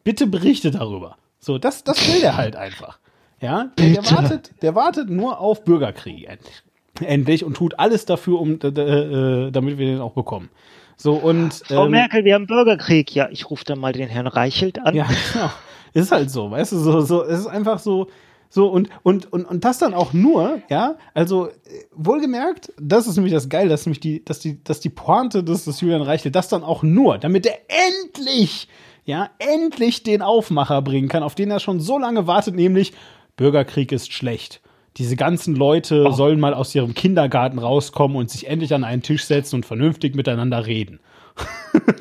[0.03, 1.17] Bitte berichte darüber.
[1.39, 2.99] So, das, das will der halt einfach.
[3.39, 6.63] Ja, der, der wartet, der wartet nur auf Bürgerkrieg endlich.
[7.01, 10.49] Endlich und tut alles dafür, um, äh, damit wir den auch bekommen.
[10.95, 13.15] So und Frau ähm, Merkel, wir haben Bürgerkrieg.
[13.15, 14.93] Ja, ich rufe dann mal den Herrn Reichelt an.
[14.93, 15.49] Ja, genau.
[15.93, 18.07] Ist halt so, weißt du, so, so, es ist einfach so,
[18.53, 21.47] so, und, und, und, und das dann auch nur, ja, also
[21.95, 25.63] wohlgemerkt, das ist nämlich das Geil, dass nämlich die, dass die, dass die Pointe des,
[25.63, 28.67] des Julian Reichel das dann auch nur, damit er endlich,
[29.05, 32.91] ja, endlich den Aufmacher bringen kann, auf den er schon so lange wartet, nämlich
[33.37, 34.59] Bürgerkrieg ist schlecht.
[34.97, 36.11] Diese ganzen Leute oh.
[36.11, 40.13] sollen mal aus ihrem Kindergarten rauskommen und sich endlich an einen Tisch setzen und vernünftig
[40.13, 40.99] miteinander reden.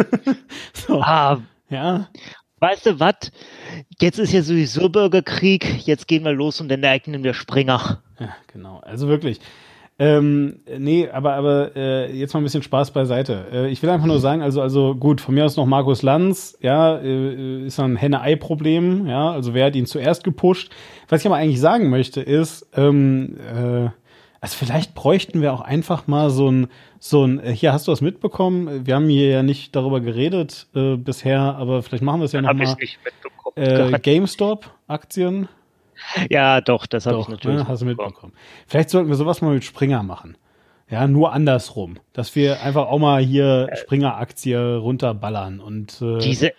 [0.73, 1.01] so.
[1.01, 2.09] Ah, ja
[2.61, 3.33] weißt du was?
[4.01, 8.03] Jetzt ist ja sowieso Bürgerkrieg, jetzt gehen wir los und dann ereignen wir Springer.
[8.19, 8.81] Ja, genau.
[8.85, 9.41] Also wirklich.
[9.99, 13.45] Ähm, nee, aber, aber äh, jetzt mal ein bisschen Spaß beiseite.
[13.53, 16.57] Äh, ich will einfach nur sagen, also, also gut, von mir aus noch Markus Lanz,
[16.63, 20.73] ja, äh, ist ein Henne-Ei-Problem, ja, also wer hat ihn zuerst gepusht?
[21.11, 23.91] Was ich aber eigentlich sagen möchte, ist, ähm, äh,
[24.41, 26.69] also vielleicht bräuchten wir auch einfach mal so ein,
[27.01, 28.87] so ein, äh, hier hast du was mitbekommen?
[28.87, 32.43] Wir haben hier ja nicht darüber geredet äh, bisher, aber vielleicht machen wir es ja
[32.43, 32.77] nochmal.
[33.57, 35.49] Äh, GameStop-Aktien.
[36.29, 37.59] Ja, doch, das habe ich natürlich.
[37.59, 38.33] Ne, hast du mitbekommen.
[38.67, 40.37] Vielleicht sollten wir sowas mal mit Springer machen.
[40.91, 41.99] Ja, nur andersrum.
[42.13, 46.53] Dass wir einfach auch mal hier äh, Springer-Aktie runterballern und äh, diese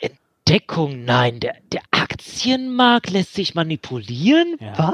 [0.48, 4.56] Entdeckung, nein, der, der Aktienmarkt lässt sich manipulieren?
[4.60, 4.94] Ja.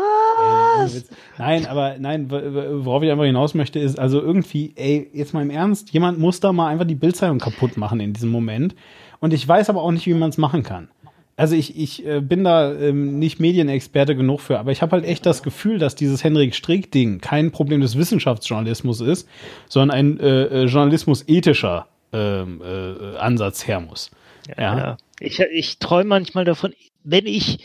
[0.78, 1.06] Was?
[1.38, 5.49] Nein, aber nein, worauf ich einfach hinaus möchte, ist also irgendwie, ey, jetzt mal im
[5.49, 8.76] Ernst, jemand muss da mal einfach die Bildzeitung kaputt machen in diesem Moment.
[9.19, 10.90] Und ich weiß aber auch nicht, wie man es machen kann
[11.38, 15.06] also ich, ich äh, bin da ähm, nicht Medienexperte genug für, aber ich habe halt
[15.06, 19.30] echt das Gefühl, dass dieses Henrik Strick-Ding kein Problem des Wissenschaftsjournalismus ist,
[19.69, 24.10] sondern ein äh, äh journalismus-ethischer ähm, äh, Ansatz her muss.
[24.57, 24.98] Ja, ja.
[25.19, 26.73] Ich, ich träume manchmal davon,
[27.03, 27.60] wenn ich,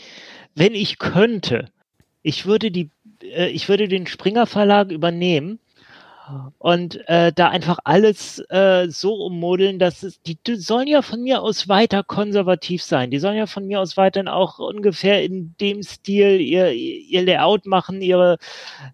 [0.55, 1.69] wenn ich könnte,
[2.21, 2.89] ich würde die,
[3.21, 5.59] äh, ich würde den Springer Verlag übernehmen
[6.57, 11.21] und äh, da einfach alles äh, so ummodeln, dass es, die, die sollen ja von
[11.21, 13.11] mir aus weiter konservativ sein.
[13.11, 17.65] Die sollen ja von mir aus weiterhin auch ungefähr in dem Stil ihr, ihr Layout
[17.65, 18.37] machen, ihre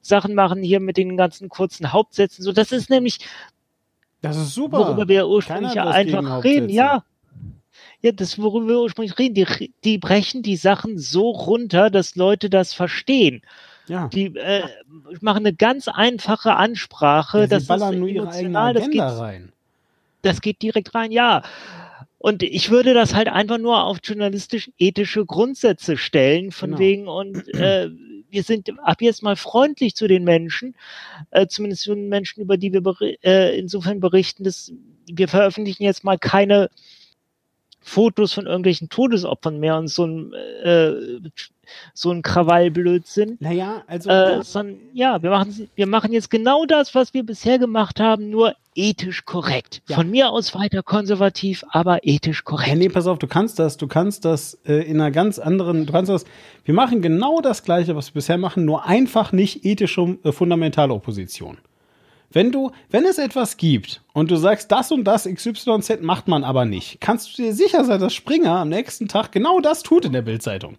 [0.02, 2.44] Sachen machen, hier mit den ganzen kurzen Hauptsätzen.
[2.44, 3.20] So, das ist nämlich,
[4.22, 4.80] das ist super.
[4.80, 7.04] Worüber wir ursprünglich ja einfach reden, ja.
[8.02, 12.50] Ja, das, worüber wir ursprünglich reden, die, die brechen die Sachen so runter, dass Leute
[12.50, 13.42] das verstehen.
[13.88, 14.08] Ja.
[14.08, 14.64] Die äh,
[15.22, 17.42] machen eine ganz einfache Ansprache.
[17.42, 19.52] Ja, das ballern ist nur ihre eigene Agenda das geht, rein.
[20.22, 21.44] Das geht direkt rein, ja.
[22.20, 26.80] Und ich würde das halt einfach nur auf journalistisch-ethische Grundsätze stellen, von genau.
[26.80, 27.90] wegen, und äh,
[28.30, 30.76] wir sind ab jetzt mal freundlich zu den Menschen,
[31.32, 34.72] äh, zumindest zu den Menschen, über die wir beri äh, insofern berichten, dass
[35.08, 36.70] wir veröffentlichen jetzt mal keine
[37.82, 40.94] Fotos von irgendwelchen Todesopfern mehr und so ein äh,
[41.94, 43.38] so ein Krawallblödsinn.
[43.40, 44.10] Naja, also.
[44.10, 48.30] Äh, sondern, ja, wir machen, wir machen jetzt genau das, was wir bisher gemacht haben,
[48.30, 49.82] nur ethisch korrekt.
[49.88, 49.96] Ja.
[49.98, 52.70] Von mir aus weiter konservativ, aber ethisch korrekt.
[52.70, 55.86] Ja, nee, pass auf, du kannst das, du kannst das äh, in einer ganz anderen,
[55.86, 56.26] du kannst das,
[56.64, 60.94] wir machen genau das Gleiche, was wir bisher machen, nur einfach nicht ethische äh, fundamentale
[60.94, 61.58] Opposition.
[62.32, 66.44] Wenn du, wenn es etwas gibt und du sagst, das und das XYZ macht man
[66.44, 70.06] aber nicht, kannst du dir sicher sein, dass Springer am nächsten Tag genau das tut
[70.06, 70.78] in der Bildzeitung.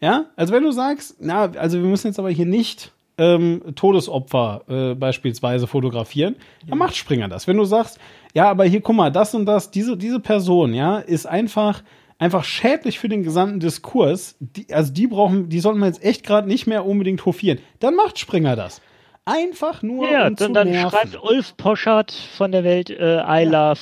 [0.00, 4.62] Ja, also wenn du sagst, na, also wir müssen jetzt aber hier nicht ähm, Todesopfer
[4.68, 6.70] äh, beispielsweise fotografieren, ja.
[6.70, 7.46] dann macht Springer das.
[7.46, 7.98] Wenn du sagst,
[8.34, 11.82] ja, aber hier, guck mal, das und das, diese, diese Person, ja, ist einfach,
[12.18, 14.36] einfach schädlich für den gesamten Diskurs.
[14.40, 17.58] Die, also die brauchen, die sollten wir jetzt echt gerade nicht mehr unbedingt hofieren.
[17.78, 18.82] Dann macht Springer das.
[19.26, 20.08] Einfach nur.
[20.08, 23.70] Ja, um dann, dann schreibt Ulf Poschardt von der Welt äh, I ja.
[23.70, 23.80] love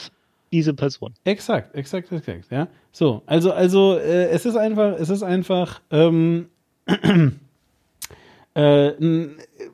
[0.51, 1.13] diese Person.
[1.25, 2.69] Exakt, exakt, exakt, ja.
[2.93, 6.49] So, also, also äh, es ist einfach, es ist einfach, ähm,
[6.87, 7.33] äh,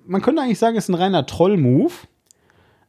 [0.06, 1.92] man könnte eigentlich sagen, es ist ein reiner Troll-Move,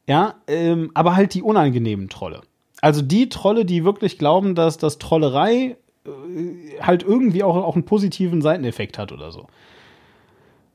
[0.08, 2.42] ja, ähm, aber halt die unangenehmen Trolle.
[2.82, 7.86] Also die Trolle, die wirklich glauben, dass das Trollerei äh, halt irgendwie auch, auch einen
[7.86, 9.48] positiven Seiteneffekt hat oder so.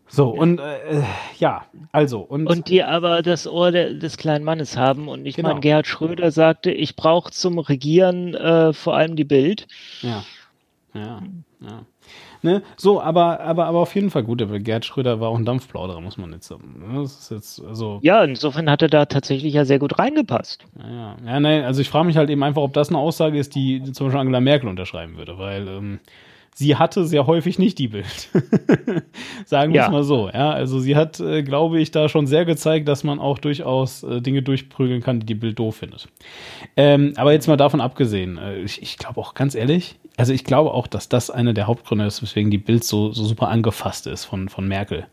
[0.09, 1.03] So, und äh,
[1.39, 2.21] ja, also.
[2.21, 5.09] Und, und die aber das Ohr de, des kleinen Mannes haben.
[5.09, 5.49] Und ich genau.
[5.49, 9.67] meine, Gerhard Schröder sagte, ich brauche zum Regieren äh, vor allem die Bild.
[10.03, 10.25] Ja.
[10.95, 11.23] Ja,
[11.61, 11.83] ja.
[12.43, 12.63] Ne?
[12.77, 16.01] So, aber, aber, aber auf jeden Fall gut, aber Gerhard Schröder war auch ein Dampfplauderer,
[16.01, 16.85] muss man jetzt sagen.
[16.87, 17.03] Ne?
[17.03, 20.65] Das ist jetzt, also ja, insofern hat er da tatsächlich ja sehr gut reingepasst.
[20.79, 21.17] Ja, ja.
[21.25, 23.83] ja nein, also ich frage mich halt eben einfach, ob das eine Aussage ist, die
[23.93, 26.01] zum Beispiel Angela Merkel unterschreiben würde, weil ähm,
[26.57, 28.29] sie hatte sehr häufig nicht die Bild.
[29.45, 29.87] Sagen wir ja.
[29.87, 30.31] es mal so.
[30.33, 34.03] Ja, also sie hat, äh, glaube ich, da schon sehr gezeigt, dass man auch durchaus
[34.03, 36.09] äh, Dinge durchprügeln kann, die die Bild doof findet.
[36.77, 40.45] Ähm, aber jetzt mal davon abgesehen, äh, ich, ich glaube auch ganz ehrlich, also ich
[40.45, 44.07] glaube auch, dass das einer der Hauptgründe ist, weswegen die Bild so, so super angefasst
[44.07, 45.07] ist von, von Merkel.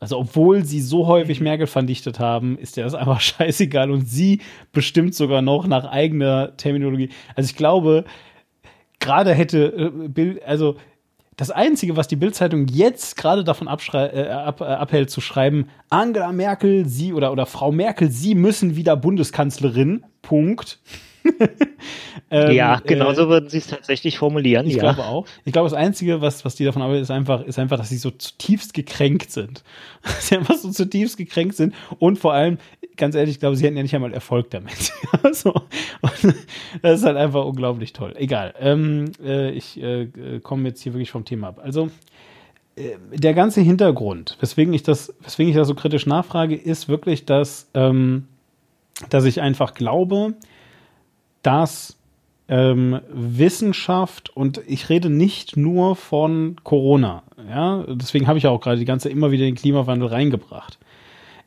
[0.00, 4.40] Also obwohl sie so häufig Merkel vernichtet haben, ist ja das einfach scheißegal und sie
[4.72, 7.10] bestimmt sogar noch nach eigener Terminologie.
[7.34, 8.04] Also ich glaube,
[9.00, 10.76] gerade hätte äh, Bild, also
[11.38, 16.32] das Einzige, was die Bildzeitung jetzt gerade davon äh, ab, äh, abhält zu schreiben, Angela
[16.32, 20.80] Merkel, sie oder, oder Frau Merkel, sie müssen wieder Bundeskanzlerin, Punkt.
[22.30, 24.66] ähm, ja, genau so äh, würden sie es tatsächlich formulieren.
[24.66, 24.80] Ich ja.
[24.80, 25.26] glaube auch.
[25.44, 27.98] Ich glaube, das Einzige, was, was die davon abhält, ist einfach, ist einfach, dass sie
[27.98, 29.62] so zutiefst gekränkt sind.
[30.20, 32.58] sie einfach so zutiefst gekränkt sind und vor allem,
[32.96, 34.92] ganz ehrlich, ich glaube, sie hätten ja nicht einmal Erfolg damit.
[35.32, 35.54] so.
[36.82, 38.14] das ist halt einfach unglaublich toll.
[38.16, 38.54] Egal.
[38.58, 40.08] Ähm, äh, ich äh,
[40.42, 41.60] komme jetzt hier wirklich vom Thema ab.
[41.62, 41.90] Also,
[43.12, 47.68] der ganze Hintergrund, weswegen ich das, weswegen ich das so kritisch nachfrage, ist wirklich, dass,
[47.74, 48.28] ähm,
[49.10, 50.34] dass ich einfach glaube,
[51.48, 51.96] dass
[52.48, 58.78] ähm, Wissenschaft und ich rede nicht nur von Corona, ja, deswegen habe ich auch gerade
[58.78, 60.78] die ganze immer wieder den Klimawandel reingebracht.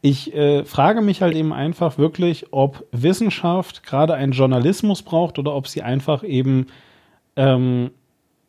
[0.02, 5.54] Ich äh, frage mich halt eben einfach wirklich, ob Wissenschaft gerade einen Journalismus braucht oder
[5.54, 6.66] ob sie einfach eben
[7.36, 7.92] ähm,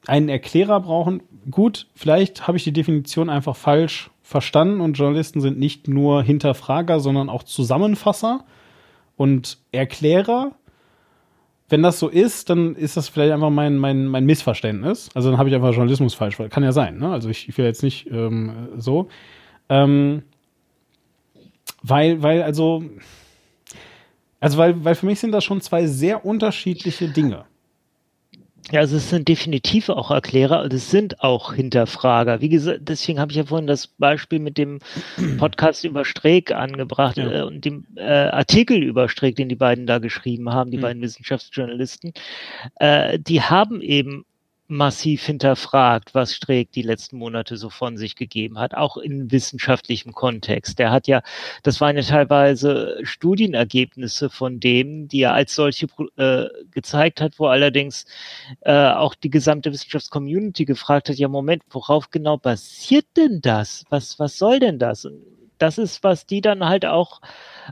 [0.07, 1.23] einen Erklärer brauchen.
[1.51, 6.99] Gut, vielleicht habe ich die Definition einfach falsch verstanden und Journalisten sind nicht nur Hinterfrager,
[6.99, 8.47] sondern auch Zusammenfasser
[9.19, 10.53] und Erklärer.
[11.73, 15.09] Wenn das so ist, dann ist das vielleicht einfach mein, mein, mein Missverständnis.
[15.15, 16.36] Also dann habe ich einfach Journalismus falsch.
[16.51, 16.99] Kann ja sein.
[16.99, 17.11] Ne?
[17.11, 19.09] Also ich, ich will jetzt nicht ähm, so.
[19.70, 20.23] Ähm,
[21.82, 22.85] weil, weil, also,
[24.39, 27.47] also weil, weil für mich sind das schon zwei sehr unterschiedliche Dinge.
[28.73, 32.40] Ja, also es sind definitiv auch Erklärer und es sind auch Hinterfrager.
[32.40, 34.78] Wie gesagt, deswegen habe ich ja vorhin das Beispiel mit dem
[35.39, 37.31] Podcast über Streeck angebracht ja.
[37.31, 40.82] äh, und dem äh, Artikel über Streeck, den die beiden da geschrieben haben, die mhm.
[40.82, 42.15] beiden Wissenschaftsjournalisten.
[42.77, 44.24] Äh, die haben eben
[44.73, 50.12] massiv hinterfragt, was Streeck die letzten Monate so von sich gegeben hat, auch in wissenschaftlichem
[50.12, 50.78] Kontext.
[50.78, 51.23] Der hat ja,
[51.62, 55.86] das waren ja teilweise Studienergebnisse von dem, die er als solche
[56.16, 58.07] äh, gezeigt hat, wo allerdings
[58.62, 63.85] äh, auch die gesamte Wissenschaftscommunity gefragt hat, ja Moment, worauf genau basiert denn das?
[63.90, 65.05] Was, was soll denn das?
[65.05, 65.23] Und
[65.59, 67.20] das ist, was die dann halt auch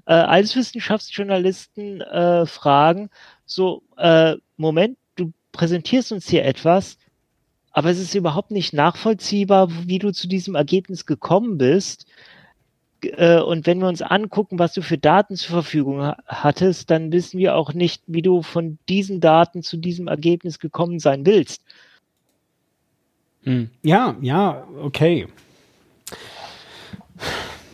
[0.07, 3.11] äh, als Wissenschaftsjournalisten äh, fragen,
[3.47, 4.97] so, äh, Moment,
[5.53, 6.99] präsentierst uns hier etwas,
[7.73, 12.07] aber es ist überhaupt nicht nachvollziehbar, wie du zu diesem Ergebnis gekommen bist.
[13.03, 17.39] Äh, und wenn wir uns angucken, was du für Daten zur Verfügung hattest, dann wissen
[17.39, 21.63] wir auch nicht, wie du von diesen Daten zu diesem Ergebnis gekommen sein willst.
[23.45, 23.71] Hm.
[23.83, 25.29] Ja, ja, okay.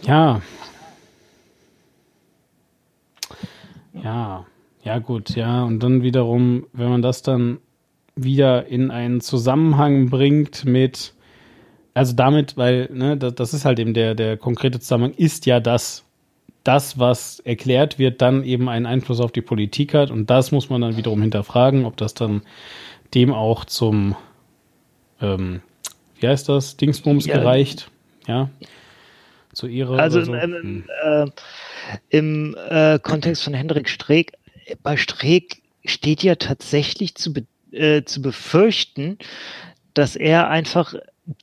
[0.02, 0.40] Ja.
[3.92, 4.46] Ja,
[4.84, 5.64] ja gut, ja.
[5.64, 7.58] Und dann wiederum, wenn man das dann
[8.16, 11.12] wieder in einen Zusammenhang bringt mit,
[11.94, 15.60] also damit, weil, ne, das, das ist halt eben der, der konkrete Zusammenhang, ist ja
[15.60, 16.04] das,
[16.64, 20.10] das, was erklärt wird, dann eben einen Einfluss auf die Politik hat.
[20.10, 22.42] Und das muss man dann wiederum hinterfragen, ob das dann
[23.14, 24.16] dem auch zum,
[25.20, 25.60] ähm,
[26.18, 27.38] wie heißt das, Dingsbums ja.
[27.38, 27.88] gereicht.
[28.26, 28.50] Ja.
[29.52, 29.98] Zu ihrer.
[29.98, 30.34] Also so.
[30.34, 30.84] im, hm.
[31.04, 31.26] äh,
[32.10, 34.32] im äh, Kontext von Hendrik Streeck,
[34.82, 39.18] bei Streeck steht ja tatsächlich zu bedenken, äh, zu befürchten,
[39.94, 40.94] dass er einfach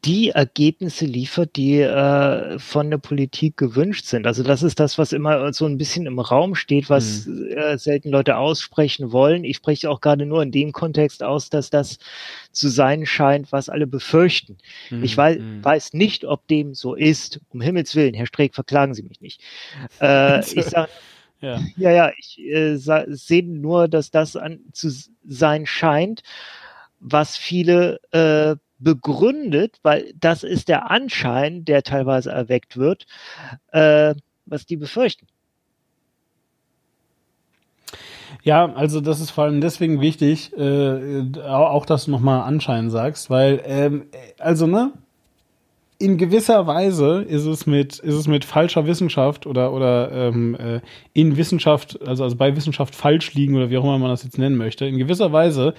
[0.06, 4.26] die Ergebnisse liefert, die äh, von der Politik gewünscht sind.
[4.26, 7.50] Also das ist das, was immer so ein bisschen im Raum steht, was mhm.
[7.50, 9.44] äh, selten Leute aussprechen wollen.
[9.44, 11.98] Ich spreche auch gerade nur in dem Kontext aus, dass das
[12.54, 14.58] zu sein scheint, was alle befürchten.
[14.90, 15.04] Mhm.
[15.04, 15.66] Ich weiß, mhm.
[15.66, 17.42] weiß nicht, ob dem so ist.
[17.50, 19.42] Um Himmels Willen, Herr Streeck, verklagen Sie mich nicht.
[20.00, 20.90] Äh, ich sage
[21.44, 24.90] ja, ja, ja ich äh, sehe nur, dass das an, zu
[25.26, 26.24] sein scheint,
[27.00, 33.06] was viele äh, begründet, weil das ist der Anschein, der teilweise erweckt wird,
[33.72, 34.16] äh,
[34.46, 35.28] was die befürchten.
[38.42, 43.30] Ja, also das ist vor allem deswegen wichtig, äh, auch dass du nochmal Anschein sagst,
[43.30, 44.08] weil, ähm,
[44.40, 44.92] also ne,
[46.04, 50.82] in gewisser Weise ist es mit, ist es mit falscher Wissenschaft oder, oder ähm, äh,
[51.14, 54.38] in Wissenschaft, also, also bei Wissenschaft falsch liegen oder wie auch immer man das jetzt
[54.38, 55.74] nennen möchte, in gewisser Weise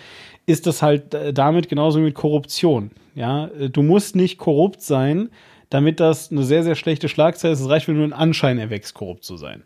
[0.46, 2.90] ist das halt äh, damit genauso wie mit Korruption.
[3.14, 5.28] Ja, äh, du musst nicht korrupt sein,
[5.68, 7.60] damit das eine sehr, sehr schlechte Schlagzeile ist.
[7.60, 9.62] Es reicht, wenn du einen Anschein erwächst, korrupt zu sein.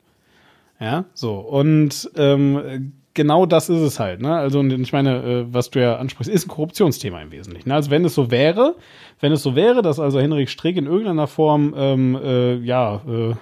[0.80, 1.36] Ja, so.
[1.36, 4.22] Und ähm, genau das ist es halt.
[4.22, 4.34] Ne?
[4.34, 7.72] Also, ich meine, äh, was du ja ansprichst, ist ein Korruptionsthema im Wesentlichen.
[7.72, 8.76] Also, wenn es so wäre,
[9.18, 13.34] wenn es so wäre, dass also Henrik Strick in irgendeiner Form, ähm, äh, ja, äh,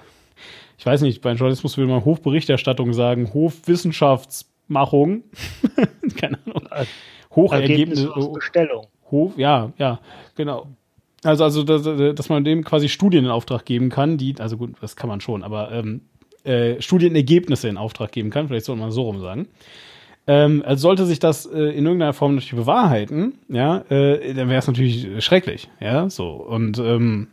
[0.79, 5.23] ich weiß nicht, bei Journalismus würde man Hofberichterstattung sagen, Hofwissenschaftsmachung,
[6.17, 6.63] keine Ahnung,
[7.35, 8.87] Hochergebnisse, Bestellung.
[9.11, 9.99] Hof, ja, ja,
[10.35, 10.67] genau.
[11.23, 11.83] Also, also dass,
[12.15, 15.21] dass man dem quasi Studien in Auftrag geben kann, die, also gut, das kann man
[15.21, 16.01] schon, aber ähm,
[16.47, 19.47] äh, Studienergebnisse in Auftrag geben kann, vielleicht soll man so rum sagen.
[20.27, 24.59] Ähm, also sollte sich das äh, in irgendeiner Form natürlich bewahrheiten, ja, äh, dann wäre
[24.59, 27.27] es natürlich schrecklich, ja, so und ähm,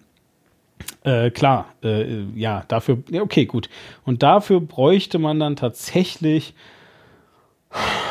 [1.03, 3.69] äh, klar, äh, ja, dafür, ja, okay, gut.
[4.05, 6.55] Und dafür bräuchte man dann tatsächlich,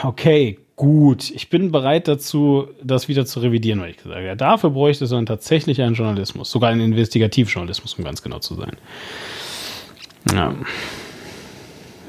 [0.03, 4.25] okay, gut, ich bin bereit dazu, das wieder zu revidieren, weil ich gesagt habe.
[4.25, 8.55] Ja, dafür bräuchte es dann tatsächlich einen Journalismus, sogar einen Investigativjournalismus, um ganz genau zu
[8.55, 8.77] sein.
[10.31, 10.55] Ja.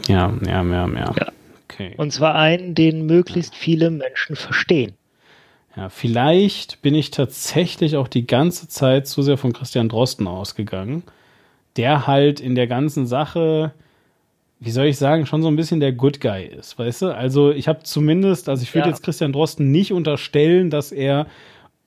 [0.09, 1.15] Ja, ja, ja, ja.
[1.17, 1.33] ja.
[1.65, 1.95] Okay.
[1.97, 4.93] Und zwar einen, den möglichst viele Menschen verstehen.
[5.77, 11.03] Ja, vielleicht bin ich tatsächlich auch die ganze Zeit zu sehr von Christian Drosten ausgegangen,
[11.77, 13.73] der halt in der ganzen Sache,
[14.61, 17.07] wie soll ich sagen, schon so ein bisschen der Good Guy ist, weißt du?
[17.09, 18.93] Also ich habe zumindest, also ich würde ja.
[18.93, 21.27] jetzt Christian Drosten nicht unterstellen, dass er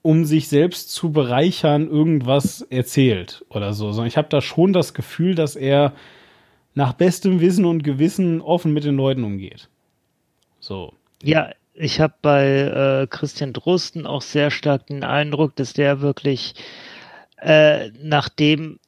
[0.02, 4.94] um sich selbst zu bereichern, irgendwas erzählt oder so, sondern ich habe da schon das
[4.94, 5.92] Gefühl, dass er
[6.78, 9.68] nach bestem Wissen und Gewissen offen mit den Leuten umgeht.
[10.60, 10.94] So.
[11.24, 16.54] Ja, ich habe bei äh, Christian Drosten auch sehr stark den Eindruck, dass der wirklich
[17.38, 18.78] äh, nach dem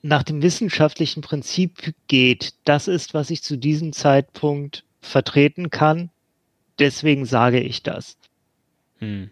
[0.00, 2.54] nach dem wissenschaftlichen Prinzip geht.
[2.64, 6.10] Das ist, was ich zu diesem Zeitpunkt vertreten kann.
[6.78, 8.16] Deswegen sage ich das.
[8.98, 9.30] Hm.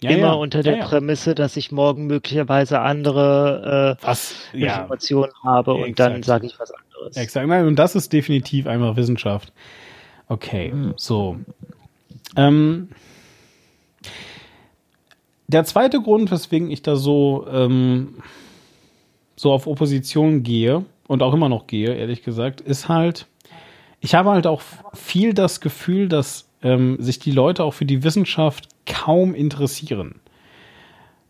[0.00, 0.32] Ja, Immer ja.
[0.32, 5.98] unter der ja, Prämisse, dass ich morgen möglicherweise andere äh, was, Informationen habe und Exakt.
[6.14, 7.16] dann sage ich was anderes.
[7.16, 7.48] Exakt.
[7.48, 9.52] Und das ist definitiv einfach Wissenschaft.
[10.28, 10.94] Okay, hm.
[10.96, 11.36] so.
[12.36, 12.90] Ähm,
[15.48, 18.16] der zweite Grund, weswegen ich da so, ähm,
[19.34, 23.26] so auf Opposition gehe und auch immer noch gehe, ehrlich gesagt, ist halt,
[24.00, 24.62] ich habe halt auch
[24.94, 30.20] viel das Gefühl, dass ähm, sich die Leute auch für die Wissenschaft kaum interessieren.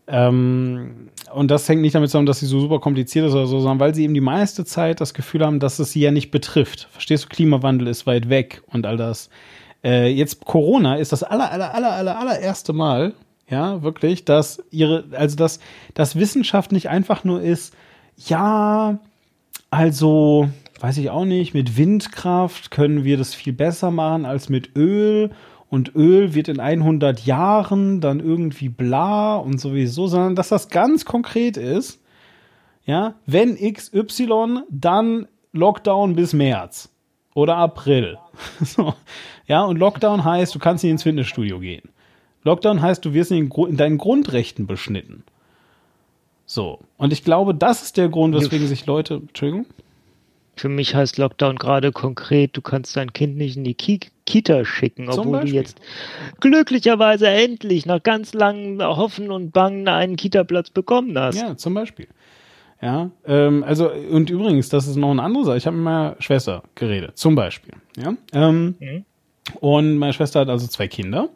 [0.07, 3.59] Ähm, und das hängt nicht damit zusammen, dass sie so super kompliziert ist oder so,
[3.59, 6.31] sondern weil sie eben die meiste Zeit das Gefühl haben, dass es sie ja nicht
[6.31, 6.87] betrifft.
[6.91, 9.29] Verstehst du, Klimawandel ist weit weg und all das.
[9.83, 13.13] Äh, jetzt Corona ist das aller, aller, aller, aller, allererste Mal,
[13.47, 15.59] ja, wirklich, dass ihre, also dass,
[15.93, 17.73] dass Wissenschaft nicht einfach nur ist,
[18.17, 18.99] ja,
[19.71, 20.49] also,
[20.79, 25.31] weiß ich auch nicht, mit Windkraft können wir das viel besser machen als mit Öl
[25.69, 31.05] und Öl wird in 100 Jahren dann irgendwie bla und sowieso, sondern dass das ganz
[31.05, 32.01] konkret ist,
[32.85, 36.89] ja, wenn XY, dann Lockdown bis März
[37.35, 38.17] oder April.
[38.61, 38.93] so.
[39.45, 41.89] Ja, und Lockdown heißt, du kannst nicht ins Fitnessstudio gehen.
[42.43, 45.23] Lockdown heißt, du wirst in, in deinen Grundrechten beschnitten.
[46.45, 46.79] So.
[46.97, 49.67] Und ich glaube, das ist der Grund, weswegen sich Leute, Entschuldigung?
[50.59, 54.65] Für mich heißt Lockdown gerade konkret, du kannst dein Kind nicht in die Ki Kita
[54.65, 55.79] schicken, obwohl du jetzt
[56.41, 61.39] glücklicherweise endlich nach ganz langem Hoffen und Bangen einen Kita-Platz bekommen hast.
[61.39, 62.07] Ja, zum Beispiel.
[62.81, 65.57] Ja, ähm, also, und übrigens, das ist noch eine andere Sache.
[65.57, 67.75] Ich habe mit meiner Schwester geredet, zum Beispiel.
[67.97, 69.05] Ja, ähm, mhm.
[69.61, 71.29] Und meine Schwester hat also zwei Kinder.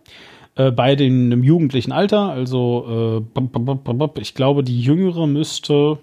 [0.55, 2.29] Äh, beide in einem jugendlichen Alter.
[2.29, 5.97] Also, äh, ich glaube, die jüngere müsste,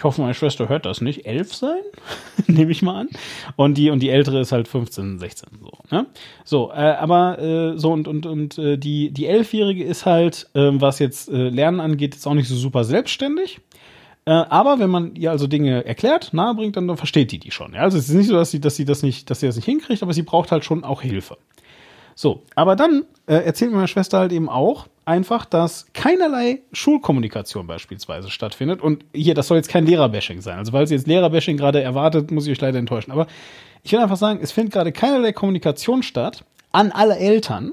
[0.00, 1.82] ich hoffe, meine Schwester hört das nicht, elf sein,
[2.46, 3.10] nehme ich mal an.
[3.56, 6.06] Und die, und die ältere ist halt 15, 16, so, ne?
[6.42, 10.70] So, äh, aber, äh, so, und, und, und, äh, die, die Elfjährige ist halt, äh,
[10.72, 13.60] was jetzt äh, Lernen angeht, jetzt auch nicht so super selbstständig.
[14.24, 17.74] Äh, aber wenn man ihr also Dinge erklärt, nahebringt, dann, dann versteht die die schon.
[17.74, 17.82] Ja?
[17.82, 19.66] Also es ist nicht so, dass sie, dass sie das nicht, dass sie das nicht
[19.66, 21.36] hinkriegt, aber sie braucht halt schon auch Hilfe.
[22.14, 27.66] So, aber dann äh, erzählt mir meine Schwester halt eben auch einfach, dass keinerlei Schulkommunikation
[27.66, 28.80] beispielsweise stattfindet.
[28.80, 30.58] Und hier, das soll jetzt kein Lehrerbashing sein.
[30.58, 33.12] Also weil sie jetzt Lehrerbashing gerade erwartet, muss ich euch leider enttäuschen.
[33.12, 33.26] Aber
[33.82, 37.72] ich will einfach sagen, es findet gerade keinerlei Kommunikation statt an alle Eltern,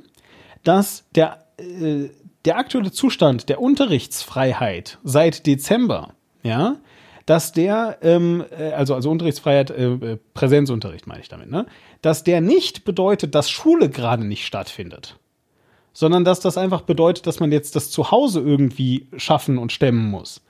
[0.64, 2.10] dass der, äh,
[2.46, 6.14] der aktuelle Zustand der Unterrichtsfreiheit seit Dezember
[6.48, 6.78] ja,
[7.26, 11.66] dass der, ähm, äh, also, also Unterrichtsfreiheit, äh, äh, Präsenzunterricht meine ich damit, ne?
[12.02, 15.18] Dass der nicht bedeutet, dass Schule gerade nicht stattfindet.
[16.00, 20.12] Sondern dass das einfach bedeutet, dass man jetzt das zu Hause irgendwie schaffen und stemmen
[20.12, 20.44] muss.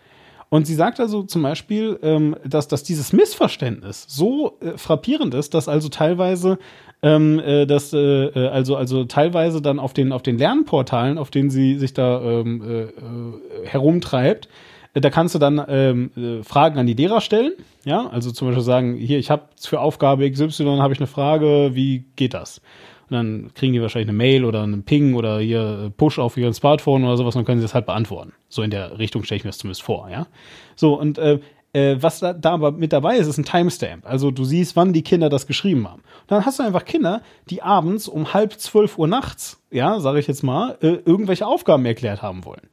[0.49, 5.53] Und sie sagt also zum Beispiel, ähm, dass, dass dieses Missverständnis so äh, frappierend ist,
[5.53, 6.60] dass also teilweise,
[7.02, 11.32] ähm, äh, dass, äh, äh also, also teilweise dann auf den, auf den Lernportalen, auf
[11.32, 14.49] denen sie sich da ähm, äh, äh herumtreibt,
[14.94, 17.53] da kannst du dann ähm, äh, Fragen an die Lehrer stellen.
[17.86, 21.72] Ja, also zum Beispiel sagen, hier, ich habe für Aufgabe XY habe ich eine Frage,
[21.74, 22.60] wie geht das?
[23.09, 26.38] Und dann kriegen die wahrscheinlich eine Mail oder einen Ping oder hier äh, Push auf
[26.38, 28.34] ihren Smartphone oder sowas und dann können sie das halt beantworten.
[28.49, 30.27] So in der Richtung stelle ich mir das zumindest vor, ja.
[30.75, 31.39] So, und äh,
[31.73, 34.05] äh, was da, da aber mit dabei ist, ist ein Timestamp.
[34.05, 36.01] Also du siehst, wann die Kinder das geschrieben haben.
[36.21, 40.19] Und dann hast du einfach Kinder, die abends um halb zwölf Uhr nachts, ja, sage
[40.19, 42.67] ich jetzt mal, äh, irgendwelche Aufgaben erklärt haben wollen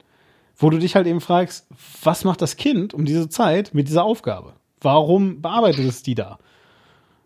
[0.57, 1.67] wo du dich halt eben fragst,
[2.03, 4.53] was macht das Kind um diese Zeit mit dieser Aufgabe?
[4.81, 6.39] Warum bearbeitet es die da?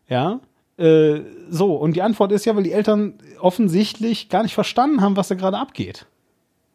[0.08, 0.40] Ja,
[0.80, 5.18] äh, so, und die Antwort ist ja, weil die Eltern offensichtlich gar nicht verstanden haben,
[5.18, 6.06] was da gerade abgeht.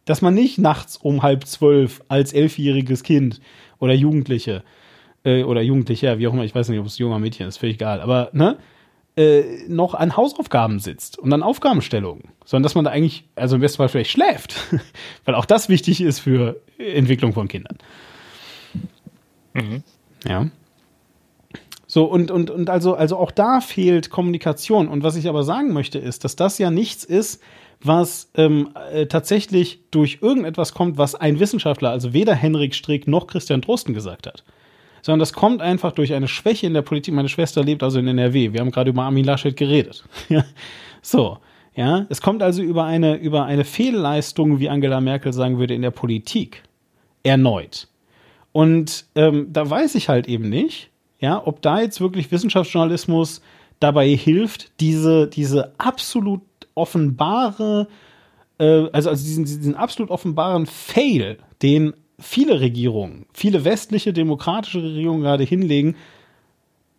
[0.05, 3.41] Dass man nicht nachts um halb zwölf als elfjähriges Kind
[3.79, 4.63] oder Jugendliche
[5.25, 7.77] äh, oder Jugendlicher, wie auch immer, ich weiß nicht, ob es junger Mädchen ist, völlig
[7.77, 8.59] egal, aber ne,
[9.17, 13.63] äh, noch an Hausaufgaben sitzt und an Aufgabenstellungen, sondern dass man da eigentlich, also im
[13.63, 14.57] besten Fall vielleicht schläft,
[15.25, 17.79] weil auch das wichtig ist für Entwicklung von Kindern.
[19.55, 19.83] Mhm.
[20.27, 20.51] Ja.
[21.95, 24.89] So, und, und, und also, also auch da fehlt Kommunikation.
[24.89, 27.41] Und was ich aber sagen möchte, ist, dass das ja nichts ist,
[27.81, 33.29] was ähm, äh, tatsächlich durch irgendetwas kommt, was ein Wissenschaftler, also weder Henrik Strick noch
[33.29, 34.43] Christian Drosten gesagt hat.
[35.03, 37.15] Sondern das kommt einfach durch eine Schwäche in der Politik.
[37.15, 38.53] Meine Schwester lebt also in NRW.
[38.53, 40.03] Wir haben gerade über Armin Laschet geredet.
[41.01, 41.39] so.
[41.77, 45.83] Ja, es kommt also über eine, über eine Fehlleistung, wie Angela Merkel sagen würde, in
[45.83, 46.65] der Politik.
[47.23, 47.87] Erneut.
[48.51, 50.91] Und ähm, da weiß ich halt eben nicht,
[51.25, 53.41] ja, ob da jetzt wirklich Wissenschaftsjournalismus
[53.81, 56.43] dabei hilft, diese, diese absolut
[56.75, 57.89] offenbare,
[58.59, 65.23] äh, also, also diesen, diesen absolut offenbaren Fail, den viele Regierungen, viele westliche demokratische Regierungen
[65.23, 65.97] gerade hinlegen,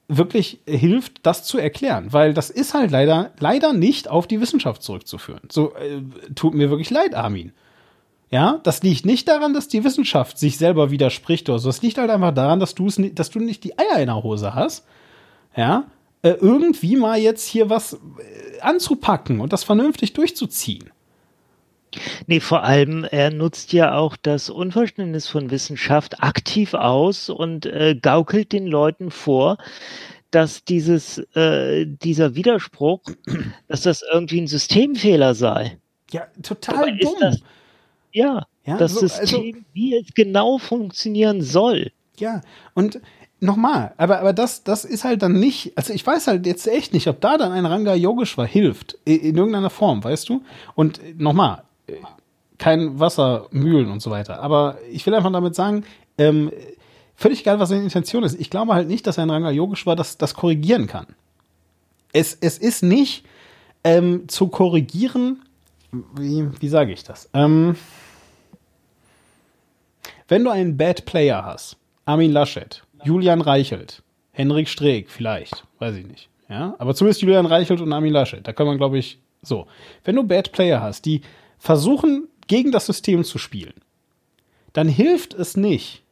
[0.07, 4.81] wirklich hilft, das zu erklären, weil das ist halt leider, leider nicht auf die Wissenschaft
[4.81, 5.41] zurückzuführen.
[5.51, 6.01] So, äh,
[6.33, 7.51] tut mir wirklich leid, Armin.
[8.31, 11.69] Ja, das liegt nicht daran, dass die Wissenschaft sich selber widerspricht oder so.
[11.69, 14.23] Das liegt halt einfach daran, dass du es, dass du nicht die Eier in der
[14.23, 14.85] Hose hast.
[15.55, 15.85] Ja,
[16.21, 20.89] äh, irgendwie mal jetzt hier was äh, anzupacken und das vernünftig durchzuziehen.
[22.27, 27.95] Nee, vor allem, er nutzt ja auch das Unverständnis von Wissenschaft aktiv aus und äh,
[27.95, 29.57] gaukelt den Leuten vor,
[30.31, 33.01] dass dieses, äh, dieser Widerspruch,
[33.67, 35.77] dass das irgendwie ein Systemfehler sei.
[36.11, 37.15] Ja, total dumm.
[37.19, 37.39] Das,
[38.15, 41.91] ja, ja, das so, System, also, wie es genau funktionieren soll.
[42.17, 42.41] Ja,
[42.73, 43.01] und
[43.41, 46.93] nochmal, aber, aber das, das ist halt dann nicht, also ich weiß halt jetzt echt
[46.93, 50.43] nicht, ob da dann ein Ranga Yogeshwar hilft, in, in irgendeiner Form, weißt du?
[50.75, 51.63] Und nochmal,
[52.57, 54.39] kein Wassermühlen und so weiter.
[54.39, 55.83] Aber ich will einfach damit sagen,
[56.17, 56.51] ähm,
[57.15, 58.39] völlig egal, was seine Intention ist.
[58.39, 61.07] Ich glaube halt nicht, dass ein Ranga Yogeshwar das, das korrigieren kann.
[62.13, 63.25] Es, es ist nicht
[63.83, 65.41] ähm, zu korrigieren,
[66.15, 67.29] wie, wie sage ich das?
[67.33, 67.75] Ähm,
[70.27, 76.07] wenn du einen Bad Player hast, Armin Laschet, Julian Reichelt, Henrik Streeck vielleicht, weiß ich
[76.07, 76.29] nicht.
[76.49, 79.67] Ja, aber zumindest Julian Reichelt und Armin Laschet, da kann man, glaube ich, so.
[80.03, 81.21] Wenn du Bad Player hast, die
[81.57, 83.73] versuchen, gegen das System zu spielen,
[84.73, 86.03] dann hilft es nicht,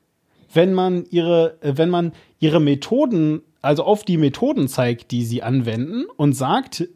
[0.54, 5.44] wenn man ihre, äh, wenn man ihre Methoden, also auf die Methoden zeigt, die sie
[5.44, 6.88] anwenden und sagt,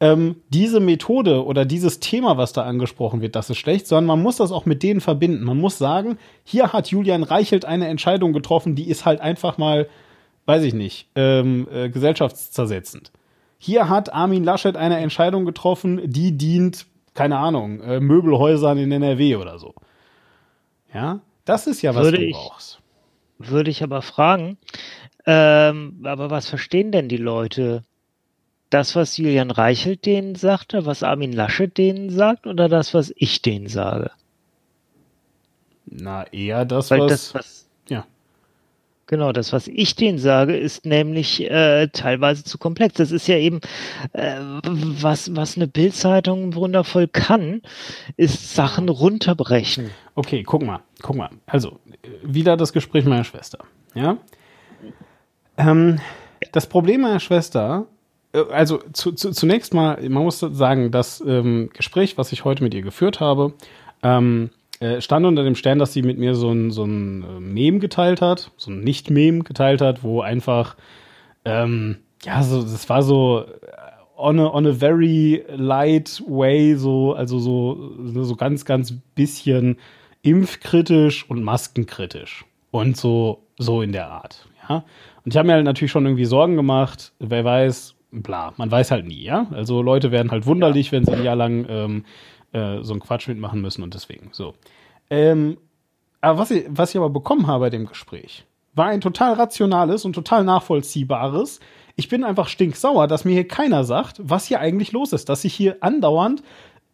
[0.00, 4.22] ähm, diese Methode oder dieses Thema, was da angesprochen wird, das ist schlecht, sondern man
[4.22, 5.44] muss das auch mit denen verbinden.
[5.44, 9.88] Man muss sagen, hier hat Julian Reichelt eine Entscheidung getroffen, die ist halt einfach mal,
[10.44, 13.10] weiß ich nicht, ähm, äh, gesellschaftszersetzend.
[13.58, 19.36] Hier hat Armin Laschet eine Entscheidung getroffen, die dient, keine Ahnung, äh, Möbelhäusern in NRW
[19.36, 19.74] oder so.
[20.92, 22.80] Ja, das ist ja, was würde du ich, brauchst.
[23.38, 24.58] Würde ich aber fragen,
[25.24, 27.82] ähm, aber was verstehen denn die Leute
[28.76, 33.40] das, was Julian Reichelt denen sagte, was Armin Laschet denen sagt, oder das, was ich
[33.40, 34.10] denen sage?
[35.86, 37.68] Na, eher das, was, das, was.
[37.88, 38.04] Ja.
[39.06, 42.96] Genau, das, was ich denen sage, ist nämlich äh, teilweise zu komplex.
[42.96, 43.62] Das ist ja eben,
[44.12, 47.62] äh, was, was eine Bildzeitung wundervoll kann,
[48.18, 49.90] ist Sachen runterbrechen.
[50.16, 51.30] Okay, guck mal, guck mal.
[51.46, 51.80] Also,
[52.22, 53.60] wieder das Gespräch meiner Schwester.
[53.94, 54.18] Ja.
[55.56, 55.98] Ähm,
[56.52, 57.86] das Problem meiner Schwester
[58.32, 62.74] also zu, zu, zunächst mal, man muss sagen, das ähm, Gespräch, was ich heute mit
[62.74, 63.54] ihr geführt habe,
[64.02, 64.50] ähm,
[64.80, 67.80] äh, stand unter dem Stern, dass sie mit mir so ein, so ein äh, Mem
[67.80, 70.76] geteilt hat, so ein Nicht-Mem geteilt hat, wo einfach,
[71.44, 73.46] ähm, ja, so, das war so
[74.16, 77.92] on a, on a very light way, so, also so,
[78.24, 79.78] so ganz, ganz bisschen
[80.22, 82.44] impfkritisch und maskenkritisch.
[82.70, 84.84] Und so, so in der Art, ja.
[85.24, 88.90] Und ich habe mir halt natürlich schon irgendwie Sorgen gemacht, wer weiß, bla, man weiß
[88.90, 89.46] halt nie, ja.
[89.52, 92.04] Also Leute werden halt wunderlich, wenn sie ein Jahr lang ähm,
[92.52, 94.54] äh, so einen Quatsch mitmachen müssen und deswegen so.
[95.10, 95.58] Ähm,
[96.20, 100.04] aber was ich, was ich aber bekommen habe bei dem Gespräch, war ein total rationales
[100.04, 101.60] und total nachvollziehbares.
[101.96, 105.44] Ich bin einfach stinksauer, dass mir hier keiner sagt, was hier eigentlich los ist, dass
[105.44, 106.42] ich hier andauernd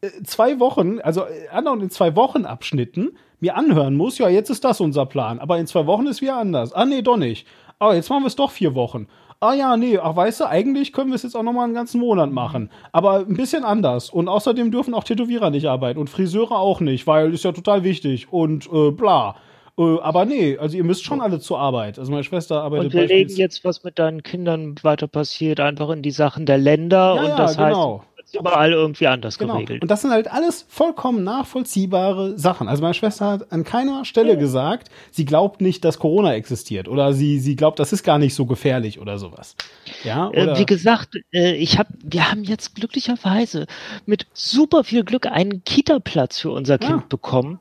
[0.00, 4.50] äh, zwei Wochen, also äh, andauernd in zwei Wochen Abschnitten mir anhören muss, ja, jetzt
[4.50, 6.72] ist das unser Plan, aber in zwei Wochen ist wieder anders.
[6.72, 7.46] Ah, nee, doch nicht.
[7.80, 9.08] Aber jetzt machen wir es doch vier Wochen
[9.42, 11.74] ah ja, nee, ach weißt du, eigentlich können wir es jetzt auch noch mal einen
[11.74, 12.70] ganzen Monat machen.
[12.92, 14.08] Aber ein bisschen anders.
[14.08, 17.82] Und außerdem dürfen auch Tätowierer nicht arbeiten und Friseure auch nicht, weil ist ja total
[17.82, 19.36] wichtig und äh, bla.
[19.78, 21.98] Äh, aber nee, also ihr müsst schon alle zur Arbeit.
[21.98, 22.86] Also meine Schwester arbeitet.
[22.86, 26.58] Und wir legen jetzt, was mit deinen Kindern weiter passiert, einfach in die Sachen der
[26.58, 27.14] Länder.
[27.16, 27.98] Ja, und ja, das genau.
[27.98, 29.54] heißt, überall irgendwie anders genau.
[29.54, 29.82] geregelt.
[29.82, 32.68] Und das sind halt alles vollkommen nachvollziehbare Sachen.
[32.68, 34.38] Also meine Schwester hat an keiner Stelle ja.
[34.38, 38.34] gesagt, sie glaubt nicht, dass Corona existiert oder sie, sie glaubt, das ist gar nicht
[38.34, 39.56] so gefährlich oder sowas.
[40.04, 40.56] Ja, äh, oder?
[40.56, 43.66] Äh, wie gesagt, äh, ich hab, wir haben jetzt glücklicherweise
[44.06, 47.06] mit super viel Glück einen Kita-Platz für unser Kind ja.
[47.08, 47.58] bekommen.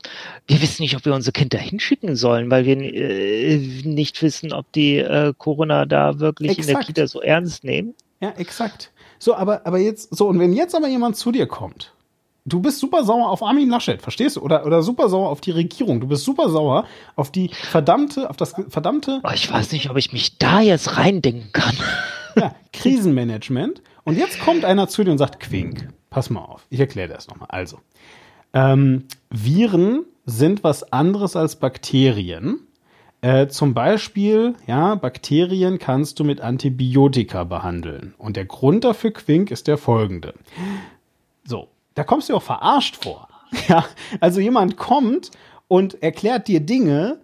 [0.47, 4.53] Wir wissen nicht, ob wir unser Kind da hinschicken sollen, weil wir äh, nicht wissen,
[4.53, 6.67] ob die äh, Corona da wirklich Exakt.
[6.67, 7.93] in der Kita so ernst nehmen.
[8.21, 8.91] Ja, exakt.
[9.21, 11.93] So, aber, aber jetzt, so, und wenn jetzt aber jemand zu dir kommt,
[12.43, 14.41] Du bist super sauer auf Armin Laschet, verstehst du?
[14.41, 16.01] Oder, oder super sauer auf die Regierung.
[16.01, 19.21] Du bist super sauer auf die verdammte, auf das verdammte.
[19.23, 21.75] Oh, ich weiß nicht, ob ich mich da jetzt reindenken kann.
[22.33, 23.81] Ja, Krisenmanagement.
[24.05, 26.65] Und jetzt kommt einer zu dir und sagt, Quink, pass mal auf.
[26.69, 27.49] Ich erkläre das nochmal.
[27.51, 27.77] Also,
[28.53, 32.65] ähm, Viren sind was anderes als Bakterien.
[33.21, 38.15] Äh, zum Beispiel, ja, Bakterien kannst du mit Antibiotika behandeln.
[38.17, 40.33] Und der Grund dafür, Quink, ist der folgende.
[41.43, 43.27] So, da kommst du auch verarscht vor.
[43.67, 43.83] Ja,
[44.21, 45.29] also jemand kommt
[45.67, 47.19] und erklärt dir Dinge,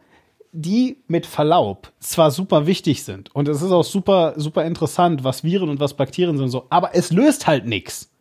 [0.51, 5.45] die mit Verlaub zwar super wichtig sind und es ist auch super, super interessant, was
[5.45, 8.11] Viren und was Bakterien sind und so, aber es löst halt nichts.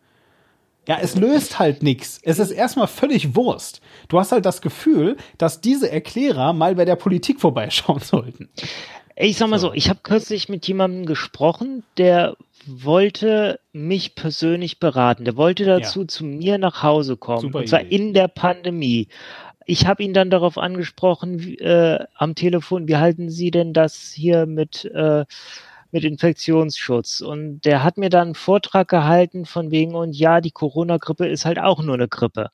[0.87, 2.19] Ja, es löst halt nichts.
[2.23, 3.81] Es ist erstmal völlig Wurst.
[4.07, 8.49] Du hast halt das Gefühl, dass diese Erklärer mal bei der Politik vorbeischauen sollten.
[9.15, 14.79] Ich sag mal so, so ich habe kürzlich mit jemandem gesprochen, der wollte mich persönlich
[14.79, 15.25] beraten.
[15.25, 16.07] Der wollte dazu ja.
[16.07, 17.41] zu mir nach Hause kommen.
[17.41, 17.95] Super und zwar Idee.
[17.95, 19.07] in der Pandemie.
[19.65, 24.45] Ich habe ihn dann darauf angesprochen äh, am Telefon, wie halten Sie denn das hier
[24.45, 25.25] mit äh,
[25.97, 27.21] mit Infektionsschutz.
[27.21, 31.45] Und der hat mir dann einen Vortrag gehalten von wegen, und ja, die Corona-Grippe ist
[31.45, 32.51] halt auch nur eine Grippe.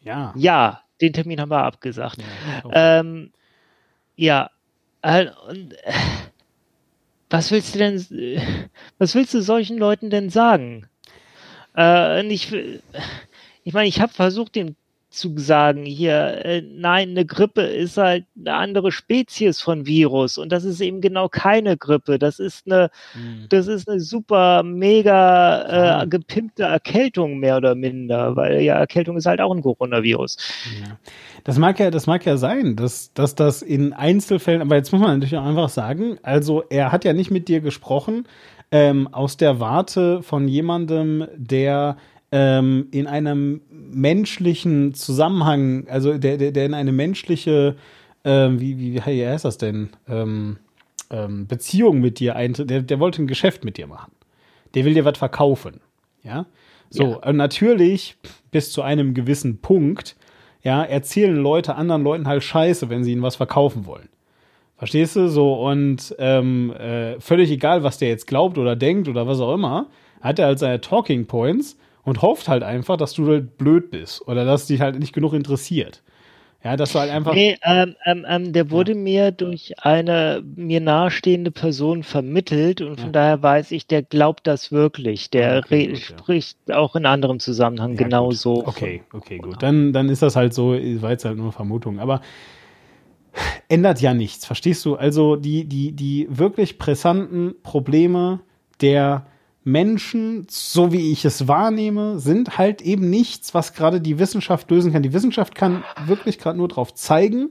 [0.00, 0.34] Ja.
[0.36, 2.18] Ja, den Termin haben wir abgesagt.
[2.64, 3.32] Ja, ähm,
[4.16, 4.50] ja
[5.02, 5.92] und, äh,
[7.30, 8.04] was willst du denn,
[8.98, 10.88] was willst du solchen Leuten denn sagen?
[11.76, 12.52] Äh, ich,
[13.62, 14.74] ich meine, ich habe versucht, den
[15.16, 20.52] zu sagen, hier, äh, nein, eine Grippe ist halt eine andere Spezies von Virus und
[20.52, 22.18] das ist eben genau keine Grippe.
[22.18, 23.46] Das ist eine, mhm.
[23.48, 29.26] das ist eine super, mega äh, gepimpte Erkältung mehr oder minder, weil ja, Erkältung ist
[29.26, 30.36] halt auch ein Coronavirus.
[30.80, 30.98] Ja.
[31.44, 35.00] Das mag ja, das mag ja sein, dass, dass das in Einzelfällen, aber jetzt muss
[35.00, 38.26] man natürlich auch einfach sagen, also er hat ja nicht mit dir gesprochen,
[38.70, 41.96] ähm, aus der Warte von jemandem, der
[42.32, 47.76] ähm, in einem menschlichen Zusammenhang, also der, der, der in eine menschliche,
[48.24, 50.58] äh, wie, wie, wie heißt das denn, ähm,
[51.10, 54.12] ähm, Beziehung mit dir eintritt, der, der wollte ein Geschäft mit dir machen.
[54.74, 55.80] Der will dir was verkaufen.
[56.22, 56.46] Ja.
[56.90, 57.32] So, ja.
[57.32, 58.16] natürlich
[58.50, 60.16] bis zu einem gewissen Punkt,
[60.62, 64.08] ja, erzählen Leute anderen Leuten halt Scheiße, wenn sie ihnen was verkaufen wollen.
[64.76, 65.28] Verstehst du?
[65.28, 69.54] So, und ähm, äh, völlig egal, was der jetzt glaubt oder denkt oder was auch
[69.54, 69.86] immer,
[70.20, 74.26] hat er halt seine Talking Points und hofft halt einfach, dass du halt blöd bist
[74.26, 76.02] oder dass dich halt nicht genug interessiert.
[76.64, 77.34] Ja, dass du halt einfach.
[77.34, 78.98] Nee, ähm, ähm, ähm, der wurde ja.
[78.98, 83.12] mir durch eine mir nahestehende Person vermittelt und von ja.
[83.12, 85.30] daher weiß ich, der glaubt das wirklich.
[85.30, 86.76] Der okay, gut, spricht ja.
[86.76, 88.36] auch in anderem Zusammenhang ja, genau gut.
[88.36, 88.66] so.
[88.66, 89.62] Okay, okay, gut.
[89.62, 92.00] Dann, dann ist das halt so, war jetzt halt nur Vermutung.
[92.00, 92.20] Aber
[93.68, 94.94] ändert ja nichts, verstehst du?
[94.94, 98.40] Also die, die, die wirklich brisanten Probleme
[98.80, 99.26] der
[99.66, 104.92] Menschen, so wie ich es wahrnehme, sind halt eben nichts, was gerade die Wissenschaft lösen
[104.92, 105.02] kann.
[105.02, 107.50] Die Wissenschaft kann wirklich gerade nur drauf zeigen.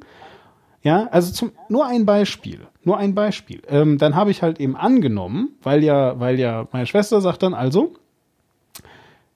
[0.81, 3.61] Ja, also zum, nur ein Beispiel, nur ein Beispiel.
[3.67, 7.53] Ähm, dann habe ich halt eben angenommen, weil ja, weil ja meine Schwester sagt dann
[7.53, 7.95] also,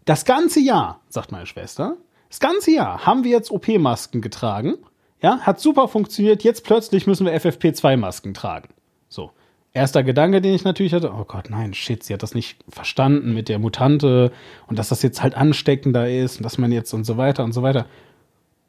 [0.06, 1.98] das ganze Jahr, sagt meine Schwester,
[2.30, 4.76] das ganze Jahr haben wir jetzt OP-Masken getragen.
[5.22, 6.44] Ja, hat super funktioniert.
[6.44, 8.70] Jetzt plötzlich müssen wir FFP2-Masken tragen.
[9.10, 9.32] So.
[9.72, 13.34] Erster Gedanke, den ich natürlich hatte, oh Gott, nein, shit, sie hat das nicht verstanden
[13.34, 14.32] mit der Mutante
[14.68, 17.54] und dass das jetzt halt ansteckender ist und dass man jetzt und so weiter und
[17.54, 17.86] so weiter.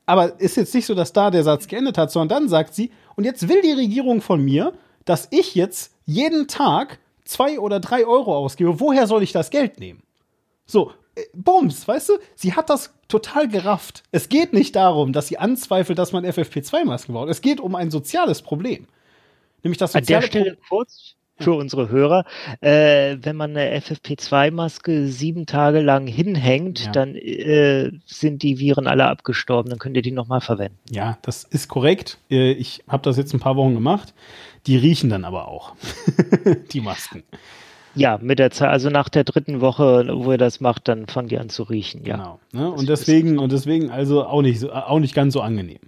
[0.05, 2.91] Aber ist jetzt nicht so, dass da der Satz geendet hat, sondern dann sagt sie,
[3.17, 4.75] und jetzt will die Regierung von mir,
[5.05, 8.81] dass ich jetzt jeden Tag zwei oder drei Euro ausgebe.
[8.81, 10.03] Woher soll ich das Geld nehmen?
[10.67, 12.13] So, äh, Bums, weißt du?
[12.35, 14.03] Sie hat das total gerafft.
[14.11, 17.31] Es geht nicht darum, dass sie anzweifelt, dass man FFP2-Masken braucht.
[17.31, 18.87] Es geht um ein soziales Problem.
[19.63, 22.25] Nämlich das An der Stelle kurz für unsere Hörer,
[22.61, 26.93] äh, wenn man eine FFP2-Maske sieben Tage lang hinhängt, ja.
[26.93, 29.71] dann äh, sind die Viren alle abgestorben.
[29.71, 30.79] Dann könnt ihr die nochmal verwenden.
[30.91, 32.19] Ja, das ist korrekt.
[32.31, 34.15] Äh, ich habe das jetzt ein paar Wochen gemacht.
[34.67, 35.73] Die riechen dann aber auch,
[36.73, 37.23] die Masken.
[37.95, 41.29] Ja, mit der Zeit, also nach der dritten Woche, wo ihr das macht, dann fangen
[41.29, 42.17] die an zu riechen, ja.
[42.17, 42.41] Genau.
[42.53, 42.71] Ne?
[42.71, 45.81] Und deswegen, und deswegen also auch nicht, auch nicht ganz so angenehm.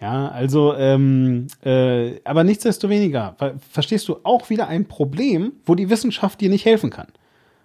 [0.00, 3.36] Ja, also, ähm, äh, aber nichtsdestoweniger,
[3.70, 7.08] verstehst du auch wieder ein Problem, wo die Wissenschaft dir nicht helfen kann.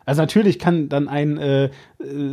[0.06, 1.70] Also natürlich kann dann ein äh, äh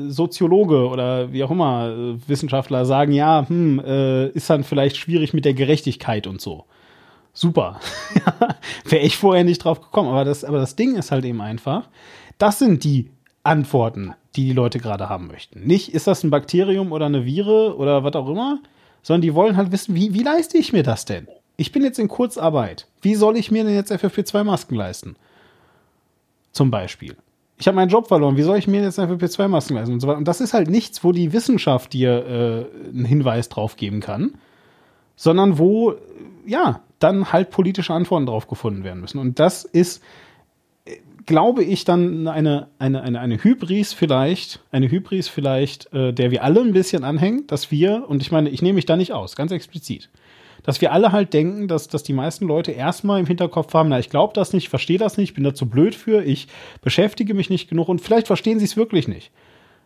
[0.08, 5.34] Soziologe oder wie auch immer äh, Wissenschaftler sagen, ja, hm, äh, ist dann vielleicht schwierig
[5.34, 6.64] mit der Gerechtigkeit und so.
[7.34, 7.80] Super.
[8.86, 10.08] Wäre ich vorher nicht drauf gekommen.
[10.08, 11.90] Aber das, aber das Ding ist halt eben einfach,
[12.38, 13.10] das sind die
[13.42, 15.66] Antworten, die die Leute gerade haben möchten.
[15.66, 18.58] Nicht, ist das ein Bakterium oder eine Vire oder was auch immer,
[19.06, 21.28] sondern die wollen halt wissen, wie, wie leiste ich mir das denn?
[21.56, 22.88] Ich bin jetzt in Kurzarbeit.
[23.02, 25.14] Wie soll ich mir denn jetzt FFP2-Masken leisten?
[26.50, 27.14] Zum Beispiel.
[27.56, 28.36] Ich habe meinen Job verloren.
[28.36, 30.18] Wie soll ich mir jetzt FFP2-Masken leisten und so weiter?
[30.18, 34.34] Und das ist halt nichts, wo die Wissenschaft dir äh, einen Hinweis drauf geben kann,
[35.14, 35.94] sondern wo,
[36.44, 39.20] ja, dann halt politische Antworten drauf gefunden werden müssen.
[39.20, 40.02] Und das ist,
[41.26, 46.42] glaube ich, dann eine, eine, eine, eine Hybris vielleicht, eine Hybris vielleicht, äh, der wir
[46.42, 49.36] alle ein bisschen anhängen, dass wir, und ich meine, ich nehme mich da nicht aus,
[49.36, 50.08] ganz explizit,
[50.62, 53.98] dass wir alle halt denken, dass, dass die meisten Leute erstmal im Hinterkopf haben, na,
[53.98, 56.46] ich glaube das nicht, ich verstehe das nicht, bin da zu blöd für, ich
[56.80, 59.30] beschäftige mich nicht genug und vielleicht verstehen sie es wirklich nicht.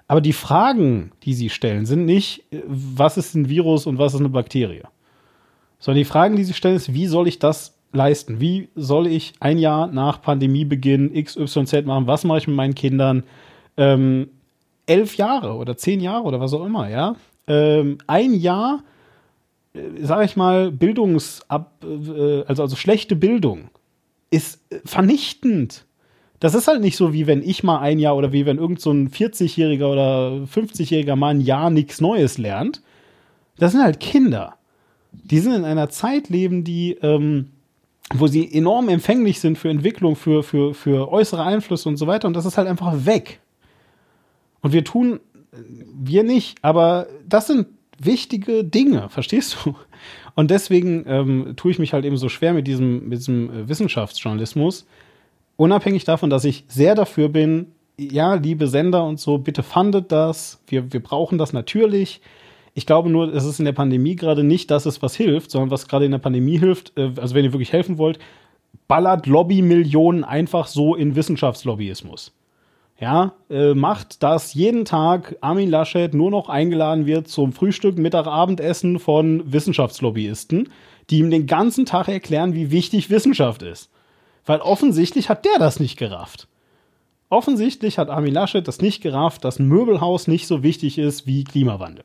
[0.08, 4.12] Aber die Fragen, die sie stellen, sind nicht, äh, was ist ein Virus und was
[4.12, 4.82] ist eine Bakterie?
[5.78, 8.40] Sondern die Fragen, die sie stellen, ist, wie soll ich das leisten?
[8.40, 12.06] Wie soll ich ein Jahr nach Pandemiebeginn XYZ machen?
[12.06, 13.24] Was mache ich mit meinen Kindern?
[13.76, 14.28] Ähm,
[14.86, 17.16] elf Jahre oder zehn Jahre oder was auch immer, ja?
[17.46, 18.82] Ähm, ein Jahr,
[19.74, 23.70] äh, sage ich mal, Bildungsab, äh, also, also schlechte Bildung
[24.30, 25.84] ist vernichtend.
[26.38, 28.80] Das ist halt nicht so, wie wenn ich mal ein Jahr oder wie wenn irgend
[28.80, 32.82] so ein 40-Jähriger oder 50-Jähriger mal ein Jahr nichts Neues lernt.
[33.58, 34.54] Das sind halt Kinder.
[35.12, 37.50] Die sind in einer Zeit leben, die, ähm,
[38.12, 42.26] wo sie enorm empfänglich sind für Entwicklung, für, für, für äußere Einflüsse und so weiter.
[42.26, 43.40] Und das ist halt einfach weg.
[44.62, 45.20] Und wir tun,
[45.94, 47.68] wir nicht, aber das sind
[47.98, 49.74] wichtige Dinge, verstehst du?
[50.34, 53.68] Und deswegen ähm, tue ich mich halt eben so schwer mit diesem, mit diesem äh,
[53.68, 54.86] Wissenschaftsjournalismus.
[55.56, 60.62] Unabhängig davon, dass ich sehr dafür bin, ja, liebe Sender und so, bitte fandet das.
[60.66, 62.22] Wir, wir brauchen das natürlich.
[62.74, 65.70] Ich glaube nur, es ist in der Pandemie gerade nicht, dass es was hilft, sondern
[65.70, 68.18] was gerade in der Pandemie hilft, äh, also wenn ihr wirklich helfen wollt,
[68.88, 72.32] ballert Lobby-Millionen einfach so in Wissenschaftslobbyismus.
[73.00, 78.26] Ja, äh, macht, dass jeden Tag Armin Laschet nur noch eingeladen wird zum Frühstück, Mittag,
[78.26, 80.68] Abendessen von Wissenschaftslobbyisten,
[81.08, 83.90] die ihm den ganzen Tag erklären, wie wichtig Wissenschaft ist.
[84.44, 86.46] Weil offensichtlich hat der das nicht gerafft.
[87.30, 91.44] Offensichtlich hat Armin Laschet das nicht gerafft, dass ein Möbelhaus nicht so wichtig ist wie
[91.44, 92.04] Klimawandel.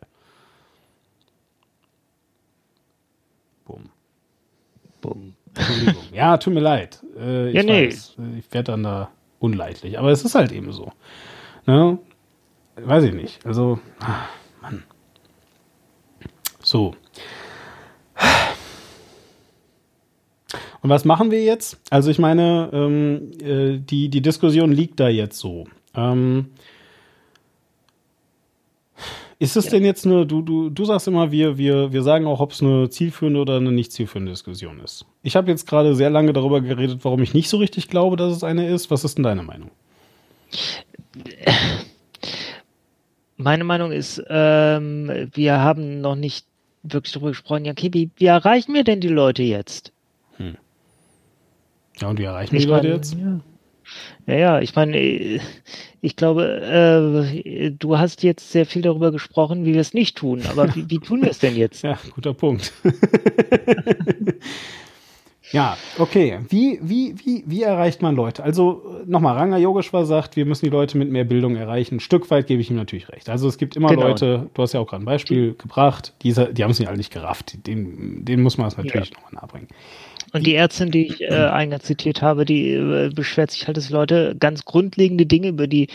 [5.55, 6.03] Entschuldigung.
[6.13, 7.03] ja, tut mir leid.
[7.17, 7.87] Äh, ich Ja, nee.
[7.87, 9.09] weiß, äh, ich werde dann da
[9.39, 9.97] unleidlich.
[9.99, 10.91] Aber es ist halt eben so.
[11.65, 11.97] Ne?
[12.77, 13.45] Weiß ich nicht.
[13.45, 14.25] Also, ah,
[14.61, 14.83] Mann.
[16.61, 16.95] So.
[20.81, 21.79] Und was machen wir jetzt?
[21.89, 25.65] Also ich meine, ähm, äh, die, die Diskussion liegt da jetzt so.
[25.95, 26.51] Ähm,
[29.39, 32.39] ist es denn jetzt eine, du, du, du sagst immer, wir, wir, wir sagen auch,
[32.39, 35.05] ob es eine zielführende oder eine nicht zielführende Diskussion ist.
[35.23, 38.35] Ich habe jetzt gerade sehr lange darüber geredet, warum ich nicht so richtig glaube, dass
[38.35, 38.91] es eine ist.
[38.91, 39.71] Was ist denn deine Meinung?
[43.37, 46.45] Meine Meinung ist, ähm, wir haben noch nicht
[46.83, 49.91] wirklich darüber gesprochen, ja, okay, wie, wie erreichen wir denn die Leute jetzt?
[51.99, 53.13] Ja, und wie erreichen wir Ich die Leute meine, jetzt?
[53.13, 53.39] Ja.
[54.27, 55.39] Ja, ja, ich meine, äh,
[56.01, 60.41] ich glaube, äh, du hast jetzt sehr viel darüber gesprochen, wie wir es nicht tun,
[60.49, 61.75] aber wie, wie tun wir es denn jetzt?
[61.83, 62.73] Ja, guter Punkt.
[65.51, 66.39] ja, okay.
[66.49, 68.43] Wie, wie, wie, wie erreicht man Leute?
[68.43, 71.95] Also nochmal, Ranga Yogeshwar sagt, wir müssen die Leute mit mehr Bildung erreichen.
[71.95, 73.29] Ein Stück weit gebe ich ihm natürlich recht.
[73.29, 74.07] Also es gibt immer Genau.
[74.07, 76.97] Leute, du hast ja auch gerade ein Beispiel gebracht, diese, die haben es nicht alle
[76.97, 77.67] nicht gerafft.
[77.67, 79.67] Den, denen muss man es natürlich nochmal nahebringen.
[80.35, 83.89] Und die Ärztin, die ich äh, eingangs zitiert habe, die äh, beschwert sich halt, dass
[83.89, 85.87] Leute ganz grundlegende Dinge über die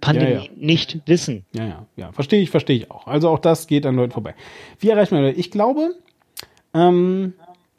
[0.00, 0.50] Pandemie Ja, ja.
[0.54, 1.44] nicht wissen.
[1.52, 2.12] Ja, ja, ja.
[2.12, 3.08] Verstehe ich, verstehe ich auch.
[3.08, 4.36] Also auch das geht an Leuten vorbei.
[4.78, 5.36] Wie erreicht man Leute?
[5.36, 5.96] Ich glaube,
[6.74, 7.32] ähm,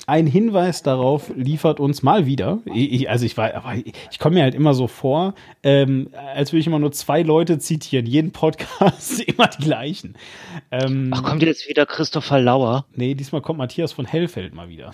[0.06, 2.60] ein Hinweis darauf liefert uns mal wieder.
[2.66, 6.52] Ich, also ich war, aber ich, ich komme mir halt immer so vor, ähm, als
[6.52, 8.06] würde ich immer nur zwei Leute zitieren.
[8.06, 10.16] Jeden Podcast immer die gleichen.
[10.72, 12.86] Ähm, Ach, kommt jetzt wieder Christopher Lauer?
[12.96, 14.92] nee, diesmal kommt Matthias von Hellfeld mal wieder.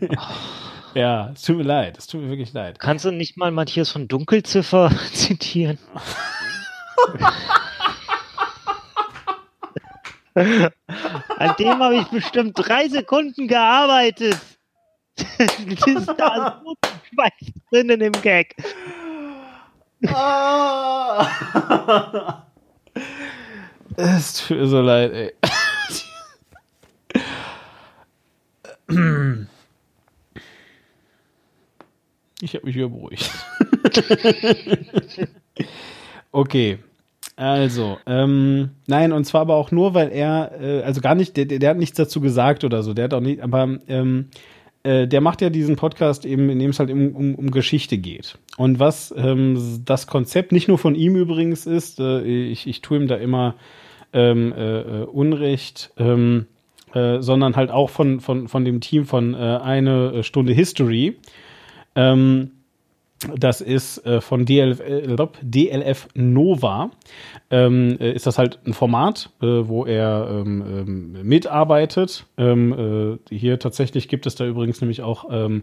[0.94, 1.98] ja, es tut mir leid.
[1.98, 2.78] Es tut mir wirklich leid.
[2.78, 5.78] Kannst du nicht mal Matthias von Dunkelziffer zitieren?
[10.34, 14.38] An dem habe ich bestimmt drei Sekunden gearbeitet.
[15.16, 16.74] das ist da so
[17.12, 18.56] Schweiß drinnen im Gag.
[20.08, 21.26] Ah.
[23.96, 25.32] es tut mir so leid, ey.
[32.40, 32.90] Ich habe mich wieder
[36.32, 36.78] okay.
[37.42, 41.46] Also, ähm, nein, und zwar aber auch nur, weil er, äh, also gar nicht, der,
[41.46, 44.28] der hat nichts dazu gesagt oder so, der hat auch nicht, aber ähm,
[44.84, 47.98] äh, der macht ja diesen Podcast eben, in dem es halt um, um, um Geschichte
[47.98, 48.38] geht.
[48.58, 52.98] Und was ähm, das Konzept nicht nur von ihm übrigens ist, äh, ich, ich tue
[52.98, 53.56] ihm da immer
[54.12, 56.46] ähm, äh, äh, Unrecht, ähm,
[56.94, 61.16] äh, sondern halt auch von, von, von dem Team von äh, eine Stunde History.
[61.96, 62.52] Ähm,
[63.36, 66.90] das ist äh, von DLF, äh, DLF Nova.
[67.50, 72.26] Ähm, äh, ist das halt ein Format, äh, wo er ähm, ähm, mitarbeitet.
[72.36, 75.62] Ähm, äh, hier tatsächlich gibt es da übrigens nämlich auch ähm,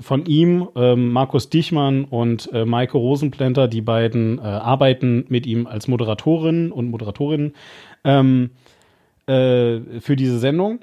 [0.00, 5.66] von ihm ähm, Markus Dichmann und äh, Maike Rosenplanter, die beiden äh, arbeiten mit ihm
[5.66, 7.54] als Moderatorinnen und Moderatorinnen
[8.02, 8.48] für
[10.16, 10.78] diese Sendung.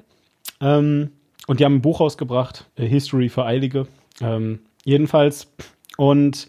[0.60, 1.10] Und
[1.48, 3.88] die haben ein Buch rausgebracht, History für Eilige.
[4.84, 5.52] Jedenfalls
[5.98, 6.48] und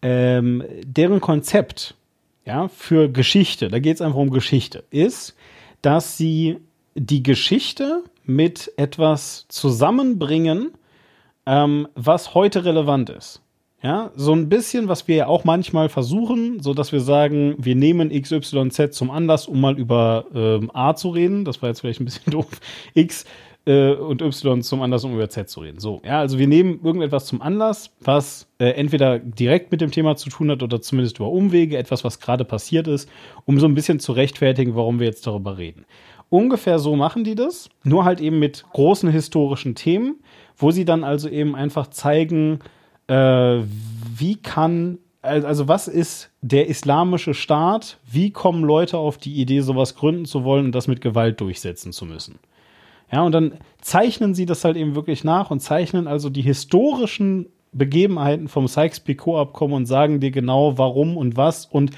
[0.00, 1.96] ähm, deren Konzept
[2.44, 5.34] ja, für Geschichte, da geht es einfach um Geschichte, ist,
[5.82, 6.58] dass sie
[6.94, 10.70] die Geschichte mit etwas zusammenbringen,
[11.46, 13.42] ähm, was heute relevant ist.
[13.82, 17.74] Ja, so ein bisschen, was wir ja auch manchmal versuchen, so dass wir sagen, wir
[17.74, 21.44] nehmen XYZ zum Anlass, um mal über ähm, A zu reden.
[21.44, 22.48] Das war jetzt vielleicht ein bisschen doof.
[22.94, 23.24] X
[23.66, 25.78] äh, und Y zum Anlass, um über Z zu reden.
[25.78, 30.16] So, ja, also wir nehmen irgendetwas zum Anlass, was äh, entweder direkt mit dem Thema
[30.16, 33.08] zu tun hat oder zumindest über Umwege, etwas, was gerade passiert ist,
[33.44, 35.84] um so ein bisschen zu rechtfertigen, warum wir jetzt darüber reden.
[36.28, 40.16] Ungefähr so machen die das, nur halt eben mit großen historischen Themen,
[40.56, 42.60] wo sie dann also eben einfach zeigen,
[43.08, 43.60] äh,
[44.16, 47.98] wie kann also was ist der islamische Staat?
[48.08, 51.92] Wie kommen Leute auf die Idee, sowas gründen zu wollen und das mit Gewalt durchsetzen
[51.92, 52.38] zu müssen?
[53.10, 57.46] Ja, und dann zeichnen sie das halt eben wirklich nach und zeichnen also die historischen
[57.72, 61.90] Begebenheiten vom Sykes-Picot-Abkommen und sagen dir genau, warum und was und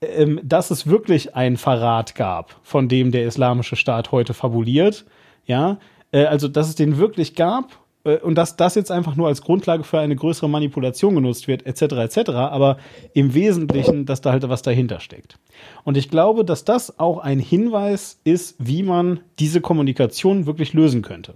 [0.00, 5.04] ähm, dass es wirklich einen Verrat gab, von dem der islamische Staat heute fabuliert.
[5.46, 5.78] Ja,
[6.10, 9.84] äh, also dass es den wirklich gab und dass das jetzt einfach nur als Grundlage
[9.84, 12.78] für eine größere Manipulation genutzt wird, etc., etc., aber
[13.14, 15.38] im Wesentlichen, dass da halt was dahinter steckt.
[15.84, 21.02] Und ich glaube, dass das auch ein Hinweis ist, wie man diese Kommunikation wirklich lösen
[21.02, 21.34] könnte.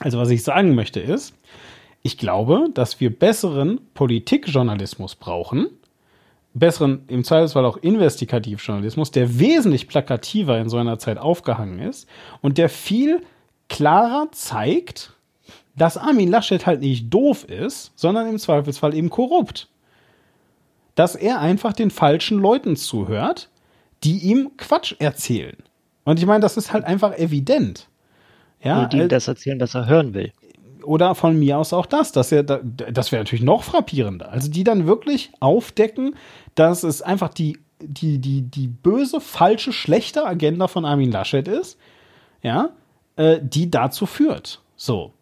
[0.00, 1.34] Also was ich sagen möchte ist,
[2.02, 5.68] ich glaube, dass wir besseren Politikjournalismus brauchen,
[6.54, 12.08] besseren, im Zweifelsfall auch Investigativjournalismus, der wesentlich plakativer in so einer Zeit aufgehangen ist
[12.40, 13.22] und der viel
[13.68, 15.12] klarer zeigt,
[15.78, 19.68] dass Armin Laschet halt nicht doof ist, sondern im Zweifelsfall eben korrupt.
[20.94, 23.48] Dass er einfach den falschen Leuten zuhört,
[24.04, 25.56] die ihm Quatsch erzählen.
[26.04, 27.88] Und ich meine, das ist halt einfach evident.
[28.60, 30.32] Ja, die ihm äh, das erzählen, was er hören will.
[30.82, 34.30] Oder von mir aus auch das, dass er, das wäre natürlich noch frappierender.
[34.32, 36.16] Also die dann wirklich aufdecken,
[36.54, 41.78] dass es einfach die, die, die, die böse, falsche, schlechte Agenda von Armin Laschet ist,
[42.42, 42.70] ja,
[43.16, 44.60] äh, die dazu führt.
[44.76, 45.12] So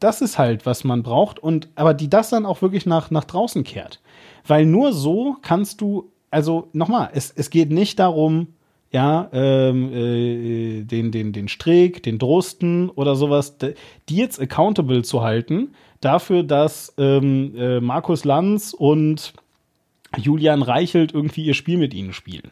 [0.00, 3.24] das ist halt, was man braucht und aber die das dann auch wirklich nach, nach
[3.24, 4.00] draußen kehrt.
[4.46, 8.48] Weil nur so kannst du, also nochmal, es, es geht nicht darum,
[8.90, 15.22] ja, ähm, äh, den, den, den Streeck, den Drosten oder sowas, die jetzt accountable zu
[15.22, 19.34] halten, dafür, dass ähm, äh, Markus Lanz und
[20.16, 22.50] Julian Reichelt irgendwie ihr Spiel mit ihnen spielen.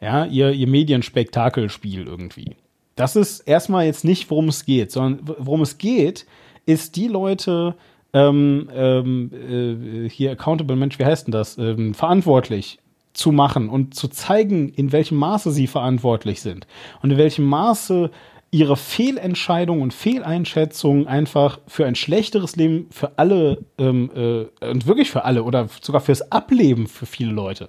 [0.00, 2.56] Ja, ihr, ihr Medienspektakelspiel irgendwie.
[2.96, 6.26] Das ist erstmal jetzt nicht, worum es geht, sondern worum es geht,
[6.66, 7.74] ist die Leute,
[8.12, 12.78] ähm, ähm, äh, hier Accountable Mensch, wie heißt denn das, ähm, verantwortlich
[13.14, 16.66] zu machen und zu zeigen, in welchem Maße sie verantwortlich sind
[17.02, 18.10] und in welchem Maße
[18.50, 25.10] ihre Fehlentscheidungen und Fehleinschätzungen einfach für ein schlechteres Leben für alle ähm, äh, und wirklich
[25.10, 27.68] für alle oder sogar fürs Ableben für viele Leute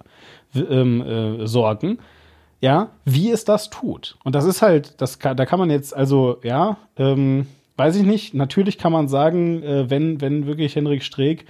[0.54, 2.00] ähm, äh, sorgen
[2.64, 4.16] ja, wie es das tut.
[4.24, 7.46] Und das ist halt, das kann, da kann man jetzt, also, ja, ähm,
[7.76, 11.46] weiß ich nicht, natürlich kann man sagen, äh, wenn, wenn wirklich Henrik Streeck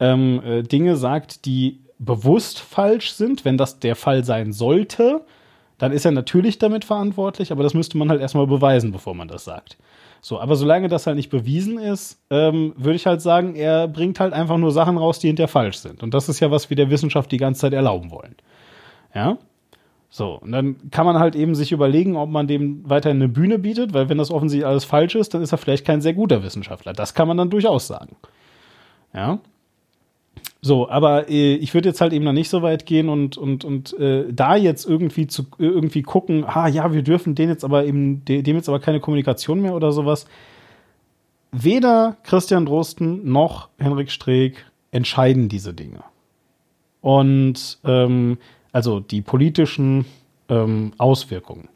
[0.00, 5.20] ähm, äh, Dinge sagt, die bewusst falsch sind, wenn das der Fall sein sollte,
[5.76, 9.28] dann ist er natürlich damit verantwortlich, aber das müsste man halt erstmal beweisen, bevor man
[9.28, 9.76] das sagt.
[10.22, 14.18] So, aber solange das halt nicht bewiesen ist, ähm, würde ich halt sagen, er bringt
[14.18, 16.02] halt einfach nur Sachen raus, die hinterher falsch sind.
[16.02, 18.34] Und das ist ja, was wir der Wissenschaft die ganze Zeit erlauben wollen.
[19.14, 19.36] Ja?
[20.16, 23.58] So, und dann kann man halt eben sich überlegen, ob man dem weiterhin eine Bühne
[23.58, 26.44] bietet, weil wenn das offensichtlich alles falsch ist, dann ist er vielleicht kein sehr guter
[26.44, 26.92] Wissenschaftler.
[26.92, 28.14] Das kann man dann durchaus sagen.
[29.12, 29.40] Ja.
[30.62, 33.64] So, aber äh, ich würde jetzt halt eben noch nicht so weit gehen und, und,
[33.64, 37.84] und äh, da jetzt irgendwie zu irgendwie gucken, ah ja, wir dürfen den jetzt aber
[37.84, 40.26] eben, dem jetzt aber keine Kommunikation mehr oder sowas.
[41.50, 46.04] Weder Christian Drosten noch Henrik Streeck entscheiden diese Dinge.
[47.00, 48.38] Und ähm,
[48.74, 50.04] also die politischen
[50.48, 51.68] ähm, Auswirkungen.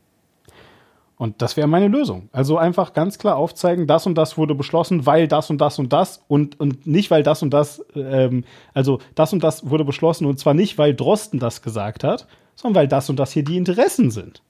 [1.17, 2.29] Und das wäre meine Lösung.
[2.33, 5.93] Also einfach ganz klar aufzeigen, das und das wurde beschlossen, weil das und das und
[5.93, 8.45] das und, und nicht, weil das und das, ähm,
[8.75, 12.27] also das und das wurde beschlossen und zwar nicht, weil Drosten das gesagt hat,
[12.57, 14.43] sondern weil das und das hier die Interessen sind.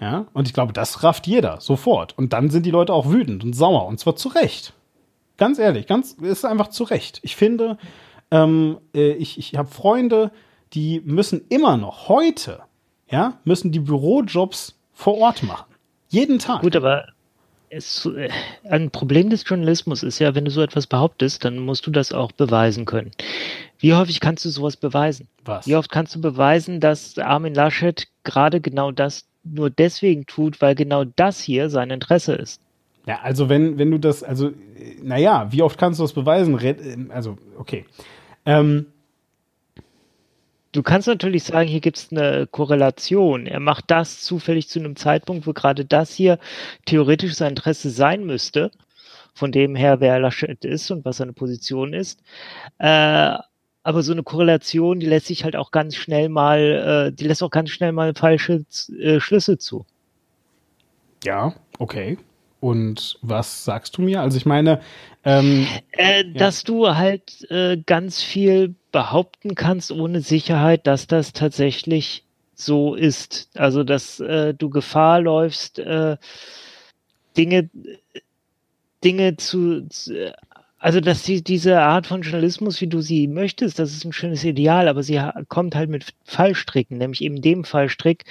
[0.00, 2.18] Ja, und ich glaube, das rafft jeder sofort.
[2.18, 4.72] Und dann sind die Leute auch wütend und sauer und zwar zu Recht.
[5.36, 7.20] Ganz ehrlich, ganz, ist einfach zu Recht.
[7.22, 7.78] Ich finde,
[8.32, 10.32] ähm, äh, ich, ich habe Freunde,
[10.74, 12.60] die müssen immer noch heute,
[13.08, 15.66] ja, müssen die Bürojobs vor Ort machen.
[16.08, 16.62] Jeden Tag.
[16.62, 17.06] Gut, aber
[17.70, 18.28] es, äh,
[18.68, 22.12] ein Problem des Journalismus ist ja, wenn du so etwas behauptest, dann musst du das
[22.12, 23.10] auch beweisen können.
[23.78, 25.28] Wie häufig kannst du sowas beweisen?
[25.44, 25.66] Was?
[25.66, 30.74] Wie oft kannst du beweisen, dass Armin Laschet gerade genau das nur deswegen tut, weil
[30.74, 32.60] genau das hier sein Interesse ist?
[33.06, 34.52] Ja, also wenn, wenn du das, also,
[35.02, 37.10] naja, wie oft kannst du das beweisen?
[37.10, 37.84] Also, okay.
[38.46, 38.86] Ähm,
[40.74, 43.46] Du kannst natürlich sagen, hier gibt es eine Korrelation.
[43.46, 46.40] Er macht das zufällig zu einem Zeitpunkt, wo gerade das hier
[46.84, 48.72] theoretisch sein Interesse sein müsste,
[49.34, 52.20] von dem her, wer Laschet ist und was seine Position ist.
[52.78, 53.36] Äh,
[53.84, 57.44] aber so eine Korrelation, die lässt sich halt auch ganz schnell mal, äh, die lässt
[57.44, 58.64] auch ganz schnell mal falsche
[58.98, 59.86] äh, Schlüsse zu.
[61.22, 62.18] Ja, okay.
[62.58, 64.22] Und was sagst du mir?
[64.22, 64.80] Also ich meine,
[65.22, 66.66] ähm, äh, dass ja.
[66.66, 73.50] du halt äh, ganz viel behaupten kannst ohne Sicherheit, dass das tatsächlich so ist.
[73.54, 76.16] Also dass äh, du Gefahr läufst, äh,
[77.36, 77.70] Dinge,
[79.02, 80.32] Dinge zu, zu
[80.84, 84.44] also, dass die, diese Art von Journalismus, wie du sie möchtest, das ist ein schönes
[84.44, 88.24] Ideal, aber sie kommt halt mit Fallstricken, nämlich eben dem Fallstrick,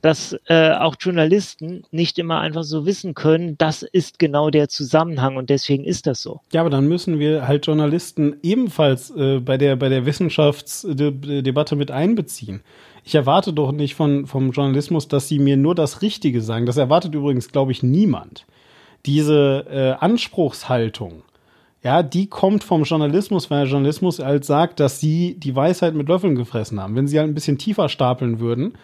[0.00, 5.34] dass äh, auch Journalisten nicht immer einfach so wissen können, das ist genau der Zusammenhang
[5.34, 6.40] und deswegen ist das so.
[6.52, 11.90] Ja, aber dann müssen wir halt Journalisten ebenfalls äh, bei der bei der Wissenschaftsdebatte mit
[11.90, 12.60] einbeziehen.
[13.02, 16.64] Ich erwarte doch nicht von vom Journalismus, dass sie mir nur das Richtige sagen.
[16.64, 18.46] Das erwartet übrigens, glaube ich, niemand.
[19.04, 21.24] Diese äh, Anspruchshaltung,
[21.88, 26.06] ja, die kommt vom Journalismus, weil der Journalismus halt sagt, dass sie die Weisheit mit
[26.06, 26.94] Löffeln gefressen haben.
[26.94, 28.74] Wenn sie halt ein bisschen tiefer stapeln würden,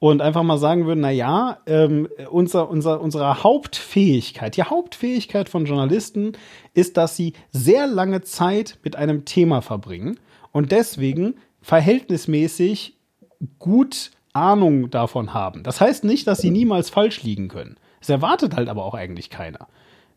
[0.00, 5.66] und einfach mal sagen würden, na ja, ähm, unser, unser, unsere Hauptfähigkeit, die Hauptfähigkeit von
[5.66, 6.32] Journalisten
[6.72, 10.18] ist, dass sie sehr lange Zeit mit einem Thema verbringen
[10.52, 12.96] und deswegen verhältnismäßig
[13.58, 15.62] gut Ahnung davon haben.
[15.62, 17.76] Das heißt nicht, dass sie niemals falsch liegen können.
[17.98, 19.68] Das erwartet halt aber auch eigentlich keiner.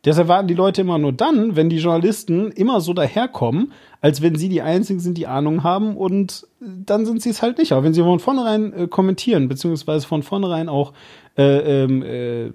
[0.03, 3.71] Das erwarten die Leute immer nur dann, wenn die Journalisten immer so daherkommen,
[4.01, 7.57] als wenn sie die Einzigen sind, die Ahnung haben und dann sind sie es halt
[7.57, 7.71] nicht.
[7.71, 10.91] Aber wenn sie von vornherein äh, kommentieren, beziehungsweise von vornherein auch,
[11.37, 12.51] äh, ähm, äh,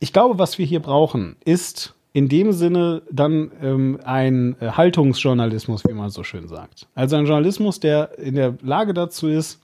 [0.00, 5.84] ich glaube, was wir hier brauchen, ist in dem Sinne dann ähm, ein äh, Haltungsjournalismus,
[5.86, 6.88] wie man so schön sagt.
[6.94, 9.60] Also ein Journalismus, der in der Lage dazu ist,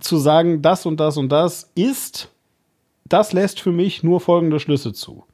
[0.00, 2.30] zu sagen, das und das und das ist,
[3.04, 5.24] das lässt für mich nur folgende Schlüsse zu.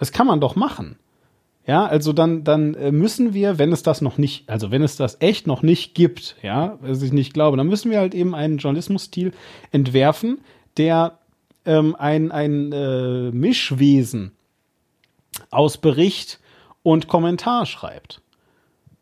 [0.00, 0.96] Das kann man doch machen.
[1.66, 4.96] Ja, also dann, dann äh, müssen wir, wenn es das noch nicht, also wenn es
[4.96, 8.34] das echt noch nicht gibt, ja, was ich nicht glaube, dann müssen wir halt eben
[8.34, 9.32] einen Journalismusstil
[9.70, 10.40] entwerfen,
[10.78, 11.18] der
[11.66, 14.32] ähm, ein, ein äh, Mischwesen
[15.50, 16.40] aus Bericht
[16.82, 18.22] und Kommentar schreibt.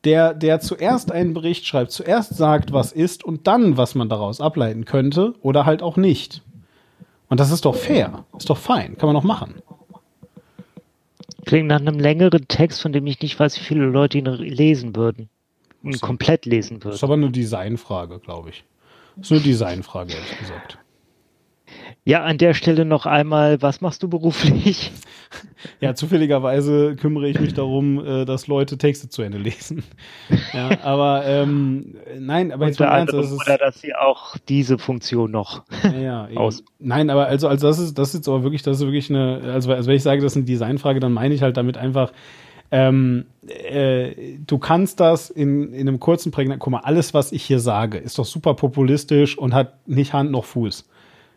[0.03, 4.41] Der, der zuerst einen Bericht schreibt, zuerst sagt, was ist und dann, was man daraus
[4.41, 6.43] ableiten könnte oder halt auch nicht.
[7.29, 9.63] Und das ist doch fair, ist doch fein, kann man doch machen.
[11.45, 14.97] Klingt nach einem längeren Text, von dem ich nicht weiß, wie viele Leute ihn lesen
[14.97, 15.29] würden.
[15.83, 16.91] Ihn komplett lesen würden.
[16.91, 18.65] Das ist aber eine Designfrage, glaube ich.
[19.17, 20.79] Das ist eine Designfrage, ehrlich gesagt.
[22.05, 24.93] Ja, an der Stelle noch einmal, was machst du beruflich?
[25.81, 29.83] Ja, zufälligerweise kümmere ich mich darum, äh, dass Leute Texte zu Ende lesen.
[30.55, 34.79] Ja, aber ähm, nein, aber jetzt mal ernst, das ist, oder dass sie auch diese
[34.79, 35.65] Funktion noch
[36.01, 36.63] ja, aus.
[36.79, 39.43] Nein, aber also also das ist das ist jetzt aber wirklich, das ist wirklich eine,
[39.53, 42.13] also, also wenn ich sage, das ist eine Designfrage, dann meine ich halt damit einfach,
[42.71, 47.43] ähm, äh, du kannst das in, in einem kurzen Prägnant, guck mal, alles, was ich
[47.45, 50.89] hier sage, ist doch super populistisch und hat nicht Hand noch Fuß.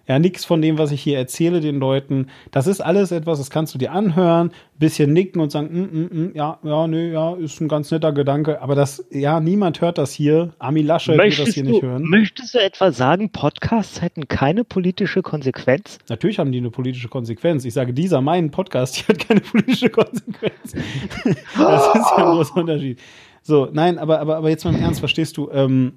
[0.08, 2.28] Ja, nichts von dem, was ich hier erzähle den Leuten.
[2.52, 6.24] Das ist alles etwas, das kannst du dir anhören, bisschen nicken und sagen, mm, mm,
[6.24, 8.62] mm, ja, ja, nee, ja, ist ein ganz netter Gedanke.
[8.62, 10.54] Aber das, ja, niemand hört das hier.
[10.60, 12.04] Armin Laschet wird das hier du, nicht hören.
[12.04, 16.00] Möchtest du etwa sagen, Podcasts hätten keine politische Konsequenz?
[16.10, 17.64] Natürlich haben die eine politische Konsequenz.
[17.64, 20.74] Ich sage, dieser, mein Podcast, die hat keine politische Konsequenz.
[21.24, 23.00] das ist ja ein großer Unterschied.
[23.44, 25.94] So, nein, aber, aber, aber jetzt mal im Ernst, verstehst du, ähm,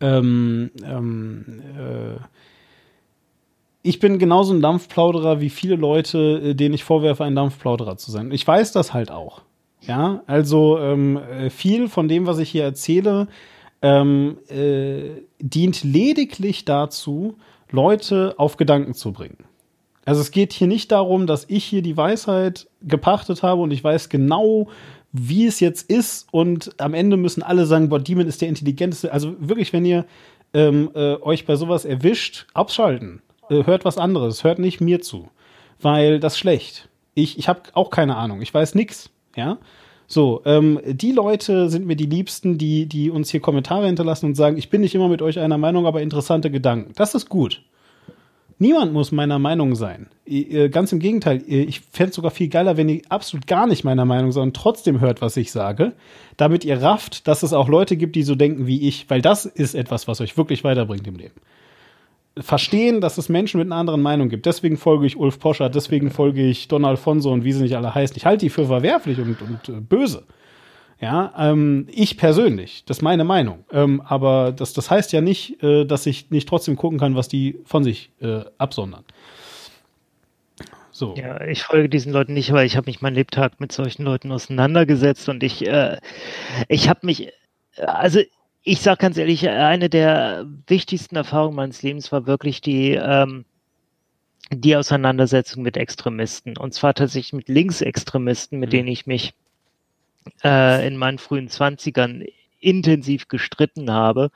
[0.00, 2.20] ähm, ähm, äh,
[3.88, 8.10] ich bin genauso ein Dampfplauderer wie viele Leute, äh, denen ich vorwerfe, ein Dampfplauderer zu
[8.10, 8.30] sein.
[8.32, 9.40] Ich weiß das halt auch.
[9.80, 13.28] Ja, also ähm, äh, viel von dem, was ich hier erzähle,
[13.80, 17.36] ähm, äh, dient lediglich dazu,
[17.70, 19.38] Leute auf Gedanken zu bringen.
[20.04, 23.82] Also es geht hier nicht darum, dass ich hier die Weisheit gepachtet habe und ich
[23.82, 24.68] weiß genau,
[25.12, 29.12] wie es jetzt ist und am Ende müssen alle sagen, boah, Demon ist der intelligenteste.
[29.12, 30.04] Also wirklich, wenn ihr
[30.52, 33.22] ähm, äh, euch bei sowas erwischt, abschalten.
[33.50, 35.28] Äh, hört was anderes, hört nicht mir zu,
[35.80, 36.88] weil das ist schlecht.
[37.14, 39.10] Ich, ich habe auch keine Ahnung, ich weiß nix.
[39.36, 39.58] Ja.
[40.06, 44.34] So, ähm, die Leute sind mir die Liebsten, die, die uns hier Kommentare hinterlassen und
[44.36, 46.92] sagen, ich bin nicht immer mit euch einer Meinung, aber interessante Gedanken.
[46.96, 47.62] Das ist gut.
[48.60, 50.08] Niemand muss meiner Meinung sein.
[50.26, 53.84] Äh, ganz im Gegenteil, ich fände es sogar viel geiler, wenn ihr absolut gar nicht
[53.84, 55.92] meiner Meinung seid und trotzdem hört, was ich sage,
[56.36, 59.46] damit ihr rafft, dass es auch Leute gibt, die so denken wie ich, weil das
[59.46, 61.34] ist etwas, was euch wirklich weiterbringt im Leben.
[62.40, 64.46] Verstehen, dass es Menschen mit einer anderen Meinung gibt.
[64.46, 67.94] Deswegen folge ich Ulf Poscher, deswegen folge ich Don Alfonso und wie sie nicht alle
[67.94, 68.16] heißen.
[68.16, 70.24] Ich halte die für verwerflich und, und äh, böse.
[71.00, 73.64] Ja, ähm, ich persönlich, das ist meine Meinung.
[73.72, 77.28] Ähm, aber das, das heißt ja nicht, äh, dass ich nicht trotzdem gucken kann, was
[77.28, 79.04] die von sich äh, absondern.
[80.90, 81.14] So.
[81.16, 84.32] Ja, ich folge diesen Leuten nicht, weil ich habe mich mein Lebtag mit solchen Leuten
[84.32, 85.98] auseinandergesetzt und ich, äh,
[86.66, 87.32] ich habe mich,
[87.76, 88.20] also
[88.68, 93.46] ich sage ganz ehrlich, eine der wichtigsten Erfahrungen meines Lebens war wirklich die, ähm,
[94.50, 96.58] die Auseinandersetzung mit Extremisten.
[96.58, 98.72] Und zwar tatsächlich mit Linksextremisten, mit mhm.
[98.72, 99.32] denen ich mich
[100.44, 102.24] äh, in meinen frühen Zwanzigern
[102.60, 104.30] intensiv gestritten habe,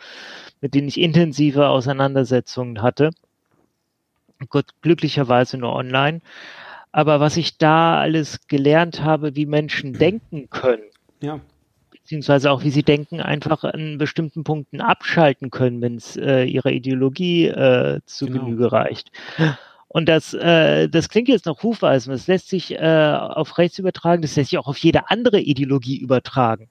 [0.62, 3.10] mit denen ich intensive Auseinandersetzungen hatte.
[4.48, 6.22] Gott, glücklicherweise nur online.
[6.90, 10.84] Aber was ich da alles gelernt habe, wie Menschen denken können,
[11.20, 11.40] ja.
[12.02, 16.70] Beziehungsweise auch wie sie denken, einfach an bestimmten Punkten abschalten können, wenn es äh, ihrer
[16.70, 18.44] Ideologie äh, zu genau.
[18.44, 19.12] Genüge reicht.
[19.88, 24.22] Und das, äh, das klingt jetzt noch Hufeisen, das lässt sich äh, auf rechts übertragen,
[24.22, 26.68] das lässt sich auch auf jede andere Ideologie übertragen.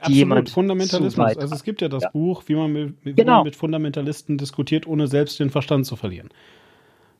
[0.00, 1.36] Absolut, Fundamentalismus.
[1.36, 2.10] Also es gibt ja das ja.
[2.10, 3.38] Buch, wie man, mit, wie genau.
[3.38, 6.30] man mit Fundamentalisten diskutiert, ohne selbst den Verstand zu verlieren.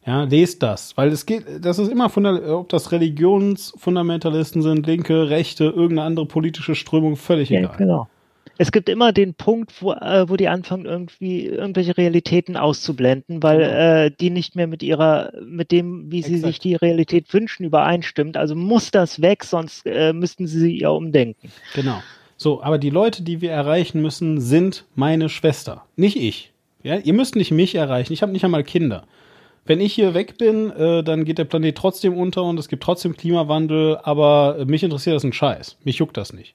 [0.05, 5.65] Ja, lest das, weil es geht, das ist immer, ob das Religionsfundamentalisten sind, Linke, Rechte,
[5.65, 7.77] irgendeine andere politische Strömung, völlig ja, egal.
[7.79, 8.09] Genau
[8.59, 13.59] es gibt immer den Punkt, wo, äh, wo die anfangen, irgendwie irgendwelche Realitäten auszublenden, weil
[13.59, 13.73] genau.
[13.73, 16.35] äh, die nicht mehr mit ihrer, mit dem, wie Exakt.
[16.35, 18.37] sie sich die Realität wünschen, übereinstimmt.
[18.37, 21.51] Also muss das weg, sonst äh, müssten sie sie ja umdenken.
[21.75, 22.03] Genau.
[22.37, 26.53] So, aber die Leute, die wir erreichen müssen, sind meine Schwester, nicht ich.
[26.83, 28.13] Ja, ihr müsst nicht mich erreichen.
[28.13, 29.05] Ich habe nicht einmal Kinder.
[29.65, 32.83] Wenn ich hier weg bin, äh, dann geht der Planet trotzdem unter und es gibt
[32.83, 35.79] trotzdem Klimawandel, aber mich interessiert das ein Scheiß.
[35.85, 36.55] Mich juckt das nicht.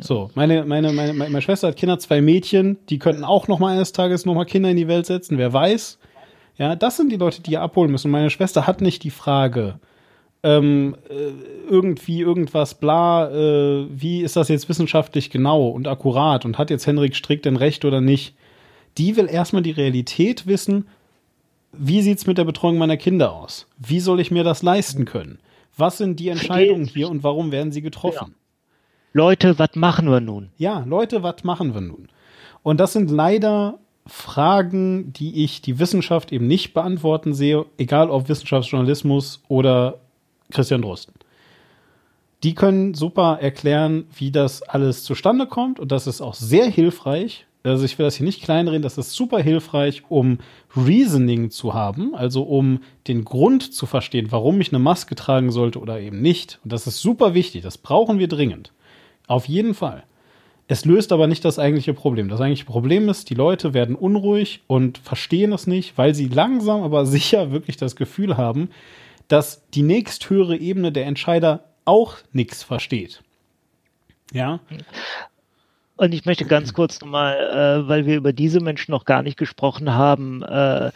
[0.00, 3.74] So, meine, meine, meine, meine Schwester hat Kinder, zwei Mädchen, die könnten auch noch mal
[3.74, 5.98] eines Tages noch mal Kinder in die Welt setzen, wer weiß.
[6.58, 8.10] Ja, das sind die Leute, die ihr abholen müssen.
[8.10, 9.80] Meine Schwester hat nicht die Frage,
[10.42, 16.58] ähm, äh, irgendwie irgendwas, bla, äh, wie ist das jetzt wissenschaftlich genau und akkurat und
[16.58, 18.34] hat jetzt Henrik Strick denn recht oder nicht?
[18.98, 20.86] Die will erstmal die Realität wissen,
[21.72, 23.66] wie sieht's mit der Betreuung meiner Kinder aus?
[23.78, 25.38] Wie soll ich mir das leisten können?
[25.76, 28.34] Was sind die Entscheidungen hier und warum werden sie getroffen?
[29.14, 30.50] Leute, was machen wir nun?
[30.56, 32.08] Ja, Leute, was machen wir nun?
[32.62, 38.28] Und das sind leider Fragen, die ich die Wissenschaft eben nicht beantworten sehe, egal ob
[38.28, 40.00] Wissenschaftsjournalismus oder
[40.50, 41.14] Christian Drosten.
[42.42, 47.46] Die können super erklären, wie das alles zustande kommt und das ist auch sehr hilfreich.
[47.64, 50.38] Also ich will das hier nicht kleinreden, das ist super hilfreich, um
[50.76, 55.78] Reasoning zu haben, also um den Grund zu verstehen, warum ich eine Maske tragen sollte
[55.78, 56.58] oder eben nicht.
[56.64, 58.72] Und das ist super wichtig, das brauchen wir dringend.
[59.28, 60.02] Auf jeden Fall.
[60.68, 62.28] Es löst aber nicht das eigentliche Problem.
[62.28, 66.82] Das eigentliche Problem ist, die Leute werden unruhig und verstehen es nicht, weil sie langsam
[66.82, 68.70] aber sicher wirklich das Gefühl haben,
[69.28, 73.22] dass die nächsthöhere Ebene der Entscheider auch nichts versteht.
[74.32, 74.60] Ja.
[76.02, 79.36] Und ich möchte ganz kurz nochmal, äh, weil wir über diese Menschen noch gar nicht
[79.36, 80.90] gesprochen haben, äh,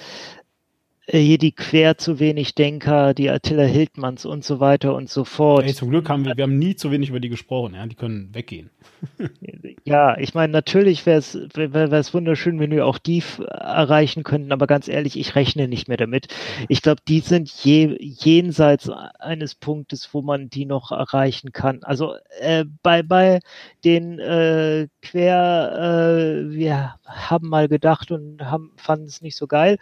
[1.09, 5.65] hier die Quer zu wenig Denker, die Attila Hildmanns und so weiter und so fort.
[5.65, 7.95] Ey, zum Glück haben wir, wir haben nie zu wenig über die gesprochen, ja, die
[7.95, 8.71] können weggehen.
[9.85, 14.53] ja, ich meine, natürlich wäre es wär, wär wunderschön, wenn wir auch die erreichen könnten,
[14.53, 16.29] aber ganz ehrlich, ich rechne nicht mehr damit.
[16.69, 21.85] Ich glaube, die sind je, jenseits eines Punktes, wo man die noch erreichen kann.
[21.85, 23.41] Also äh, bei, bei
[23.85, 29.79] den äh, Quer, äh, wir haben mal gedacht und haben, fanden es nicht so geil,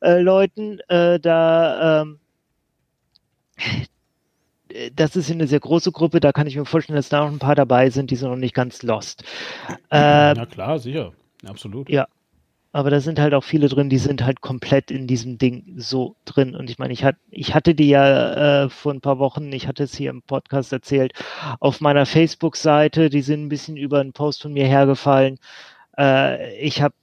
[0.00, 0.20] äh,
[0.64, 2.20] Leuten, äh, da ähm,
[4.94, 7.38] das ist eine sehr große Gruppe, da kann ich mir vorstellen, dass da noch ein
[7.38, 9.22] paar dabei sind, die sind noch nicht ganz lost.
[9.90, 11.12] Äh, Na klar, sicher,
[11.46, 11.88] absolut.
[11.88, 12.08] Ja,
[12.72, 16.16] aber da sind halt auch viele drin, die sind halt komplett in diesem Ding so
[16.24, 16.56] drin.
[16.56, 19.68] Und ich meine, ich, hat, ich hatte die ja äh, vor ein paar Wochen, ich
[19.68, 21.12] hatte es hier im Podcast erzählt,
[21.60, 25.38] auf meiner Facebook-Seite, die sind ein bisschen über einen Post von mir hergefallen.
[25.96, 26.96] Äh, ich habe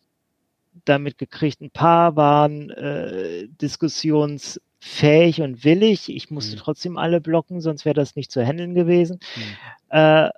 [0.86, 6.10] damit gekriegt, ein paar waren äh, Diskussions fähig und willig.
[6.10, 6.60] Ich musste mhm.
[6.60, 9.20] trotzdem alle blocken, sonst wäre das nicht zu handeln gewesen.
[9.36, 9.98] Mhm.
[9.98, 10.30] Äh,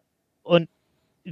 [0.43, 0.69] und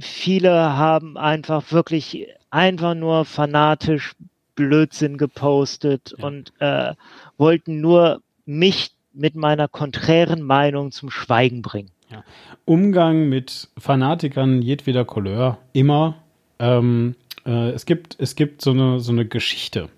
[0.00, 4.14] viele haben einfach wirklich einfach nur fanatisch
[4.54, 6.24] Blödsinn gepostet ja.
[6.24, 6.94] und äh,
[7.36, 11.90] wollten nur mich mit meiner konträren Meinung zum Schweigen bringen.
[12.10, 12.24] Ja.
[12.64, 16.16] Umgang mit Fanatikern jedweder Couleur, immer.
[16.58, 17.16] Ähm,
[17.46, 19.88] äh, es, gibt, es gibt so eine, so eine Geschichte.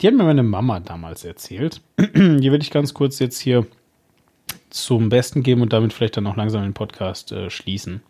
[0.00, 1.80] Die hat mir meine Mama damals erzählt.
[1.98, 3.66] Die will ich ganz kurz jetzt hier
[4.70, 8.02] zum Besten geben und damit vielleicht dann auch langsam den Podcast äh, schließen.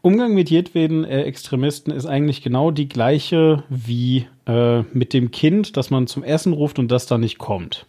[0.00, 5.76] Umgang mit jedweden äh, Extremisten ist eigentlich genau die gleiche wie äh, mit dem Kind,
[5.76, 7.86] das man zum Essen ruft und das dann nicht kommt.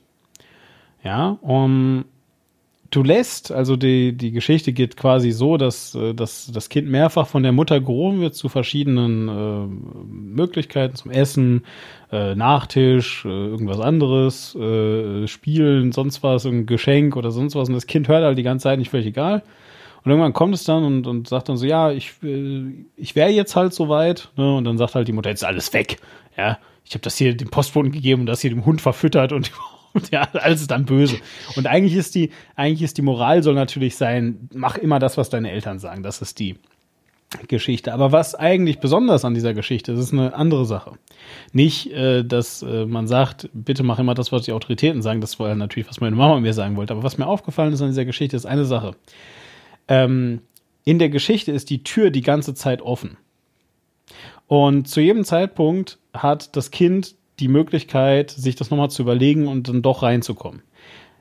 [1.03, 2.05] Ja, um,
[2.95, 7.27] du lässt, also die, die Geschichte geht quasi so, dass, äh, dass das Kind mehrfach
[7.27, 9.67] von der Mutter gerufen wird zu verschiedenen äh,
[10.05, 11.65] Möglichkeiten zum Essen,
[12.11, 17.67] äh, Nachtisch, äh, irgendwas anderes, äh, Spielen, sonst was, ein Geschenk oder sonst was.
[17.67, 19.43] Und das Kind hört halt die ganze Zeit nicht völlig egal.
[20.03, 22.63] Und irgendwann kommt es dann und, und sagt dann so, ja, ich, äh,
[22.97, 24.29] ich wäre jetzt halt soweit.
[24.35, 24.55] Ne?
[24.55, 25.97] Und dann sagt halt die Mutter, jetzt ist alles weg.
[26.37, 29.51] Ja, ich habe das hier dem Postboten gegeben und das hier dem Hund verfüttert und
[30.11, 31.17] ja, alles ist dann böse.
[31.55, 35.29] Und eigentlich ist die, eigentlich ist die Moral soll natürlich sein, mach immer das, was
[35.29, 36.03] deine Eltern sagen.
[36.03, 36.55] Das ist die
[37.47, 37.93] Geschichte.
[37.93, 40.93] Aber was eigentlich besonders an dieser Geschichte ist, ist eine andere Sache.
[41.51, 45.21] Nicht, äh, dass äh, man sagt, bitte mach immer das, was die Autoritäten sagen.
[45.21, 46.93] Das war natürlich, was meine Mama mir sagen wollte.
[46.93, 48.95] Aber was mir aufgefallen ist an dieser Geschichte, ist eine Sache.
[49.87, 50.41] Ähm,
[50.83, 53.17] in der Geschichte ist die Tür die ganze Zeit offen.
[54.47, 59.67] Und zu jedem Zeitpunkt hat das Kind die Möglichkeit, sich das nochmal zu überlegen und
[59.67, 60.61] dann doch reinzukommen.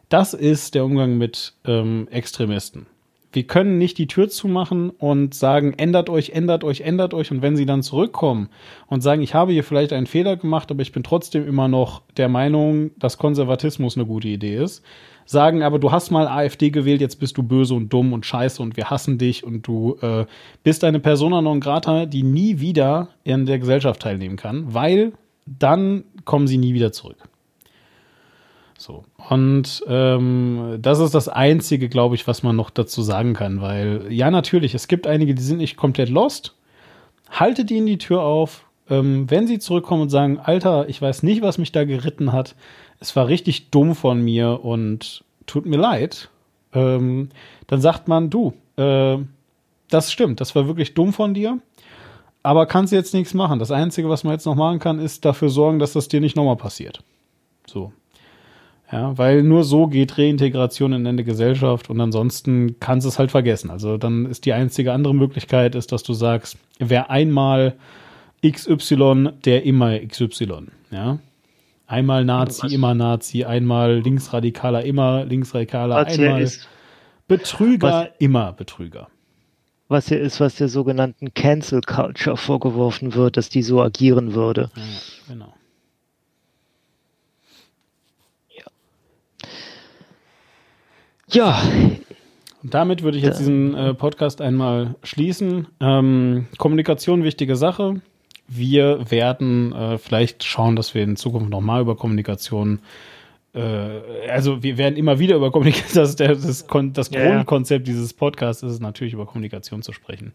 [0.09, 2.87] Das ist der Umgang mit ähm, Extremisten.
[3.33, 7.31] Wir können nicht die Tür zumachen und sagen, ändert euch, ändert euch, ändert euch.
[7.31, 8.51] Und wenn sie dann zurückkommen
[8.89, 12.03] und sagen, ich habe hier vielleicht einen Fehler gemacht, aber ich bin trotzdem immer noch
[12.19, 14.85] der Meinung, dass Konservatismus eine gute Idee ist,
[15.25, 18.61] sagen aber, du hast mal AfD gewählt, jetzt bist du böse und dumm und scheiße
[18.61, 20.27] und wir hassen dich und du äh,
[20.63, 25.13] bist eine Persona non grata, die nie wieder in der Gesellschaft teilnehmen kann, weil
[25.47, 27.16] dann kommen sie nie wieder zurück.
[28.77, 29.05] So.
[29.31, 34.06] Und ähm, das ist das Einzige, glaube ich, was man noch dazu sagen kann, weil
[34.10, 36.56] ja, natürlich, es gibt einige, die sind nicht komplett lost.
[37.31, 38.66] Haltet ihnen die Tür auf.
[38.90, 42.56] Ähm, wenn sie zurückkommen und sagen, Alter, ich weiß nicht, was mich da geritten hat,
[42.98, 46.31] es war richtig dumm von mir und tut mir leid,
[46.73, 47.28] ähm,
[47.69, 49.19] dann sagt man, du, äh,
[49.89, 51.59] das stimmt, das war wirklich dumm von dir,
[52.43, 53.59] aber kannst jetzt nichts machen.
[53.59, 56.36] Das Einzige, was man jetzt noch machen kann, ist dafür sorgen, dass das dir nicht
[56.36, 57.02] nochmal passiert.
[57.66, 57.93] So.
[58.90, 63.31] Ja, weil nur so geht Reintegration in eine Gesellschaft und ansonsten kannst du es halt
[63.31, 63.70] vergessen.
[63.70, 67.74] Also dann ist die einzige andere Möglichkeit, ist, dass du sagst, wer einmal
[68.47, 70.66] XY, der immer XY.
[70.90, 71.19] Ja.
[71.86, 72.73] Einmal Nazi, was?
[72.73, 76.51] immer Nazi, einmal Linksradikaler, immer Linksradikaler, was einmal
[77.28, 79.09] Betrüger, was, immer Betrüger.
[79.93, 84.70] Was hier ist, was der sogenannten Cancel Culture vorgeworfen wird, dass die so agieren würde.
[84.74, 84.82] Ja,
[85.28, 85.55] genau.
[88.56, 88.64] Ja.
[91.28, 91.62] Ja.
[92.62, 95.66] Und damit würde ich jetzt diesen äh, Podcast einmal schließen.
[95.78, 98.01] Ähm, Kommunikation, wichtige Sache.
[98.48, 102.78] Wir werden äh, vielleicht schauen, dass wir in Zukunft nochmal über Kommunikation
[103.55, 108.73] also wir werden immer wieder über Kommunikation, das, das, das ja, Grundkonzept dieses Podcasts ist
[108.73, 110.33] es natürlich über Kommunikation zu sprechen.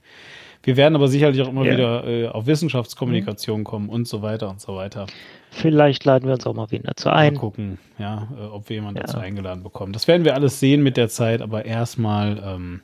[0.64, 1.74] Wir werden aber sicherlich auch immer ja.
[1.74, 3.64] wieder äh, auf Wissenschaftskommunikation mhm.
[3.64, 5.08] kommen und so weiter und so weiter.
[5.52, 7.34] Vielleicht laden wir uns auch mal wieder dazu ein.
[7.34, 9.94] Mal gucken, ja, äh, ob wir jemanden dazu eingeladen bekommen.
[9.94, 12.82] Das werden wir alles sehen mit der Zeit, aber erstmal ähm,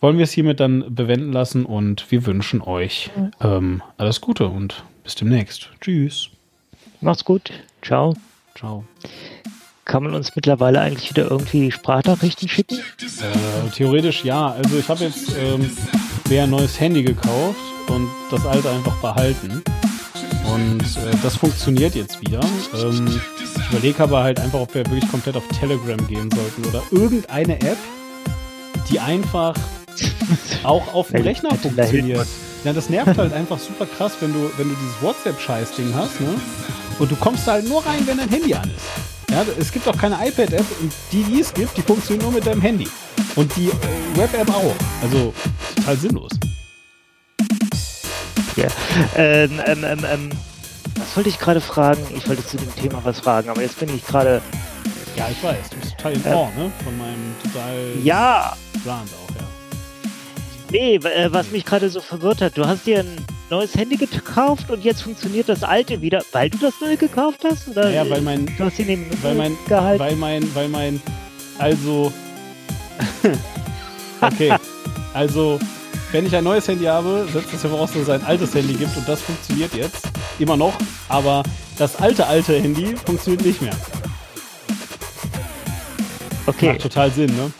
[0.00, 3.10] wollen wir es hiermit dann bewenden lassen und wir wünschen euch
[3.40, 5.70] ähm, alles Gute und bis demnächst.
[5.80, 6.30] Tschüss.
[7.00, 7.52] Macht's gut.
[7.82, 8.14] Ciao.
[8.56, 8.84] Ciao.
[9.84, 12.78] Kann man uns mittlerweile eigentlich wieder irgendwie Sprachnachrichten schicken?
[12.78, 14.52] Äh, theoretisch ja.
[14.52, 15.70] Also ich habe jetzt ähm,
[16.28, 17.58] mir ein neues Handy gekauft
[17.88, 19.62] und das alte einfach behalten.
[20.52, 22.40] Und äh, das funktioniert jetzt wieder.
[22.74, 26.82] Ähm, ich überlege aber halt einfach, ob wir wirklich komplett auf Telegram gehen sollten oder
[26.90, 27.78] irgendeine App,
[28.88, 29.54] die einfach
[30.62, 32.26] auch auf dem Rechner funktioniert.
[32.64, 36.28] Ja, das nervt halt einfach super krass, wenn du, wenn du dieses WhatsApp-Scheiß-Ding hast, ne?
[36.98, 39.30] Und du kommst halt nur rein, wenn dein Handy an ist.
[39.30, 42.46] Ja, es gibt auch keine iPad-App und die, die es gibt, die funktionieren nur mit
[42.46, 42.88] deinem Handy.
[43.34, 44.74] Und die äh, Web-App auch.
[45.02, 45.34] Also
[45.74, 46.30] total sinnlos.
[48.56, 48.68] Ja.
[49.16, 50.30] Ähm, ähm, ähm, ähm,
[50.96, 52.00] was wollte ich gerade fragen?
[52.16, 54.40] Ich wollte zu dem Thema was fragen, aber jetzt bin ich gerade.
[55.16, 56.70] Ja, ich weiß, du bist total in Ohr, ne?
[56.84, 57.92] Von meinem total.
[58.02, 58.56] Ja!
[58.84, 59.23] Brand auch, ja.
[60.74, 63.16] Nee, äh, was mich gerade so verwirrt hat, du hast dir ein
[63.48, 67.68] neues Handy gekauft und jetzt funktioniert das alte wieder, weil du das neue gekauft hast?
[67.68, 70.00] Oder ja, weil mein, du hast ihn eben weil mein, gehalten?
[70.00, 71.00] weil mein, weil mein,
[71.58, 72.12] also,
[74.20, 74.52] okay,
[75.12, 75.60] also,
[76.10, 78.74] wenn ich ein neues Handy habe, setzt das ja voraus, dass es ein altes Handy
[78.74, 80.08] gibt und das funktioniert jetzt
[80.40, 80.74] immer noch,
[81.08, 81.44] aber
[81.78, 83.76] das alte, alte Handy funktioniert nicht mehr.
[86.46, 86.70] Okay.
[86.70, 87.52] Macht total Sinn, ne?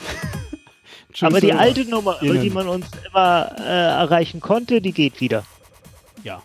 [1.21, 2.55] Aber die alte Nummer, über die Innen.
[2.55, 5.45] man uns immer äh, erreichen konnte, die geht wieder.
[6.23, 6.43] Ja.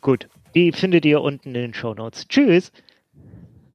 [0.00, 0.28] Gut.
[0.54, 2.26] Die findet ihr unten in den Shownotes.
[2.28, 2.72] Tschüss.